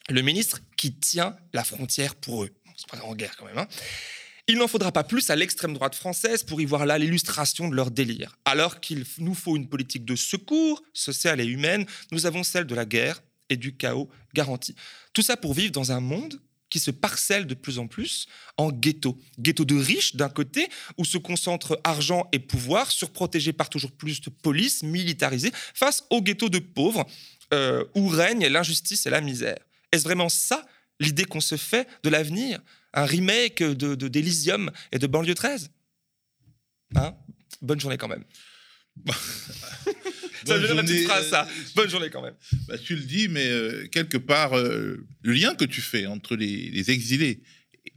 le 0.09 0.23
ministre, 0.23 0.61
qui 0.77 0.93
tient 0.93 1.37
la 1.53 1.65
frontière 1.65 2.15
pour 2.15 2.45
eux. 2.45 2.51
C'est 2.77 2.89
pas 2.89 3.05
en 3.05 3.15
guerre 3.15 3.37
quand 3.37 3.45
même. 3.47 3.59
Hein. 3.59 3.69
Il 4.49 4.59
n'en 4.59 4.69
faudra 4.69 4.93
pas 4.93 5.05
plus 5.05 5.31
à 5.31 5.37
l'extrême 5.37 5.75
droite 5.75 5.95
française 5.95 6.43
pour 6.43 6.61
y 6.61 6.65
voir 6.65 6.87
là 6.87 6.99
l'illustration 6.99 7.69
de 7.69 7.75
leur 7.75 7.91
délire. 7.91 8.37
Alors 8.45 8.81
qu'il 8.81 9.05
nous 9.19 9.35
faut 9.35 9.57
une 9.57 9.69
politique 9.69 10.05
de 10.05 10.17
secours 10.17 10.83
sociale 10.93 11.41
et 11.41 11.47
humaine, 11.47 11.87
nous 12.11 12.27
avons 12.27 12.43
celle 12.43 12.65
de 12.65 12.75
la 12.75 12.85
guerre 12.85 13.23
et 13.49 13.57
du 13.57 13.77
chaos 13.77 14.09
garanti. 14.35 14.75
Tout 15.13 15.23
ça 15.23 15.37
pour 15.37 15.55
vivre 15.55 15.73
dans 15.73 15.93
un 15.93 16.01
monde 16.01 16.41
qui 16.71 16.79
se 16.79 16.93
parcelle 16.93 17.47
de 17.47 17.55
plus 17.55 17.79
en 17.79 17.89
plus 17.89 18.29
en 18.57 18.71
ghetto. 18.71 19.19
Ghetto 19.39 19.65
de 19.65 19.75
riches 19.75 20.15
d'un 20.15 20.29
côté, 20.29 20.69
où 20.97 21.05
se 21.05 21.19
concentrent 21.19 21.79
argent 21.83 22.29
et 22.33 22.39
pouvoir, 22.39 22.91
surprotégés 22.91 23.53
par 23.53 23.69
toujours 23.69 23.91
plus 23.91 24.21
de 24.21 24.31
police 24.31 24.85
militarisée, 24.85 25.51
face 25.75 26.05
au 26.11 26.23
ghetto 26.23 26.49
de 26.49 26.61
pauvres, 26.61 27.05
euh, 27.53 27.85
où 27.97 28.07
règne 28.07 28.47
l'injustice 28.47 29.05
et 29.07 29.11
la 29.11 29.21
misère. 29.21 29.59
Est-ce 29.91 30.05
vraiment 30.05 30.29
ça 30.29 30.65
l'idée 31.01 31.25
qu'on 31.25 31.41
se 31.41 31.57
fait 31.57 31.89
de 32.05 32.09
l'avenir? 32.09 32.61
Un 32.93 33.05
remake 33.05 33.63
de, 33.63 33.95
d'Elysium 34.09 34.71
et 34.93 34.99
de 34.99 35.07
Banlieue 35.07 35.35
13 35.35 35.71
hein? 36.97 37.15
Bonne 37.63 37.81
journée 37.81 37.99
quand 37.99 38.09
même. 38.09 38.25
ça 40.45 40.59
veut 40.59 40.75
la 40.75 40.83
petite 40.83 41.05
phrase, 41.05 41.29
ça. 41.29 41.49
Bonne 41.75 41.89
journée 41.91 42.11
quand 42.11 42.23
même. 42.23 42.35
Bah, 42.69 42.79
tu 42.79 42.97
le 42.97 43.03
dis, 43.03 43.29
mais 43.29 43.47
euh, 43.49 43.87
quelque 43.89 44.17
part, 44.17 44.57
euh, 44.57 45.07
le 45.23 45.33
lien 45.33 45.55
que 45.55 45.65
tu 45.65 45.81
fais 45.81 46.07
entre 46.07 46.37
les, 46.37 46.71
les 46.71 46.91
exilés 46.91 47.43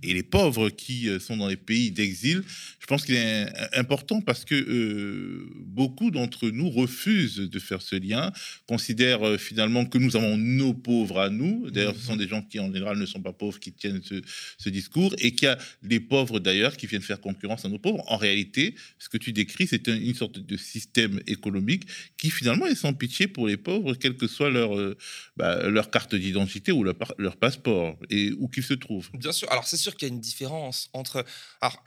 et 0.04 0.14
les 0.14 0.24
pauvres 0.24 0.70
qui 0.70 1.10
euh, 1.10 1.20
sont 1.20 1.38
dans 1.38 1.48
les 1.48 1.58
pays 1.58 1.92
d'exil, 1.92 2.44
je 2.80 2.86
pense 2.86 3.06
qu'il 3.06 3.16
est 3.16 3.48
important 3.74 4.22
parce 4.22 4.46
que 4.46 4.56
euh, 4.56 5.50
beaucoup 5.60 6.12
d'entre 6.12 6.50
nous 6.50 6.70
refusent 6.70 7.38
de 7.38 7.60
faire 7.60 7.82
ce 7.82 7.96
lien, 7.96 8.32
considèrent 8.68 9.26
euh, 9.28 9.38
finalement 9.38 9.86
que 9.86 9.98
nous 9.98 10.16
avons 10.16 10.38
nos 10.38 10.74
pauvres 10.74 11.20
à 11.20 11.30
nous. 11.30 11.70
D'ailleurs, 11.72 11.96
ce 11.96 12.06
sont 12.06 12.16
des 12.16 12.28
gens 12.28 12.42
qui 12.42 12.60
en 12.60 12.72
général 12.72 12.98
ne 12.98 13.06
sont 13.06 13.22
pas 13.22 13.34
pauvres 13.34 13.60
qui 13.60 13.72
tiennent 13.72 14.02
ce, 14.04 14.70
discours 14.70 15.14
et 15.20 15.36
qu'il 15.36 15.46
y 15.46 15.52
a 15.52 15.58
des 15.84 16.00
pauvres 16.00 16.40
d'ailleurs 16.40 16.78
qui 16.78 16.88
viennent 16.88 17.02
faire 17.02 17.22
concurrence 17.22 17.64
à 17.64 17.70
nos 17.70 17.78
pauvres. 17.78 18.04
En 18.08 18.18
réalité, 18.18 18.76
ce 18.98 19.08
que 19.08 19.18
tu 19.18 19.34
décris, 19.34 19.68
c'est 19.68 19.88
une 19.88 20.16
sorte 20.16 20.40
de 20.40 20.58
système 20.58 21.22
économique 21.28 21.84
qui 22.18 22.32
finalement 22.32 22.66
est 22.66 22.76
sans 22.76 22.94
pitié 22.94 23.28
pour 23.28 23.48
les 23.48 23.58
pauvres, 23.58 23.94
quelle 23.94 24.18
que 24.18 24.26
soit 24.26 24.50
leur, 24.50 24.96
bah, 25.38 25.70
leur 25.70 25.92
carte 25.92 26.16
d'identité 26.16 26.72
ou 26.72 26.84
leur, 26.84 26.96
leur 27.20 27.38
passeport 27.38 28.00
et 28.10 28.32
où 28.40 28.48
qu'ils 28.48 28.64
se 28.64 28.74
trouvent. 28.74 29.10
Bien 29.14 29.32
sûr. 29.32 29.52
Alors 29.52 29.68
c'est 29.74 29.82
sûr 29.82 29.96
qu'il 29.96 30.08
y 30.08 30.12
a 30.12 30.14
une 30.14 30.20
différence 30.20 30.90
entre, 30.94 31.26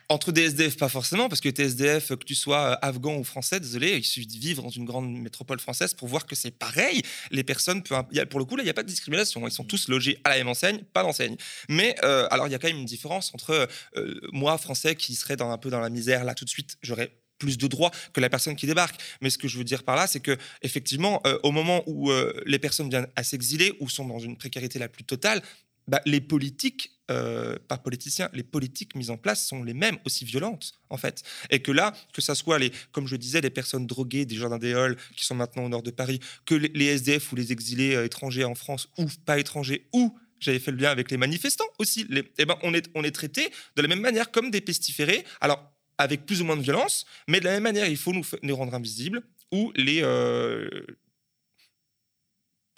entre 0.08 0.32
des 0.32 0.42
SDF, 0.42 0.76
pas 0.76 0.88
forcément, 0.88 1.28
parce 1.28 1.40
que 1.40 1.48
tes 1.48 1.66
que 1.66 2.24
tu 2.24 2.34
sois 2.34 2.72
euh, 2.72 2.76
afghan 2.82 3.16
ou 3.16 3.24
français, 3.24 3.60
désolé, 3.60 3.98
il 3.98 4.04
suffit 4.04 4.26
de 4.26 4.32
vivre 4.32 4.62
dans 4.62 4.70
une 4.70 4.84
grande 4.84 5.12
métropole 5.12 5.60
française 5.60 5.94
pour 5.94 6.08
voir 6.08 6.26
que 6.26 6.34
c'est 6.34 6.50
pareil. 6.50 7.02
Les 7.30 7.44
personnes, 7.44 7.82
pour 7.82 8.38
le 8.40 8.44
coup, 8.44 8.56
là, 8.56 8.62
il 8.62 8.66
n'y 8.66 8.70
a 8.70 8.74
pas 8.74 8.82
de 8.82 8.88
discrimination. 8.88 9.46
Ils 9.46 9.52
sont 9.52 9.64
tous 9.64 9.88
logés 9.88 10.18
à 10.24 10.30
la 10.30 10.36
même 10.38 10.48
enseigne, 10.48 10.82
pas 10.92 11.02
d'enseigne. 11.02 11.36
Mais 11.68 11.94
euh, 12.02 12.26
alors, 12.30 12.48
il 12.48 12.50
y 12.50 12.54
a 12.54 12.58
quand 12.58 12.68
même 12.68 12.78
une 12.78 12.86
différence 12.86 13.32
entre 13.34 13.68
euh, 13.96 14.20
moi, 14.32 14.58
français, 14.58 14.96
qui 14.96 15.14
serais 15.14 15.36
dans, 15.36 15.50
un 15.50 15.58
peu 15.58 15.70
dans 15.70 15.80
la 15.80 15.90
misère, 15.90 16.24
là, 16.24 16.34
tout 16.34 16.44
de 16.44 16.50
suite, 16.50 16.76
j'aurais 16.82 17.12
plus 17.38 17.58
de 17.58 17.66
droits 17.68 17.90
que 18.12 18.20
la 18.20 18.30
personne 18.30 18.56
qui 18.56 18.66
débarque. 18.66 19.00
Mais 19.20 19.30
ce 19.30 19.38
que 19.38 19.46
je 19.46 19.58
veux 19.58 19.64
dire 19.64 19.84
par 19.84 19.94
là, 19.94 20.08
c'est 20.08 20.20
que 20.20 20.36
effectivement, 20.62 21.22
au 21.42 21.52
moment 21.52 21.82
où 21.86 22.10
les 22.46 22.58
personnes 22.58 22.88
viennent 22.88 23.08
à 23.14 23.22
s'exiler 23.22 23.74
ou 23.78 23.90
sont 23.90 24.06
dans 24.06 24.18
une 24.18 24.38
précarité 24.38 24.78
la 24.78 24.88
plus 24.88 25.04
totale, 25.04 25.42
bah, 25.88 26.00
les 26.04 26.20
politiques, 26.20 26.95
euh, 27.10 27.56
pas 27.68 27.78
politiciens, 27.78 28.28
les 28.32 28.42
politiques 28.42 28.94
mises 28.94 29.10
en 29.10 29.16
place 29.16 29.46
sont 29.46 29.62
les 29.62 29.74
mêmes, 29.74 29.98
aussi 30.04 30.24
violentes, 30.24 30.72
en 30.90 30.96
fait. 30.96 31.22
Et 31.50 31.60
que 31.60 31.70
là, 31.70 31.94
que 32.12 32.20
ça 32.20 32.34
soit, 32.34 32.58
les, 32.58 32.72
comme 32.92 33.06
je 33.06 33.16
disais, 33.16 33.40
les 33.40 33.50
personnes 33.50 33.86
droguées 33.86 34.24
des 34.24 34.34
jardins 34.34 34.58
des 34.58 34.74
qui 35.16 35.24
sont 35.24 35.34
maintenant 35.34 35.64
au 35.64 35.68
nord 35.68 35.82
de 35.82 35.90
Paris, 35.90 36.20
que 36.44 36.54
les, 36.54 36.86
SDF 36.86 37.32
ou 37.32 37.36
les 37.36 37.52
exilés 37.52 37.94
euh, 37.94 38.04
étrangers 38.04 38.44
en 38.44 38.54
France, 38.54 38.88
ou 38.98 39.06
pas 39.24 39.38
étrangers, 39.38 39.86
ou 39.92 40.18
j'avais 40.40 40.58
fait 40.58 40.70
le 40.70 40.78
lien 40.78 40.90
avec 40.90 41.10
les 41.10 41.16
manifestants 41.16 41.68
aussi. 41.78 42.06
Eh 42.38 42.44
ben, 42.44 42.56
on 42.62 42.74
est, 42.74 42.90
on 42.94 43.04
est 43.04 43.10
traités 43.10 43.50
de 43.76 43.82
la 43.82 43.88
même 43.88 44.00
manière 44.00 44.30
comme 44.30 44.50
des 44.50 44.60
pestiférés. 44.60 45.24
Alors, 45.40 45.72
avec 45.98 46.26
plus 46.26 46.42
ou 46.42 46.44
moins 46.44 46.56
de 46.56 46.62
violence, 46.62 47.06
mais 47.28 47.40
de 47.40 47.44
la 47.44 47.52
même 47.52 47.62
manière, 47.62 47.86
il 47.86 47.96
faut 47.96 48.12
nous, 48.12 48.24
nous 48.42 48.56
rendre 48.56 48.74
invisibles 48.74 49.22
ou 49.52 49.72
les, 49.76 50.00
euh, 50.02 50.68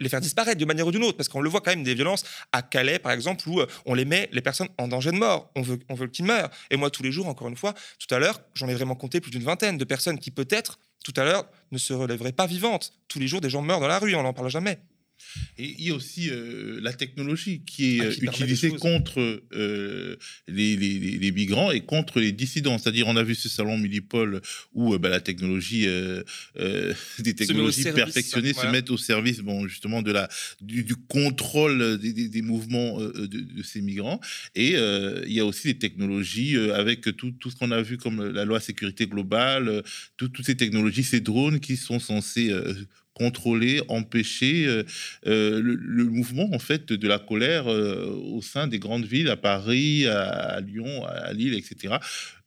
les 0.00 0.08
faire 0.08 0.20
disparaître 0.20 0.58
de 0.58 0.64
manière 0.64 0.86
ou 0.86 0.92
d'une 0.92 1.04
autre, 1.04 1.16
parce 1.16 1.28
qu'on 1.28 1.40
le 1.40 1.48
voit 1.48 1.60
quand 1.60 1.70
même 1.70 1.84
des 1.84 1.94
violences 1.94 2.24
à 2.52 2.62
Calais, 2.62 2.98
par 2.98 3.12
exemple, 3.12 3.48
où 3.48 3.60
euh, 3.60 3.66
on 3.86 3.94
les 3.94 4.04
met, 4.04 4.28
les 4.32 4.40
personnes, 4.40 4.68
en 4.78 4.88
danger 4.88 5.10
de 5.10 5.16
mort. 5.16 5.50
On 5.56 5.62
veut, 5.62 5.78
on 5.88 5.94
veut 5.94 6.08
qu'ils 6.08 6.24
meurent. 6.24 6.50
Et 6.70 6.76
moi, 6.76 6.90
tous 6.90 7.02
les 7.02 7.12
jours, 7.12 7.26
encore 7.26 7.48
une 7.48 7.56
fois, 7.56 7.74
tout 7.98 8.12
à 8.14 8.18
l'heure, 8.18 8.40
j'en 8.54 8.68
ai 8.68 8.74
vraiment 8.74 8.94
compté 8.94 9.20
plus 9.20 9.30
d'une 9.30 9.42
vingtaine 9.42 9.78
de 9.78 9.84
personnes 9.84 10.18
qui, 10.18 10.30
peut-être, 10.30 10.78
tout 11.04 11.14
à 11.16 11.24
l'heure, 11.24 11.44
ne 11.72 11.78
se 11.78 11.92
relèveraient 11.92 12.32
pas 12.32 12.46
vivantes. 12.46 12.92
Tous 13.08 13.18
les 13.18 13.28
jours, 13.28 13.40
des 13.40 13.50
gens 13.50 13.62
meurent 13.62 13.80
dans 13.80 13.88
la 13.88 13.98
rue, 13.98 14.14
on 14.14 14.22
n'en 14.22 14.32
parle 14.32 14.50
jamais. 14.50 14.78
Et 15.58 15.74
il 15.78 15.86
y 15.86 15.90
a 15.90 15.94
aussi 15.94 16.30
euh, 16.30 16.80
la 16.82 16.92
technologie 16.92 17.62
qui 17.66 17.98
est 17.98 18.00
Ah, 18.00 18.04
euh, 18.04 18.10
qui 18.12 18.24
utilisée 18.26 18.70
contre 18.70 19.42
euh, 19.52 20.16
les, 20.46 20.76
les- 20.76 20.98
les- 20.98 21.18
les 21.18 21.32
migrants 21.32 21.70
et 21.70 21.80
contre 21.80 22.20
les 22.20 22.32
dissidents. 22.32 22.78
C'est-à-dire, 22.78 23.06
on 23.08 23.16
a 23.16 23.22
vu 23.22 23.34
ce 23.34 23.48
salon 23.48 23.76
Millipol 23.78 24.40
où 24.72 24.94
euh, 24.94 24.98
bah, 24.98 25.08
la 25.08 25.20
technologie, 25.20 25.86
des 27.18 27.34
technologies 27.34 27.82
perfectionnées 27.92 28.52
voilà. 28.52 28.68
se 28.70 28.72
mettent 28.72 28.90
au 28.90 28.96
service, 28.96 29.40
bon, 29.40 29.66
justement, 29.66 30.02
de 30.02 30.12
la 30.12 30.28
du, 30.60 30.84
du 30.84 30.94
contrôle 30.96 31.98
des, 31.98 32.12
des- 32.12 32.28
des 32.28 32.42
mouvements 32.42 33.00
de, 33.00 33.26
de 33.26 33.62
ces 33.62 33.80
migrants. 33.80 34.20
Et 34.54 34.74
il 34.74 35.32
y 35.32 35.40
a 35.40 35.44
aussi 35.44 35.68
des 35.68 35.78
technologies 35.78 36.56
avec 36.56 37.16
tout, 37.16 37.32
tout 37.32 37.50
ce 37.50 37.56
qu'on 37.56 37.70
a 37.70 37.82
vu 37.82 37.96
comme 37.98 38.30
la 38.30 38.44
loi 38.44 38.60
sécurité 38.60 39.06
globale, 39.06 39.82
tout- 40.16 40.28
toutes 40.28 40.46
ces 40.46 40.56
technologies, 40.56 41.04
ces 41.04 41.20
drones 41.20 41.60
qui 41.60 41.76
sont 41.76 41.98
censés 42.00 42.52
contrôler, 43.18 43.82
empêcher 43.88 44.66
euh, 44.66 44.84
euh, 45.26 45.60
le, 45.60 45.74
le 45.74 46.04
mouvement 46.04 46.48
en 46.52 46.58
fait 46.58 46.92
de 46.92 47.08
la 47.08 47.18
colère 47.18 47.66
euh, 47.68 48.06
au 48.32 48.40
sein 48.42 48.66
des 48.66 48.78
grandes 48.78 49.04
villes, 49.04 49.28
à 49.28 49.36
Paris, 49.36 50.06
à, 50.06 50.28
à 50.56 50.60
Lyon, 50.60 51.04
à 51.04 51.32
Lille, 51.32 51.54
etc. 51.54 51.96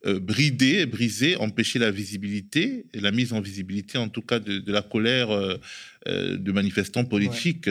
Brider, 0.04 0.84
briser, 0.86 1.36
empêcher 1.36 1.78
la 1.78 1.92
visibilité, 1.92 2.86
la 2.92 3.12
mise 3.12 3.32
en 3.32 3.40
visibilité 3.40 3.98
en 3.98 4.08
tout 4.08 4.22
cas 4.22 4.40
de, 4.40 4.58
de 4.58 4.72
la 4.72 4.82
colère 4.82 5.28
de 6.06 6.52
manifestants 6.52 7.04
politiques. 7.04 7.70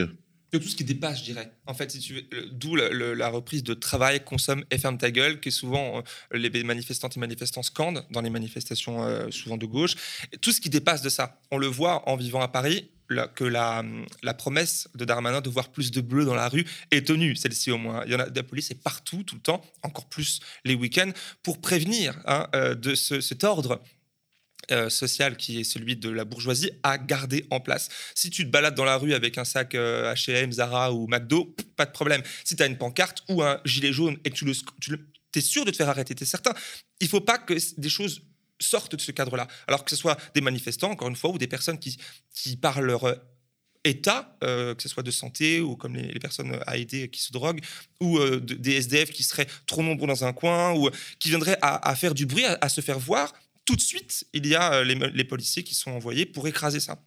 Tout 0.60 0.68
ce 0.68 0.76
qui 0.76 0.84
dépasse, 0.84 1.18
je 1.20 1.24
dirais. 1.24 1.50
En 1.66 1.74
fait, 1.74 1.90
si 1.90 1.98
tu 2.00 2.22
d'où 2.52 2.76
la 2.76 3.28
reprise 3.28 3.62
de 3.64 3.74
travail, 3.74 4.22
consomme 4.24 4.64
et 4.70 4.78
ferme 4.78 4.98
ta 4.98 5.10
gueule, 5.10 5.40
que 5.40 5.50
souvent 5.50 5.98
euh, 6.34 6.38
les 6.38 6.62
manifestantes 6.64 7.16
et 7.16 7.20
manifestants 7.20 7.62
scandent 7.62 8.04
dans 8.10 8.20
les 8.20 8.30
manifestations 8.30 9.02
euh, 9.04 9.30
souvent 9.30 9.56
de 9.56 9.66
gauche. 9.66 9.94
Tout 10.40 10.52
ce 10.52 10.60
qui 10.60 10.68
dépasse 10.70 11.02
de 11.02 11.08
ça, 11.08 11.40
on 11.50 11.58
le 11.58 11.66
voit 11.66 12.08
en 12.08 12.16
vivant 12.16 12.40
à 12.42 12.48
Paris. 12.48 12.88
que 13.34 13.44
la, 13.44 13.80
hum, 13.80 14.06
la 14.22 14.32
promesse 14.32 14.88
de 14.94 15.04
Darmanin 15.04 15.42
de 15.42 15.50
voir 15.50 15.68
plus 15.70 15.90
de 15.90 16.00
bleus 16.00 16.24
dans 16.24 16.34
la 16.34 16.48
rue 16.48 16.64
est 16.90 17.06
tenue, 17.06 17.36
celle-ci 17.36 17.70
au 17.70 17.76
moins. 17.76 18.02
Il 18.06 18.12
y 18.12 18.14
en 18.14 18.20
a 18.20 18.30
de 18.30 18.34
la 18.38 18.42
police 18.42 18.70
est 18.70 18.82
partout, 18.82 19.22
tout 19.22 19.34
le 19.34 19.42
temps, 19.42 19.60
encore 19.82 20.06
plus 20.06 20.40
les 20.64 20.74
week-ends, 20.74 21.12
pour 21.42 21.60
prévenir 21.60 22.18
hein, 22.24 22.46
euh, 22.54 22.74
de 22.74 22.94
ce- 22.94 23.20
cet 23.20 23.44
ordre 23.44 23.82
euh, 24.70 24.88
social 24.88 25.36
qui 25.36 25.60
est 25.60 25.64
celui 25.64 25.96
de 25.96 26.08
la 26.08 26.24
bourgeoisie 26.24 26.70
à 26.84 26.96
garder 26.96 27.44
en 27.50 27.58
place. 27.58 27.88
Si 28.14 28.30
tu 28.30 28.44
te 28.44 28.50
balades 28.50 28.76
dans 28.76 28.84
la 28.84 28.96
rue 28.96 29.12
avec 29.12 29.36
un 29.36 29.44
sac 29.44 29.74
H&M, 29.74 30.52
Zara 30.52 30.92
ou 30.92 31.08
McDo, 31.08 31.56
pas 31.76 31.84
de 31.84 31.90
problème. 31.90 32.22
Si 32.44 32.54
tu 32.54 32.62
as 32.62 32.66
une 32.66 32.78
pancarte 32.78 33.24
ou 33.28 33.42
un 33.42 33.60
gilet 33.64 33.92
jaune 33.92 34.18
et 34.24 34.30
que 34.30 34.36
tu 34.36 34.44
le, 34.44 34.54
tu 35.32 35.38
es 35.38 35.42
sûr 35.42 35.64
de 35.64 35.72
te 35.72 35.76
faire 35.76 35.88
arrêter, 35.88 36.14
tu 36.14 36.22
es 36.22 36.26
certain. 36.26 36.52
Il 37.00 37.08
faut 37.08 37.20
pas 37.20 37.38
que 37.38 37.54
des 37.76 37.88
choses 37.88 38.22
sortent 38.60 38.94
de 38.94 39.00
ce 39.00 39.10
cadre-là. 39.10 39.48
Alors 39.66 39.84
que 39.84 39.90
ce 39.90 39.96
soit 39.96 40.16
des 40.34 40.40
manifestants, 40.40 40.92
encore 40.92 41.08
une 41.08 41.16
fois, 41.16 41.30
ou 41.30 41.38
des 41.38 41.48
personnes 41.48 41.80
qui, 41.80 41.98
qui 42.32 42.56
par 42.56 42.80
leur 42.80 43.04
euh, 43.04 43.14
état, 43.82 44.36
que 44.40 44.76
ce 44.78 44.88
soit 44.88 45.02
de 45.02 45.10
santé 45.10 45.60
ou 45.60 45.74
comme 45.74 45.96
les, 45.96 46.20
personnes 46.20 46.56
à 46.68 46.78
qui 46.78 47.08
se 47.14 47.32
droguent, 47.32 47.60
ou 48.00 48.16
de- 48.20 48.54
des 48.54 48.74
SDF 48.76 49.10
qui 49.10 49.24
seraient 49.24 49.48
trop 49.66 49.82
nombreux 49.82 50.06
dans 50.06 50.24
un 50.24 50.32
coin, 50.32 50.72
ou 50.72 50.88
qui 51.18 51.30
viendraient 51.30 51.58
à, 51.62 51.96
faire 51.96 52.14
du 52.14 52.24
bruit, 52.24 52.44
à 52.44 52.68
se 52.68 52.80
faire 52.80 53.00
voir, 53.00 53.32
tout 53.64 53.76
de 53.76 53.80
suite, 53.80 54.24
il 54.32 54.46
y 54.46 54.54
a 54.54 54.74
euh, 54.74 54.84
les, 54.84 54.94
les 54.94 55.24
policiers 55.24 55.62
qui 55.62 55.74
sont 55.74 55.90
envoyés 55.90 56.26
pour 56.26 56.46
écraser 56.48 56.80
ça. 56.80 57.02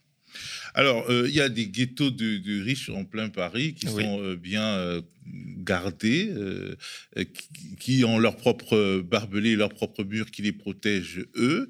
Alors, 0.73 1.09
euh, 1.09 1.27
il 1.29 1.33
y 1.33 1.39
a 1.39 1.47
des 1.47 1.67
ghettos 1.67 2.11
de, 2.11 2.37
de 2.37 2.61
riches 2.61 2.89
en 2.89 3.05
plein 3.05 3.29
Paris 3.29 3.73
qui 3.73 3.87
Oui. 3.87 4.03
sont 4.03 4.21
euh, 4.21 4.35
bien 4.35 4.65
euh, 4.65 5.01
gardés, 5.25 6.29
qui, 7.15 7.75
qui 7.79 8.03
ont 8.05 8.19
leur 8.19 8.35
propre 8.35 9.01
barbelé, 9.01 9.55
leur 9.55 9.69
propre 9.69 10.03
mur 10.03 10.29
qui 10.29 10.41
les 10.41 10.51
protègent 10.51 11.25
eux. 11.35 11.69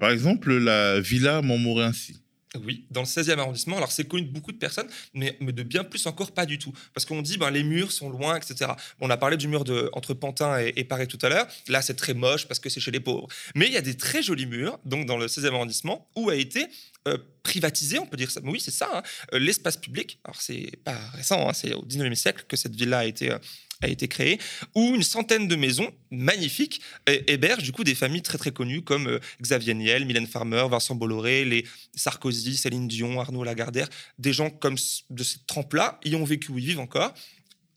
Par 0.00 0.10
exemple, 0.10 0.56
la 0.56 1.00
villa 1.00 1.40
Montmorency. 1.42 2.16
Oui, 2.58 2.84
dans 2.90 3.02
le 3.02 3.06
16e 3.06 3.38
arrondissement. 3.38 3.76
Alors, 3.76 3.92
c'est 3.92 4.08
connu 4.08 4.24
de 4.24 4.32
beaucoup 4.32 4.50
de 4.50 4.58
personnes, 4.58 4.88
mais, 5.14 5.36
de 5.40 5.62
bien 5.62 5.84
plus 5.84 6.04
encore 6.06 6.32
pas 6.32 6.46
du 6.46 6.58
tout. 6.58 6.72
Parce 6.94 7.04
qu'on 7.04 7.22
dit, 7.22 7.38
ben, 7.38 7.50
les 7.50 7.62
murs 7.62 7.92
sont 7.92 8.10
loin, 8.10 8.36
etc. 8.36 8.72
On 9.00 9.08
a 9.08 9.16
parlé 9.16 9.36
du 9.36 9.46
mur 9.46 9.62
de, 9.62 9.88
entre 9.92 10.14
Pantin 10.14 10.58
et, 10.58 10.84
Paris 10.84 11.06
tout 11.06 11.18
à 11.22 11.28
l'heure. 11.28 11.46
Là, 11.68 11.80
c'est 11.80 11.94
très 11.94 12.12
moche 12.12 12.48
parce 12.48 12.58
que 12.58 12.68
c'est 12.68 12.80
chez 12.80 12.90
les 12.90 12.98
pauvres. 12.98 13.28
Mais 13.54 13.66
il 13.66 13.72
y 13.72 13.76
a 13.76 13.82
des 13.82 13.96
très 13.96 14.20
jolis 14.22 14.46
murs, 14.46 14.80
donc 14.84 15.06
dans 15.06 15.16
le 15.16 15.26
16e 15.26 15.54
arrondissement, 15.54 16.08
où 16.16 16.28
a 16.28 16.34
été 16.34 16.66
euh, 17.06 17.18
privatisé, 17.44 18.00
on 18.00 18.06
peut 18.06 18.16
dire 18.16 18.30
ça. 18.30 18.40
Oui, 18.42 18.58
c'est 18.58 18.72
ça, 18.72 18.90
hein, 18.92 19.02
euh, 19.32 19.38
l'espace 19.38 19.76
public. 19.76 20.18
Alors, 20.24 20.40
c'est 20.40 20.72
pas 20.84 20.98
récent, 21.14 21.48
hein, 21.48 21.52
c'est 21.52 21.72
au 21.74 21.84
19e 21.84 22.14
siècle 22.16 22.44
que 22.48 22.56
cette 22.56 22.74
villa 22.74 22.98
a 22.98 23.04
été. 23.04 23.30
euh, 23.30 23.38
a 23.82 23.88
été 23.88 24.08
créée, 24.08 24.38
où 24.74 24.94
une 24.94 25.02
centaine 25.02 25.48
de 25.48 25.56
maisons 25.56 25.90
magnifiques 26.10 26.80
hé- 27.06 27.24
hébergent 27.28 27.62
du 27.62 27.72
coup 27.72 27.84
des 27.84 27.94
familles 27.94 28.22
très 28.22 28.38
très 28.38 28.52
connues 28.52 28.82
comme 28.82 29.06
euh, 29.08 29.18
Xavier 29.40 29.74
Niel, 29.74 30.04
Mylène 30.04 30.26
Farmer, 30.26 30.66
Vincent 30.70 30.94
Bolloré, 30.94 31.44
les 31.44 31.64
Sarkozy, 31.94 32.56
Céline 32.56 32.88
Dion, 32.88 33.20
Arnaud 33.20 33.44
Lagardère, 33.44 33.88
des 34.18 34.32
gens 34.32 34.50
comme 34.50 34.76
de 35.10 35.22
cette 35.22 35.46
trempe-là 35.46 35.98
y 36.04 36.14
ont 36.14 36.24
vécu 36.24 36.52
ou 36.52 36.58
y 36.58 36.66
vivent 36.66 36.80
encore 36.80 37.14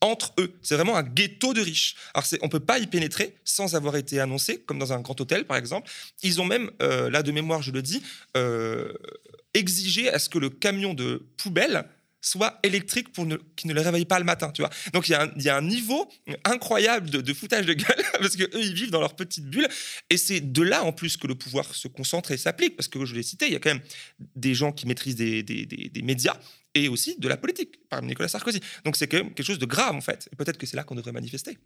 entre 0.02 0.34
eux. 0.38 0.54
C'est 0.62 0.76
vraiment 0.76 0.98
un 0.98 1.04
ghetto 1.04 1.54
de 1.54 1.62
riches. 1.62 1.96
Alors, 2.14 2.28
on 2.42 2.48
ne 2.48 2.52
peut 2.52 2.60
pas 2.60 2.78
y 2.80 2.88
pénétrer 2.88 3.36
sans 3.46 3.76
avoir 3.76 3.96
été 3.96 4.20
annoncé, 4.20 4.60
comme 4.60 4.78
dans 4.78 4.92
un 4.92 5.00
grand 5.00 5.20
hôtel, 5.22 5.46
par 5.46 5.56
exemple. 5.56 5.90
Ils 6.24 6.42
ont 6.42 6.46
même, 6.46 6.70
euh, 6.82 7.10
là 7.10 7.24
de 7.24 7.32
mémoire, 7.32 7.62
je 7.62 7.72
le 7.72 7.82
dis, 7.82 8.04
euh, 8.36 8.92
exigé 9.54 10.10
à 10.10 10.20
ce 10.20 10.28
que 10.28 10.40
le 10.40 10.50
camion 10.50 10.94
de 10.94 11.26
poubelle 11.38 11.86
soit 12.26 12.58
électrique 12.64 13.12
pour 13.12 13.26
ne, 13.26 13.36
qui 13.56 13.68
ne 13.68 13.74
les 13.74 13.82
réveille 13.82 14.06
pas 14.06 14.18
le 14.18 14.26
matin, 14.26 14.50
tu 14.52 14.62
vois. 14.62 14.72
Donc 14.94 15.08
il 15.10 15.12
y, 15.12 15.50
a 15.50 15.58
un- 15.58 15.62
niveau 15.62 16.10
incroyable 16.46 17.10
de, 17.10 17.22
de 17.22 17.34
foutage 17.34 17.66
de 17.66 17.74
gueule 17.74 18.04
parce 18.20 18.36
que 18.36 18.44
eux 18.44 18.62
ils 18.64 18.74
vivent 18.74 18.92
dans 18.92 19.02
leur 19.02 19.16
petite 19.16 19.46
bulle 19.46 19.68
et 20.10 20.18
c'est 20.18 20.40
de 20.40 20.62
là 20.64 20.84
en 20.84 20.94
plus 20.94 21.18
que 21.18 21.28
le 21.28 21.36
pouvoir 21.36 21.76
se 21.76 21.88
concentre 21.88 22.32
et 22.32 22.38
s'applique 22.38 22.76
parce 22.78 22.88
que 22.88 23.04
je 23.06 23.14
l'ai 23.14 23.24
cité, 23.24 23.46
il 23.48 23.54
y 23.54 23.56
a 23.56 23.60
quand 23.60 23.70
même 23.74 23.84
des 24.36 24.56
gens 24.56 24.72
qui 24.72 24.88
maîtrisent 24.88 25.16
des- 25.18 25.44
des- 25.44 25.66
des 25.66 26.02
médias 26.02 26.40
et 26.76 26.88
aussi 26.90 27.16
de 27.20 27.28
la 27.28 27.38
politique, 27.38 27.88
par 27.90 28.02
Nicolas 28.02 28.28
Sarkozy. 28.28 28.60
Donc 28.84 28.96
c'est 28.96 29.08
quand 29.08 29.18
même 29.18 29.34
quelque 29.34 29.46
chose 29.46 29.60
de 29.60 29.66
grave 29.66 29.96
en 29.96 30.02
fait. 30.02 30.28
Et 30.32 30.36
peut-être 30.36 30.58
que 30.58 30.66
c'est 30.66 30.76
là 30.78 30.84
qu'on 30.84 30.96
devrait 30.96 31.12
manifester. 31.12 31.58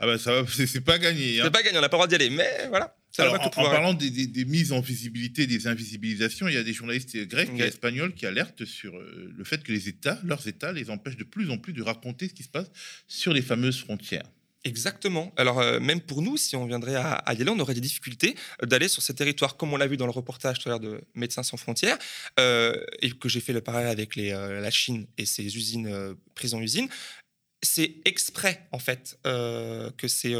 Ah 0.00 0.06
ben 0.06 0.18
ça 0.18 0.42
va, 0.42 0.48
c'est 0.66 0.80
pas 0.80 0.98
gagné. 0.98 1.40
hein. 1.40 1.44
C'est 1.44 1.50
pas 1.52 1.62
gagné, 1.62 1.78
on 1.78 1.80
n'a 1.80 1.88
pas 1.88 1.96
le 1.96 1.98
droit 1.98 2.06
d'y 2.06 2.14
aller, 2.14 2.30
mais 2.30 2.66
voilà. 2.68 2.94
Alors, 3.20 3.34
en, 3.46 3.50
parlant 3.72 3.94
des, 3.94 4.10
des- 4.10 4.26
des 4.28 4.44
mises 4.44 4.70
en 4.72 4.80
visibilité, 4.80 5.46
des 5.48 5.66
invisibilisations, 5.66 6.46
il 6.46 6.54
y 6.54 6.56
a 6.56 6.62
des 6.62 6.72
journalistes 6.72 7.16
grecs 7.26 7.48
et 7.58 7.62
espagnols 7.68 8.14
qui 8.14 8.26
alertent 8.26 8.64
sur 8.64 8.94
euh, 8.96 9.32
le 9.36 9.44
fait 9.44 9.60
que 9.64 9.72
les 9.72 9.88
États, 9.88 10.20
leurs 10.24 10.46
États, 10.46 10.70
les 10.72 10.88
empêchent 10.90 11.16
de 11.16 11.24
plus 11.24 11.50
en 11.50 11.58
plus 11.58 11.72
de 11.72 11.82
raconter 11.82 12.28
ce 12.28 12.34
qui 12.34 12.44
se 12.44 12.48
passe 12.48 12.70
sur 13.08 13.32
les 13.32 13.42
fameuses 13.42 13.80
frontières. 13.80 14.30
Exactement. 14.64 15.32
Alors, 15.36 15.60
euh, 15.60 15.78
même 15.78 16.00
pour 16.00 16.20
nous, 16.20 16.36
si 16.36 16.56
on 16.56 16.66
viendrait 16.66 16.96
à, 16.96 17.12
à 17.12 17.34
y 17.34 17.40
aller, 17.40 17.50
on 17.50 17.58
aurait 17.60 17.74
des 17.74 17.80
difficultés 17.80 18.34
euh, 18.62 18.66
d'aller 18.66 18.88
sur 18.88 19.02
ces 19.02 19.14
territoires, 19.14 19.56
comme 19.56 19.72
on 19.72 19.76
l'a 19.76 19.86
vu 19.86 19.96
dans 19.96 20.06
le 20.06 20.10
reportage 20.12 20.58
tout 20.58 20.68
à 20.68 20.70
l'heure 20.70 20.80
de 20.80 21.00
Médecins 21.14 21.44
sans 21.44 21.56
frontières, 21.56 21.96
euh, 22.40 22.74
et 23.00 23.10
que 23.12 23.28
j'ai 23.28 23.40
fait 23.40 23.52
le 23.52 23.60
parallèle 23.60 23.90
avec 23.90 24.16
la 24.16 24.70
Chine 24.70 25.06
et 25.16 25.26
ses 25.26 25.44
usines, 25.56 26.16
prisons-usines. 26.34 26.88
C'est 27.62 27.96
exprès, 28.04 28.68
en 28.72 28.78
fait, 28.78 29.18
que 29.24 30.08
ces 30.08 30.34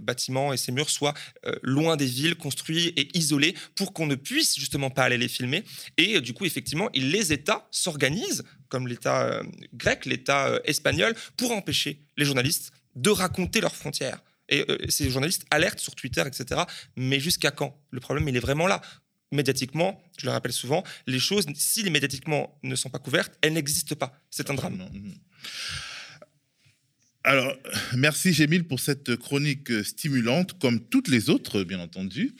bâtiments 0.00 0.52
et 0.52 0.56
ces 0.56 0.72
murs 0.72 0.90
soient 0.90 1.14
loin 1.62 1.96
des 1.96 2.06
villes, 2.06 2.36
construits 2.36 2.92
et 2.96 3.08
isolés, 3.16 3.54
pour 3.74 3.92
qu'on 3.92 4.06
ne 4.06 4.14
puisse 4.14 4.58
justement 4.58 4.90
pas 4.90 5.04
aller 5.04 5.18
les 5.18 5.28
filmer. 5.28 5.64
Et 5.96 6.20
du 6.20 6.32
coup, 6.32 6.44
effectivement, 6.44 6.88
les 6.94 7.32
États 7.32 7.68
s'organisent, 7.70 8.44
comme 8.68 8.86
l'État 8.86 9.42
grec, 9.74 10.06
l'État 10.06 10.60
espagnol, 10.64 11.14
pour 11.36 11.52
empêcher 11.52 12.00
les 12.16 12.24
journalistes 12.24 12.72
de 12.96 13.10
raconter 13.10 13.60
leurs 13.60 13.74
frontières. 13.74 14.22
Et 14.48 14.64
euh, 14.68 14.78
ces 14.88 15.10
journalistes 15.10 15.44
alertent 15.50 15.78
sur 15.78 15.94
Twitter, 15.94 16.22
etc. 16.26 16.62
Mais 16.96 17.20
jusqu'à 17.20 17.50
quand? 17.50 17.80
Le 17.90 18.00
problème, 18.00 18.28
il 18.28 18.36
est 18.36 18.40
vraiment 18.40 18.66
là. 18.66 18.80
Médiatiquement, 19.32 20.02
je 20.18 20.26
le 20.26 20.32
rappelle 20.32 20.52
souvent, 20.52 20.82
les 21.06 21.20
choses, 21.20 21.46
si 21.54 21.84
les 21.84 21.90
médiatiquement 21.90 22.58
ne 22.64 22.74
sont 22.74 22.90
pas 22.90 22.98
couvertes, 22.98 23.32
elles 23.42 23.52
n'existent 23.52 23.94
pas. 23.94 24.12
C'est 24.28 24.50
un 24.50 24.54
drame. 24.54 24.88
Mhm. 24.92 25.14
Alors, 27.22 27.54
merci 27.96 28.32
Gémile 28.32 28.64
pour 28.64 28.80
cette 28.80 29.14
chronique 29.16 29.84
stimulante, 29.84 30.58
comme 30.58 30.80
toutes 30.80 31.08
les 31.08 31.28
autres, 31.28 31.62
bien 31.64 31.78
entendu. 31.78 32.34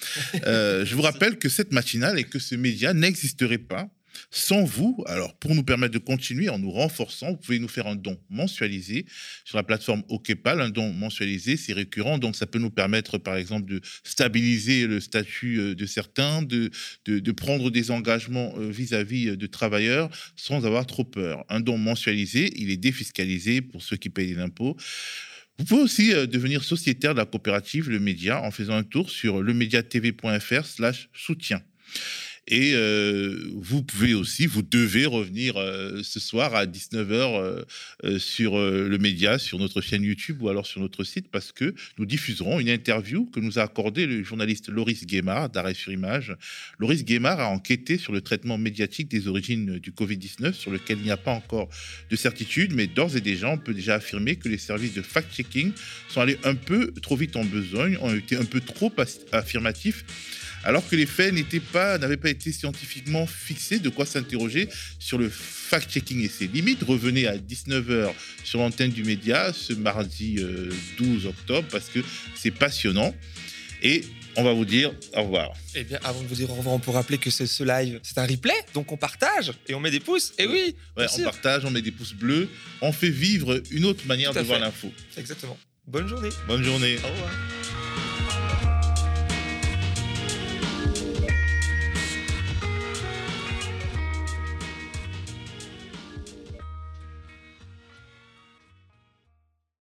Euh, 0.47 0.87
je 0.87 0.95
vous 0.95 1.03
rappelle 1.03 1.39
que 1.39 1.51
cette 1.51 1.71
matinale 1.71 2.19
et 2.19 2.25
que 2.25 2.39
ce 2.39 2.55
média 2.55 2.95
n'existerait 2.95 3.59
pas 3.59 3.91
sans 4.31 4.65
vous. 4.65 5.03
Alors, 5.07 5.35
pour 5.35 5.55
nous 5.55 5.63
permettre 5.63 5.95
de 5.95 5.99
continuer 5.99 6.49
en 6.49 6.59
nous 6.59 6.71
renforçant, 6.71 7.31
vous 7.31 7.37
pouvez 7.37 7.59
nous 7.59 7.69
faire 7.69 7.87
un 7.87 7.97
don 7.97 8.19
mensualisé 8.29 9.07
sur 9.45 9.57
la 9.57 9.63
plateforme 9.63 10.03
OKPAL. 10.09 10.61
Un 10.61 10.71
don 10.71 10.93
mensualisé, 10.93 11.57
c'est 11.57 11.73
récurrent, 11.73 12.19
donc 12.19 12.37
ça 12.37 12.47
peut 12.47 12.59
nous 12.59 12.71
permettre, 12.71 13.19
par 13.19 13.37
exemple, 13.37 13.71
de 13.71 13.81
stabiliser 14.05 14.87
le 14.87 15.01
statut 15.01 15.59
euh, 15.59 15.75
de 15.75 15.87
certains, 15.87 16.43
de, 16.43 16.71
de, 17.07 17.33
prendre 17.33 17.71
des 17.71 17.91
engagements 17.91 18.55
euh, 18.59 18.71
vis-à-vis 18.71 19.29
euh, 19.29 19.37
de 19.37 19.47
travailleurs 19.47 20.11
sans 20.37 20.67
avoir 20.67 20.87
trop 20.87 21.05
peur. 21.05 21.45
Un 21.49 21.61
don 21.61 21.79
mensualisé, 21.79 22.53
il 22.57 22.71
est 22.71 22.77
défiscalisé 22.77 23.63
pour 23.63 23.83
ceux 23.83 23.97
qui 23.97 24.11
payent 24.11 24.39
impôts. 24.39 24.77
Vous 25.59 25.65
pouvez 25.65 25.83
aussi 25.83 26.13
devenir 26.27 26.65
sociétaire 26.65 27.13
de 27.13 27.19
la 27.19 27.27
coopérative 27.27 27.91
Le 27.91 28.01
Média 28.01 28.41
en 28.41 28.51
faisant 28.51 28.75
un 28.75 28.83
tour 28.83 29.11
sur 29.11 29.43
lemediatv.fr 29.43 30.65
slash 30.65 31.11
soutien. 31.13 31.63
Et 32.51 32.73
euh, 32.75 33.49
vous 33.55 33.85
pouvez 33.85 34.13
aussi, 34.13 34.47
vous 34.47 34.63
devez 34.63 35.07
revenir 35.07 35.57
euh, 35.57 36.03
ce 36.03 36.19
soir 36.19 36.57
à 36.57 36.67
19h 36.67 37.65
euh, 38.05 38.19
sur 38.19 38.59
le 38.59 38.99
média, 38.99 39.39
sur 39.39 39.61
notre 39.61 39.81
chaîne 39.81 40.03
YouTube 40.03 40.43
ou 40.43 40.49
alors 40.49 40.67
sur 40.67 40.81
notre 40.81 41.05
site, 41.05 41.29
parce 41.31 41.53
que 41.53 41.75
nous 41.97 42.07
diffuserons 42.07 42.59
une 42.59 42.69
interview 42.69 43.25
que 43.27 43.39
nous 43.39 43.61
a 43.61 43.63
accordée 43.63 44.07
le 44.07 44.25
journaliste 44.25 44.69
Loris 44.69 45.07
Guémard 45.07 45.49
d'Arrêt 45.49 45.75
sur 45.75 45.93
Image. 45.93 46.35
Loris 46.81 47.05
Guémard 47.05 47.39
a 47.39 47.47
enquêté 47.47 47.99
sur 47.99 48.13
le 48.13 48.21
traitement 48.21 48.59
médiatique 48.59 49.09
des 49.09 49.29
origines 49.29 49.79
du 49.79 49.93
Covid-19, 49.93 50.53
sur 50.53 50.73
lequel 50.73 50.99
il 50.99 51.05
n'y 51.05 51.13
a 51.13 51.17
pas 51.17 51.33
encore 51.33 51.69
de 52.11 52.17
certitude, 52.17 52.73
mais 52.75 52.89
d'ores 52.89 53.17
et 53.17 53.21
déjà, 53.21 53.49
on 53.49 53.59
peut 53.59 53.75
déjà 53.75 53.95
affirmer 53.95 54.35
que 54.35 54.49
les 54.49 54.59
services 54.59 54.95
de 54.95 55.03
fact-checking 55.03 55.71
sont 56.09 56.21
allés 56.21 56.39
un 56.43 56.57
peu 56.57 56.93
trop 57.01 57.15
vite 57.15 57.37
en 57.37 57.45
besogne, 57.45 57.97
ont 58.01 58.13
été 58.13 58.35
un 58.35 58.45
peu 58.45 58.61
trop 58.61 58.93
affirmatifs 59.31 60.05
alors 60.65 60.87
que 60.89 60.97
les 60.97 61.07
faits 61.07 61.33
n'étaient 61.33 61.61
pas, 61.61 61.99
n'avaient 61.99 62.17
pas 62.17 62.31
été 62.31 62.53
scientifiquement 62.53 63.27
fixés, 63.27 63.79
de 63.79 63.89
quoi 63.89 64.07
s'interroger 64.07 64.69
sur 64.99 65.19
le 65.19 65.29
fact-checking 65.29 66.23
et 66.25 66.29
ses 66.29 66.47
limites. 66.47 66.83
Revenez 66.83 67.27
à 67.27 67.37
19h 67.37 68.13
sur 68.45 68.59
l'antenne 68.59 68.91
du 68.91 69.05
média 69.05 69.53
ce 69.53 69.73
mardi 69.73 70.37
12 70.99 71.27
euh, 71.27 71.29
octobre 71.29 71.69
parce 71.71 71.89
que 71.89 72.01
c'est 72.35 72.51
passionnant. 72.51 73.15
Et 73.83 74.05
on 74.37 74.45
va 74.45 74.53
vous 74.53 74.65
dire 74.65 74.93
au 75.17 75.23
revoir. 75.23 75.53
Eh 75.75 75.85
bien, 75.85 75.99
avant 76.05 76.23
de 76.23 76.27
vous 76.27 76.35
dire 76.35 76.51
au 76.51 76.55
revoir, 76.55 76.75
on 76.75 76.79
peut 76.79 76.91
rappeler 76.91 77.19
que 77.19 77.31
ce, 77.31 77.65
live, 77.65 78.01
c'est 78.03 78.19
un 78.19 78.27
replay, 78.27 78.55
donc 78.75 78.93
on 78.93 78.97
partage 78.97 79.53
et 79.67 79.75
on 79.75 79.81
met 79.81 79.91
des 79.91 80.01
pouces. 80.01 80.33
Et 80.39 80.47
oui, 80.47 80.77
ouais, 80.97 81.07
on 81.19 81.23
partage, 81.23 81.65
on 81.65 81.71
met 81.71 81.83
des 81.83 81.91
pouces 81.91 82.15
bleus, 82.15 82.49
on 82.81 82.93
fait 82.93 83.11
vivre 83.11 83.63
une 83.71 83.85
autre 83.85 84.07
manière 84.07 84.33
de 84.33 84.41
voir 84.41 84.61
l'info. 84.61 84.93
Exactement. 85.17 85.59
Bonne 85.87 86.07
journée. 86.07 86.31
Bonne 86.47 86.63
journée. 86.63 86.99
Au 87.03 87.09
revoir. 87.09 87.31